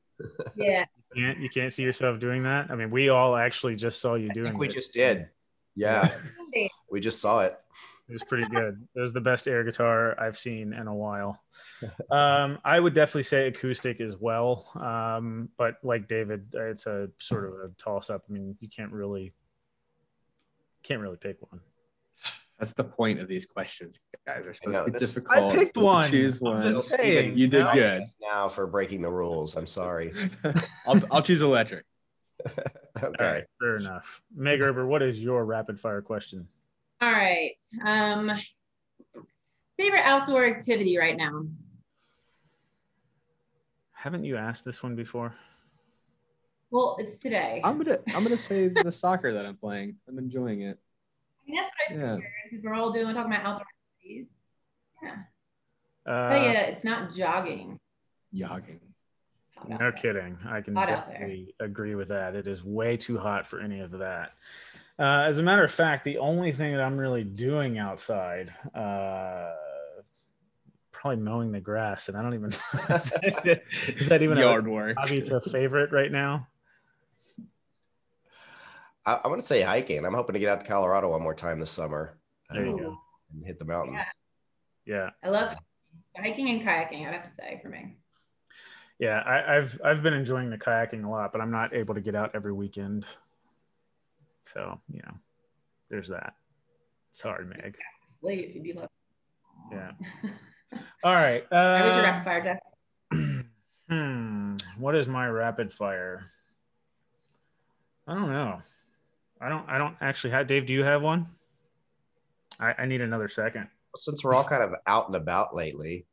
Yeah. 0.55 0.85
You 1.15 1.25
can't, 1.25 1.39
you 1.41 1.49
can't 1.49 1.71
see 1.71 1.83
yourself 1.83 2.19
doing 2.19 2.41
that. 2.41 2.71
I 2.71 2.75
mean, 2.75 2.89
we 2.89 3.09
all 3.09 3.35
actually 3.35 3.75
just 3.75 4.01
saw 4.01 4.15
you 4.15 4.29
doing. 4.33 4.47
It. 4.47 4.57
We 4.57 4.65
it. 4.65 4.73
just 4.73 4.91
did. 4.91 5.29
Yeah, 5.75 6.09
we 6.89 6.99
just 6.99 7.21
saw 7.21 7.41
it. 7.41 7.55
It 8.09 8.13
was 8.13 8.23
pretty 8.23 8.47
good. 8.49 8.85
It 8.95 8.99
was 8.99 9.13
the 9.13 9.21
best 9.21 9.47
air 9.47 9.63
guitar 9.63 10.19
I've 10.19 10.37
seen 10.37 10.73
in 10.73 10.87
a 10.87 10.95
while. 10.95 11.39
Um, 12.09 12.59
I 12.63 12.79
would 12.79 12.93
definitely 12.93 13.23
say 13.23 13.47
acoustic 13.47 14.01
as 14.01 14.15
well. 14.15 14.69
Um, 14.75 15.49
but 15.57 15.75
like 15.83 16.07
David, 16.07 16.47
it's 16.53 16.87
a 16.87 17.09
sort 17.19 17.45
of 17.45 17.53
a 17.53 17.69
toss 17.77 18.09
up. 18.09 18.23
I 18.29 18.33
mean, 18.33 18.57
you 18.59 18.69
can't 18.69 18.91
really 18.91 19.33
can't 20.83 21.01
really 21.01 21.17
pick 21.17 21.37
one. 21.51 21.61
That's 22.59 22.73
the 22.73 22.83
point 22.83 23.19
of 23.19 23.27
these 23.27 23.45
questions, 23.45 23.99
guys. 24.25 24.45
Are 24.45 24.53
supposed 24.53 24.77
know, 24.77 24.85
to 24.85 24.91
be 24.91 24.99
this, 24.99 25.15
difficult. 25.15 25.53
I 25.53 25.55
picked 25.55 25.77
one. 25.77 26.09
choose 26.09 26.39
one. 26.39 26.57
I'm 26.57 26.71
just 26.71 26.87
saying, 26.87 27.37
you 27.37 27.47
did 27.47 27.67
good. 27.73 28.03
Now 28.21 28.47
for 28.47 28.67
breaking 28.67 29.01
the 29.01 29.09
rules. 29.09 29.55
I'm 29.55 29.65
sorry. 29.65 30.13
I'll, 30.87 31.01
I'll 31.11 31.21
choose 31.21 31.41
electric. 31.41 31.85
okay. 33.03 33.43
fair 33.59 33.77
enough. 33.77 34.21
Meg 34.35 34.59
Gerber, 34.59 34.85
what 34.85 35.01
is 35.01 35.19
your 35.19 35.45
rapid 35.45 35.79
fire 35.79 36.01
question? 36.01 36.47
All 37.01 37.11
right. 37.11 37.51
Um, 37.83 38.31
favorite 39.77 40.03
outdoor 40.03 40.45
activity 40.45 40.97
right 40.97 41.17
now? 41.17 41.45
Haven't 43.91 44.25
you 44.25 44.37
asked 44.37 44.65
this 44.65 44.83
one 44.83 44.95
before? 44.95 45.33
Well, 46.71 46.97
it's 46.99 47.17
today. 47.17 47.61
I'm 47.63 47.77
gonna 47.77 47.99
I'm 48.15 48.23
gonna 48.23 48.37
say 48.37 48.67
the 48.67 48.91
soccer 48.91 49.31
that 49.33 49.45
I'm 49.45 49.55
playing. 49.55 49.95
I'm 50.07 50.17
enjoying 50.17 50.61
it. 50.61 50.79
I 51.45 51.51
mean, 51.51 51.61
that's 51.61 51.71
what 51.71 51.97
I 51.97 52.01
yeah. 52.01 52.15
figured 52.15 52.31
because 52.49 52.63
we're 52.63 52.73
all 52.73 52.91
doing 52.91 53.13
talking 53.13 53.31
about 53.31 53.45
outdoor 53.45 53.65
activities. 53.99 54.27
Yeah. 55.01 55.11
Uh, 56.05 56.29
but 56.29 56.41
yeah, 56.41 56.61
it's 56.61 56.83
not 56.83 57.13
jogging. 57.13 57.79
Jogging. 58.33 58.79
No 59.67 59.91
kidding. 59.91 60.37
I 60.45 60.61
can 60.61 60.73
definitely 60.73 61.55
agree 61.59 61.95
with 61.95 62.09
that. 62.09 62.35
It 62.35 62.47
is 62.47 62.63
way 62.63 62.97
too 62.97 63.17
hot 63.17 63.47
for 63.47 63.61
any 63.61 63.79
of 63.79 63.91
that. 63.91 64.33
Uh, 64.99 65.25
as 65.27 65.37
a 65.37 65.43
matter 65.43 65.63
of 65.63 65.71
fact, 65.71 66.03
the 66.03 66.17
only 66.17 66.51
thing 66.51 66.73
that 66.73 66.81
I'm 66.81 66.97
really 66.97 67.23
doing 67.23 67.77
outside, 67.77 68.53
uh, 68.75 69.51
probably 70.91 71.23
mowing 71.23 71.51
the 71.51 71.59
grass, 71.59 72.09
and 72.09 72.17
I 72.17 72.21
don't 72.21 72.33
even 72.33 72.49
is, 72.89 74.09
that 74.09 74.21
even 74.21 74.37
yard 74.37 74.67
a 74.67 74.69
work? 74.69 74.97
Hobby 74.97 75.21
to 75.21 75.37
a 75.37 75.41
favorite 75.41 75.91
right 75.91 76.11
now. 76.11 76.47
I, 79.05 79.19
I 79.23 79.27
want 79.27 79.41
to 79.41 79.47
say 79.47 79.61
hiking. 79.61 80.05
I'm 80.05 80.13
hoping 80.13 80.33
to 80.33 80.39
get 80.39 80.49
out 80.49 80.59
to 80.61 80.65
Colorado 80.65 81.09
one 81.09 81.21
more 81.21 81.33
time 81.33 81.59
this 81.59 81.71
summer. 81.71 82.17
There 82.51 82.65
you 82.65 82.77
go. 82.77 82.97
And 83.33 83.45
hit 83.45 83.59
the 83.59 83.65
mountains. 83.65 84.03
Yeah. 84.85 84.95
yeah. 84.95 85.09
I 85.23 85.29
love 85.29 85.57
hiking 86.15 86.49
and 86.49 86.61
kayaking. 86.61 87.07
I'd 87.07 87.13
have 87.13 87.29
to 87.29 87.33
say 87.33 87.59
for 87.61 87.69
me. 87.69 87.97
Yeah, 88.99 89.19
I, 89.19 89.57
I've 89.57 89.81
I've 89.83 90.03
been 90.03 90.13
enjoying 90.13 90.49
the 90.49 90.57
kayaking 90.57 91.03
a 91.03 91.09
lot, 91.09 91.31
but 91.31 91.41
I'm 91.41 91.51
not 91.51 91.73
able 91.73 91.95
to 91.95 92.01
get 92.01 92.15
out 92.15 92.31
every 92.35 92.53
weekend. 92.53 93.05
So, 94.45 94.79
you 94.91 95.01
know, 95.05 95.15
there's 95.89 96.09
that. 96.09 96.35
Sorry, 97.11 97.45
Meg. 97.45 97.77
Sleep 98.19 98.53
if 98.55 98.65
you 98.65 98.75
love. 98.75 98.89
Yeah. 99.71 99.91
All 101.03 101.13
right. 101.13 101.43
Uh, 101.51 101.79
what 101.79 101.87
was 101.87 101.95
your 101.95 102.05
rapid 102.05 102.25
fire, 102.25 102.43
Jeff? 102.43 103.45
hmm. 103.89 104.55
What 104.77 104.95
is 104.95 105.07
my 105.07 105.27
rapid 105.27 105.71
fire? 105.71 106.31
I 108.07 108.15
don't 108.15 108.31
know. 108.31 108.61
I 109.43 109.49
don't. 109.49 109.67
I 109.67 109.77
don't 109.77 109.97
actually 109.99 110.31
have. 110.31 110.47
Dave, 110.47 110.65
do 110.65 110.73
you 110.73 110.83
have 110.83 111.01
one? 111.01 111.27
I, 112.59 112.73
I 112.79 112.85
need 112.85 113.01
another 113.01 113.27
second. 113.27 113.67
Since 113.95 114.23
we're 114.23 114.33
all 114.33 114.43
kind 114.45 114.63
of 114.63 114.73
out 114.87 115.07
and 115.07 115.15
about 115.15 115.53
lately, 115.53 116.05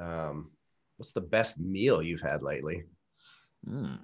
um, 0.00 0.52
what's 0.96 1.12
the 1.12 1.20
best 1.20 1.58
meal 1.58 2.00
you've 2.00 2.20
had 2.20 2.42
lately? 2.42 2.84
Hmm. 3.68 3.96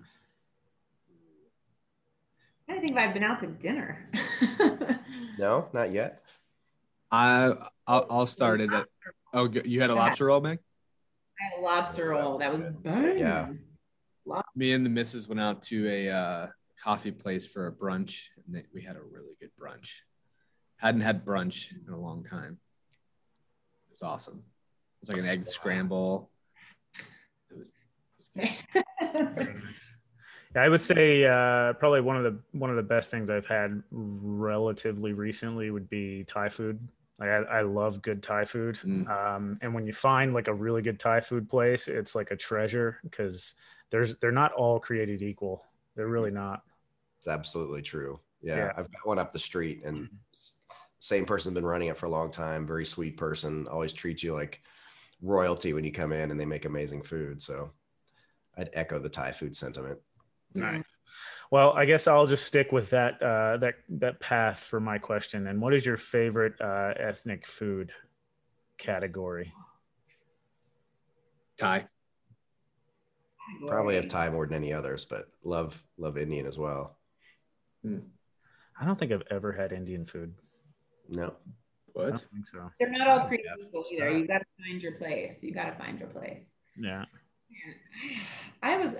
I 2.68 2.78
think 2.78 2.92
if 2.92 2.96
I've 2.96 3.14
been 3.14 3.22
out 3.22 3.40
to 3.40 3.46
dinner. 3.46 4.10
no, 5.38 5.68
not 5.72 5.92
yet. 5.92 6.22
I 7.12 7.52
I'll, 7.86 8.06
I'll 8.10 8.26
start 8.26 8.60
it. 8.60 8.72
At, 8.72 8.86
oh, 9.32 9.48
you 9.64 9.80
had 9.80 9.90
a 9.90 9.94
lobster 9.94 10.26
roll, 10.26 10.40
Meg? 10.40 10.58
I 11.40 11.44
had 11.44 11.60
a 11.60 11.62
lobster 11.62 12.08
roll. 12.08 12.38
That 12.38 12.58
was 12.58 12.72
bang. 12.82 13.18
Yeah. 13.18 13.50
Me 14.56 14.72
and 14.72 14.84
the 14.84 14.90
missus 14.90 15.28
went 15.28 15.40
out 15.40 15.62
to 15.64 15.88
a 15.88 16.10
uh, 16.10 16.46
coffee 16.82 17.12
place 17.12 17.46
for 17.46 17.66
a 17.66 17.72
brunch, 17.72 18.28
and 18.46 18.54
they, 18.54 18.64
we 18.72 18.82
had 18.82 18.96
a 18.96 19.02
really 19.02 19.34
good 19.40 19.50
brunch. 19.60 20.00
Hadn't 20.76 21.02
had 21.02 21.24
brunch 21.24 21.72
in 21.86 21.92
a 21.92 21.98
long 21.98 22.24
time. 22.24 22.58
It 23.88 23.92
was 23.92 24.02
awesome. 24.02 24.38
It 24.38 25.00
was 25.00 25.08
like 25.10 25.18
an 25.18 25.28
egg 25.28 25.44
scramble. 25.44 26.30
It 27.50 27.58
was, 27.58 27.72
it 28.36 28.48
was 29.38 29.48
I 30.56 30.68
would 30.68 30.82
say 30.82 31.24
uh, 31.24 31.72
probably 31.74 32.00
one 32.00 32.16
of 32.16 32.24
the 32.24 32.38
one 32.52 32.70
of 32.70 32.76
the 32.76 32.82
best 32.82 33.10
things 33.10 33.28
I've 33.28 33.46
had 33.46 33.82
relatively 33.90 35.12
recently 35.12 35.70
would 35.70 35.88
be 35.90 36.24
Thai 36.24 36.48
food. 36.48 36.78
Like 37.18 37.28
I, 37.28 37.58
I 37.58 37.62
love 37.62 38.02
good 38.02 38.22
Thai 38.22 38.44
food, 38.44 38.78
mm. 38.84 39.08
um, 39.08 39.58
and 39.62 39.74
when 39.74 39.86
you 39.86 39.92
find 39.92 40.34
like 40.34 40.48
a 40.48 40.54
really 40.54 40.82
good 40.82 40.98
Thai 40.98 41.20
food 41.20 41.48
place, 41.48 41.88
it's 41.88 42.14
like 42.14 42.30
a 42.30 42.36
treasure 42.36 42.98
because 43.02 43.54
there's 43.90 44.16
they're 44.16 44.32
not 44.32 44.52
all 44.52 44.78
created 44.78 45.22
equal. 45.22 45.64
They're 45.96 46.08
really 46.08 46.30
not. 46.30 46.62
It's 47.18 47.28
absolutely 47.28 47.82
true. 47.82 48.20
Yeah, 48.44 48.56
yeah. 48.56 48.72
I've 48.76 48.92
got 48.92 49.06
one 49.06 49.18
up 49.18 49.32
the 49.32 49.38
street, 49.38 49.82
and 49.84 50.08
same 51.00 51.24
person's 51.24 51.54
been 51.54 51.64
running 51.64 51.88
it 51.88 51.96
for 51.96 52.06
a 52.06 52.10
long 52.10 52.30
time. 52.30 52.66
Very 52.66 52.84
sweet 52.84 53.16
person, 53.16 53.66
always 53.68 53.92
treats 53.92 54.22
you 54.22 54.34
like 54.34 54.62
royalty 55.22 55.72
when 55.72 55.84
you 55.84 55.90
come 55.90 56.12
in, 56.12 56.30
and 56.30 56.38
they 56.38 56.44
make 56.44 56.66
amazing 56.66 57.02
food. 57.02 57.40
So 57.40 57.70
I'd 58.56 58.70
echo 58.74 58.98
the 58.98 59.08
Thai 59.08 59.32
food 59.32 59.56
sentiment. 59.56 59.98
Nice. 60.54 60.84
Well, 61.50 61.72
I 61.72 61.86
guess 61.86 62.06
I'll 62.06 62.26
just 62.26 62.46
stick 62.46 62.70
with 62.70 62.90
that 62.90 63.14
uh, 63.22 63.56
that 63.58 63.74
that 63.88 64.20
path 64.20 64.60
for 64.60 64.78
my 64.78 64.98
question. 64.98 65.46
And 65.46 65.60
what 65.60 65.74
is 65.74 65.86
your 65.86 65.96
favorite 65.96 66.60
uh, 66.60 66.92
ethnic 66.98 67.46
food 67.46 67.92
category? 68.78 69.52
Thai. 71.56 71.86
Probably 73.68 73.94
have 73.94 74.08
Thai 74.08 74.30
more 74.30 74.46
than 74.46 74.56
any 74.56 74.72
others, 74.72 75.04
but 75.04 75.28
love 75.42 75.82
love 75.96 76.18
Indian 76.18 76.46
as 76.46 76.58
well. 76.58 76.98
Mm. 77.84 78.04
I 78.80 78.84
don't 78.84 78.98
think 78.98 79.12
I've 79.12 79.22
ever 79.30 79.52
had 79.52 79.72
Indian 79.72 80.04
food. 80.04 80.34
No. 81.08 81.34
What? 81.92 82.06
I 82.06 82.08
don't 82.10 82.20
think 82.20 82.46
so. 82.46 82.70
They're 82.80 82.90
not 82.90 83.06
all 83.06 83.20
oh, 83.20 83.26
created 83.26 83.46
equal 83.60 83.84
either. 83.92 84.18
You 84.18 84.26
got 84.26 84.38
to 84.38 84.44
find 84.58 84.82
your 84.82 84.92
place. 84.92 85.42
You 85.42 85.52
got 85.52 85.66
to 85.66 85.76
find 85.76 85.98
your 85.98 86.08
place. 86.08 86.44
Yeah. 86.76 87.04
I 88.62 88.76
was 88.76 88.96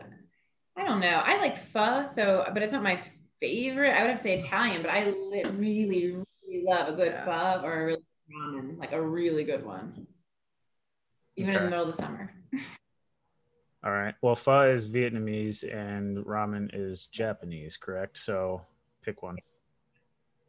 I 0.77 0.85
don't 0.85 1.01
know. 1.01 1.23
I 1.25 1.39
like 1.39 1.71
pho, 1.73 2.07
so 2.13 2.45
but 2.53 2.63
it's 2.63 2.73
not 2.73 2.83
my 2.83 3.01
favorite. 3.41 3.93
I 3.93 4.03
would 4.03 4.11
have 4.11 4.19
to 4.19 4.23
say 4.23 4.37
Italian, 4.37 4.83
but 4.83 4.91
I 4.91 5.11
li- 5.11 5.45
really, 5.57 6.17
really 6.47 6.65
love 6.65 6.89
a 6.89 6.93
good 6.93 7.13
yeah. 7.13 7.25
pho 7.25 7.65
or 7.65 7.73
a 7.73 7.87
really 7.87 8.03
ramen, 8.33 8.79
like 8.79 8.93
a 8.93 9.01
really 9.01 9.45
good 9.45 9.65
one, 9.65 10.07
even 11.37 11.51
okay. 11.51 11.59
in 11.59 11.65
the 11.65 11.71
middle 11.71 11.89
of 11.89 11.97
the 11.97 12.03
summer. 12.03 12.33
All 13.85 13.93
right. 13.93 14.15
Well, 14.23 14.35
pho 14.35 14.71
is 14.71 14.89
Vietnamese 14.89 15.63
and 15.63 16.25
ramen 16.25 16.71
is 16.73 17.07
Japanese, 17.07 17.77
correct? 17.77 18.19
So 18.19 18.63
pick 19.03 19.23
one. 19.23 19.37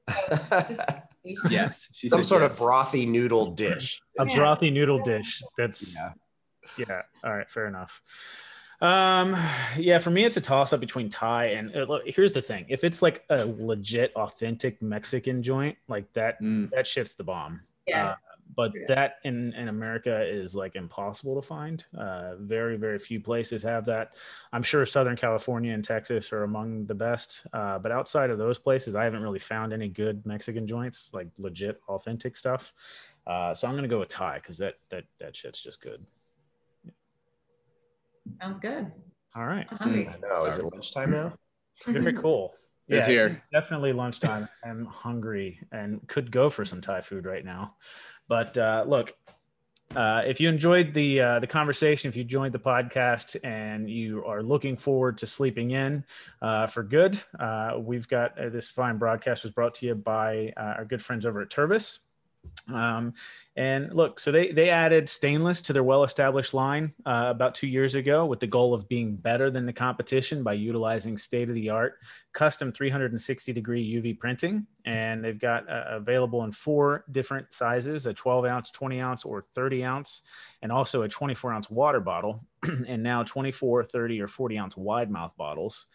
yes, 1.50 1.90
some 2.08 2.24
sort 2.24 2.42
yes. 2.42 2.60
of 2.60 2.68
brothy 2.68 3.08
noodle 3.08 3.52
dish. 3.52 4.02
A 4.20 4.26
yeah. 4.28 4.36
brothy 4.36 4.72
noodle 4.72 5.02
dish. 5.04 5.42
That's 5.58 5.96
yeah. 5.96 6.86
yeah. 6.88 7.02
All 7.24 7.36
right. 7.36 7.50
Fair 7.50 7.68
enough. 7.68 8.02
Um, 8.82 9.36
yeah, 9.78 10.00
for 10.00 10.12
me, 10.12 10.26
it's 10.26 10.38
a 10.38 10.42
toss 10.42 10.74
up 10.74 10.80
between 10.80 11.10
Thai 11.10 11.46
and 11.46 11.76
uh, 11.76 12.00
here's 12.06 12.34
the 12.34 12.42
thing: 12.42 12.66
if 12.70 12.84
it's 12.84 13.02
like 13.02 13.24
a 13.30 13.46
legit, 13.46 14.12
authentic 14.16 14.82
Mexican 14.82 15.42
joint, 15.42 15.78
like 15.88 16.12
that, 16.14 16.42
mm. 16.42 16.70
that 16.72 16.86
shit's 16.86 17.16
the 17.16 17.24
bomb. 17.24 17.62
Yeah. 17.88 18.10
Uh, 18.10 18.16
but 18.56 18.72
yeah. 18.76 18.86
that 18.88 19.16
in, 19.24 19.54
in 19.54 19.68
America 19.68 20.24
is 20.24 20.56
like 20.56 20.76
impossible 20.76 21.36
to 21.36 21.42
find. 21.42 21.84
Uh, 21.98 22.36
very, 22.38 22.78
very 22.78 23.00
few 23.00 23.20
places 23.20 23.62
have 23.64 23.86
that. 23.86 24.14
I'm 24.54 24.64
sure 24.64 24.86
Southern 24.86 25.16
California 25.16 25.74
and 25.74 25.84
Texas 25.84 26.32
are 26.32 26.44
among 26.44 26.86
the 26.86 26.96
best. 26.96 27.46
Uh, 27.54 27.80
but 27.80 27.92
outside 27.92 28.30
of 28.30 28.38
those 28.38 28.58
places, 28.60 28.96
I 28.96 29.04
haven't 29.04 29.22
really 29.22 29.40
found 29.40 29.74
any 29.74 29.90
good 29.90 30.26
Mexican 30.26 30.68
joints, 30.68 31.12
like 31.14 31.28
legit, 31.38 31.82
authentic 31.88 32.38
stuff. 32.38 32.74
Uh, 33.28 33.54
so 33.54 33.68
I'm 33.68 33.76
gonna 33.76 33.88
go 33.88 34.00
with 34.00 34.10
Thai 34.10 34.36
because 34.36 34.58
that 34.60 34.76
that 34.90 35.06
that 35.20 35.36
shit's 35.36 35.62
just 35.62 35.82
good. 35.82 36.06
Sounds 38.42 38.60
good. 38.60 38.92
All 39.36 39.46
right. 39.46 39.68
I 39.80 39.86
know. 40.22 40.46
Is 40.46 40.60
it 40.60 40.66
lunchtime 40.66 41.12
now? 41.12 41.34
Very 41.86 42.14
cool. 42.14 42.54
Yeah, 42.88 42.98
it's 42.98 43.08
here. 43.08 43.44
Definitely 43.52 43.94
lunchtime. 43.94 44.48
I'm 44.64 44.86
hungry 44.86 45.60
and 45.72 46.08
could 46.08 46.30
go 46.30 46.52
for 46.52 46.66
some 46.66 46.82
Thai 46.82 47.02
food 47.02 47.26
right 47.26 47.44
now. 47.44 47.78
But 48.28 48.58
uh, 48.58 48.86
look, 48.88 49.14
uh, 49.96 50.24
if 50.26 50.42
you 50.42 50.50
enjoyed 50.50 50.94
the 50.94 51.22
uh, 51.22 51.40
the 51.40 51.48
conversation, 51.48 52.10
if 52.10 52.16
you 52.16 52.24
joined 52.24 52.54
the 52.54 52.60
podcast, 52.60 53.38
and 53.44 53.90
you 53.90 54.26
are 54.26 54.42
looking 54.42 54.76
forward 54.76 55.18
to 55.20 55.28
sleeping 55.28 55.72
in 55.72 56.04
uh, 56.42 56.68
for 56.68 56.84
good, 56.84 57.20
uh, 57.40 57.78
we've 57.80 58.08
got 58.08 58.38
uh, 58.38 58.50
this 58.50 58.70
fine 58.70 58.98
broadcast 58.98 59.44
was 59.44 59.54
brought 59.54 59.76
to 59.76 59.86
you 59.86 59.96
by 59.96 60.52
uh, 60.58 60.78
our 60.78 60.86
good 60.86 61.02
friends 61.02 61.26
over 61.26 61.42
at 61.42 61.50
Tervis. 61.50 62.00
Um, 62.74 63.14
and 63.58 63.94
look, 63.94 64.20
so 64.20 64.32
they 64.32 64.52
they 64.52 64.70
added 64.70 65.08
stainless 65.08 65.62
to 65.64 65.74
their 65.74 65.84
well-established 65.84 66.54
line 66.54 66.94
uh, 67.06 67.28
about 67.30 67.56
two 67.56 67.68
years 67.68 67.96
ago 67.96 68.26
with 68.26 68.40
the 68.40 68.48
goal 68.48 68.74
of 68.74 68.90
being 68.90 69.16
better 69.16 69.50
than 69.50 69.66
the 69.66 69.74
competition 69.74 70.44
by 70.44 70.54
utilizing 70.54 71.18
state-of-the-art 71.18 72.00
custom 72.34 72.72
360 72.74 73.54
degree 73.54 73.96
UV 73.96 74.20
printing. 74.20 74.68
And 74.86 75.24
they've 75.24 75.40
got 75.40 75.70
uh, 75.70 75.86
available 75.90 76.44
in 76.44 76.52
four 76.52 77.06
different 77.12 77.54
sizes: 77.54 78.08
a 78.08 78.14
12 78.14 78.46
ounce, 78.46 78.72
20 78.72 79.00
ounce, 79.00 79.24
or 79.24 79.42
30 79.42 79.86
ounce, 79.86 80.24
and 80.62 80.72
also 80.72 81.04
a 81.04 81.08
24 81.08 81.54
ounce 81.54 81.70
water 81.70 82.02
bottle, 82.02 82.44
and 82.88 83.02
now 83.02 83.24
24, 83.24 83.86
30, 83.86 84.22
or 84.22 84.28
40 84.28 84.58
ounce 84.58 84.78
wide 84.78 85.10
mouth 85.10 85.32
bottles. 85.38 85.88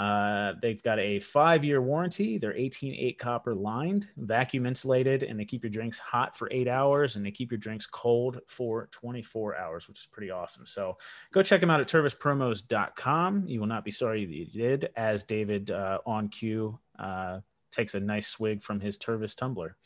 Uh, 0.00 0.54
they've 0.62 0.82
got 0.82 0.98
a 0.98 1.20
five 1.20 1.62
year 1.62 1.82
warranty. 1.82 2.38
They're 2.38 2.54
18.8 2.54 3.18
copper 3.18 3.54
lined, 3.54 4.08
vacuum 4.16 4.64
insulated, 4.64 5.22
and 5.22 5.38
they 5.38 5.44
keep 5.44 5.62
your 5.62 5.70
drinks 5.70 5.98
hot 5.98 6.34
for 6.34 6.48
eight 6.50 6.68
hours 6.68 7.16
and 7.16 7.26
they 7.26 7.30
keep 7.30 7.50
your 7.50 7.58
drinks 7.58 7.84
cold 7.84 8.40
for 8.46 8.88
24 8.92 9.58
hours, 9.58 9.88
which 9.88 9.98
is 9.98 10.06
pretty 10.06 10.30
awesome. 10.30 10.64
So 10.64 10.96
go 11.34 11.42
check 11.42 11.60
them 11.60 11.68
out 11.68 11.82
at 11.82 11.88
tervispromos.com. 11.88 13.44
You 13.46 13.60
will 13.60 13.66
not 13.66 13.84
be 13.84 13.90
sorry 13.90 14.24
that 14.24 14.34
you 14.34 14.46
did, 14.46 14.88
as 14.96 15.22
David 15.24 15.70
uh, 15.70 15.98
on 16.06 16.28
cue 16.28 16.78
uh, 16.98 17.40
takes 17.70 17.94
a 17.94 18.00
nice 18.00 18.26
swig 18.26 18.62
from 18.62 18.80
his 18.80 18.98
Tervis 18.98 19.36
tumbler. 19.36 19.76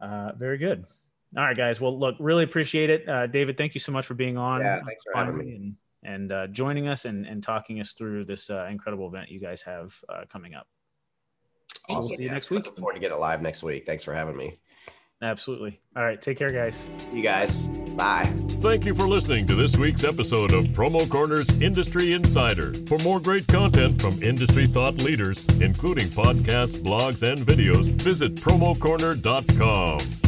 Uh, 0.00 0.32
very 0.32 0.58
good. 0.58 0.84
All 1.36 1.44
right, 1.44 1.56
guys. 1.56 1.80
Well, 1.80 1.96
look, 1.96 2.16
really 2.18 2.42
appreciate 2.42 2.90
it. 2.90 3.08
Uh, 3.08 3.28
David, 3.28 3.56
thank 3.56 3.74
you 3.74 3.80
so 3.80 3.92
much 3.92 4.04
for 4.04 4.14
being 4.14 4.36
on. 4.36 4.62
Yeah, 4.62 4.82
thanks 4.84 5.04
for 5.04 5.16
having 5.16 5.38
me. 5.38 5.54
And, 5.54 5.76
and 6.04 6.32
uh, 6.32 6.46
joining 6.48 6.88
us 6.88 7.04
and, 7.04 7.26
and 7.26 7.42
talking 7.42 7.80
us 7.80 7.92
through 7.92 8.24
this 8.24 8.50
uh, 8.50 8.66
incredible 8.70 9.08
event 9.08 9.30
you 9.30 9.40
guys 9.40 9.62
have 9.62 9.94
uh, 10.08 10.22
coming 10.30 10.54
up. 10.54 10.66
Awesome. 11.88 12.08
We'll 12.10 12.16
see 12.16 12.22
you 12.24 12.30
next 12.30 12.50
week. 12.50 12.64
Looking 12.66 12.80
forward 12.80 12.94
to 12.94 13.00
get 13.00 13.12
it 13.12 13.16
live 13.16 13.42
next 13.42 13.62
week. 13.62 13.84
Thanks 13.86 14.04
for 14.04 14.14
having 14.14 14.36
me. 14.36 14.58
Absolutely. 15.22 15.80
All 15.96 16.02
right. 16.04 16.20
Take 16.20 16.38
care, 16.38 16.50
guys. 16.50 16.86
You 17.12 17.22
guys. 17.22 17.66
Bye. 17.96 18.24
Thank 18.60 18.84
you 18.84 18.94
for 18.94 19.06
listening 19.06 19.46
to 19.46 19.54
this 19.54 19.76
week's 19.76 20.04
episode 20.04 20.52
of 20.52 20.66
Promo 20.66 21.08
Corner's 21.08 21.48
Industry 21.60 22.12
Insider. 22.12 22.74
For 22.86 22.98
more 22.98 23.20
great 23.20 23.46
content 23.46 24.00
from 24.00 24.22
industry 24.22 24.66
thought 24.66 24.94
leaders, 24.96 25.46
including 25.60 26.08
podcasts, 26.08 26.78
blogs, 26.78 27.22
and 27.22 27.40
videos, 27.40 27.86
visit 28.02 28.34
promocorner.com. 28.34 30.23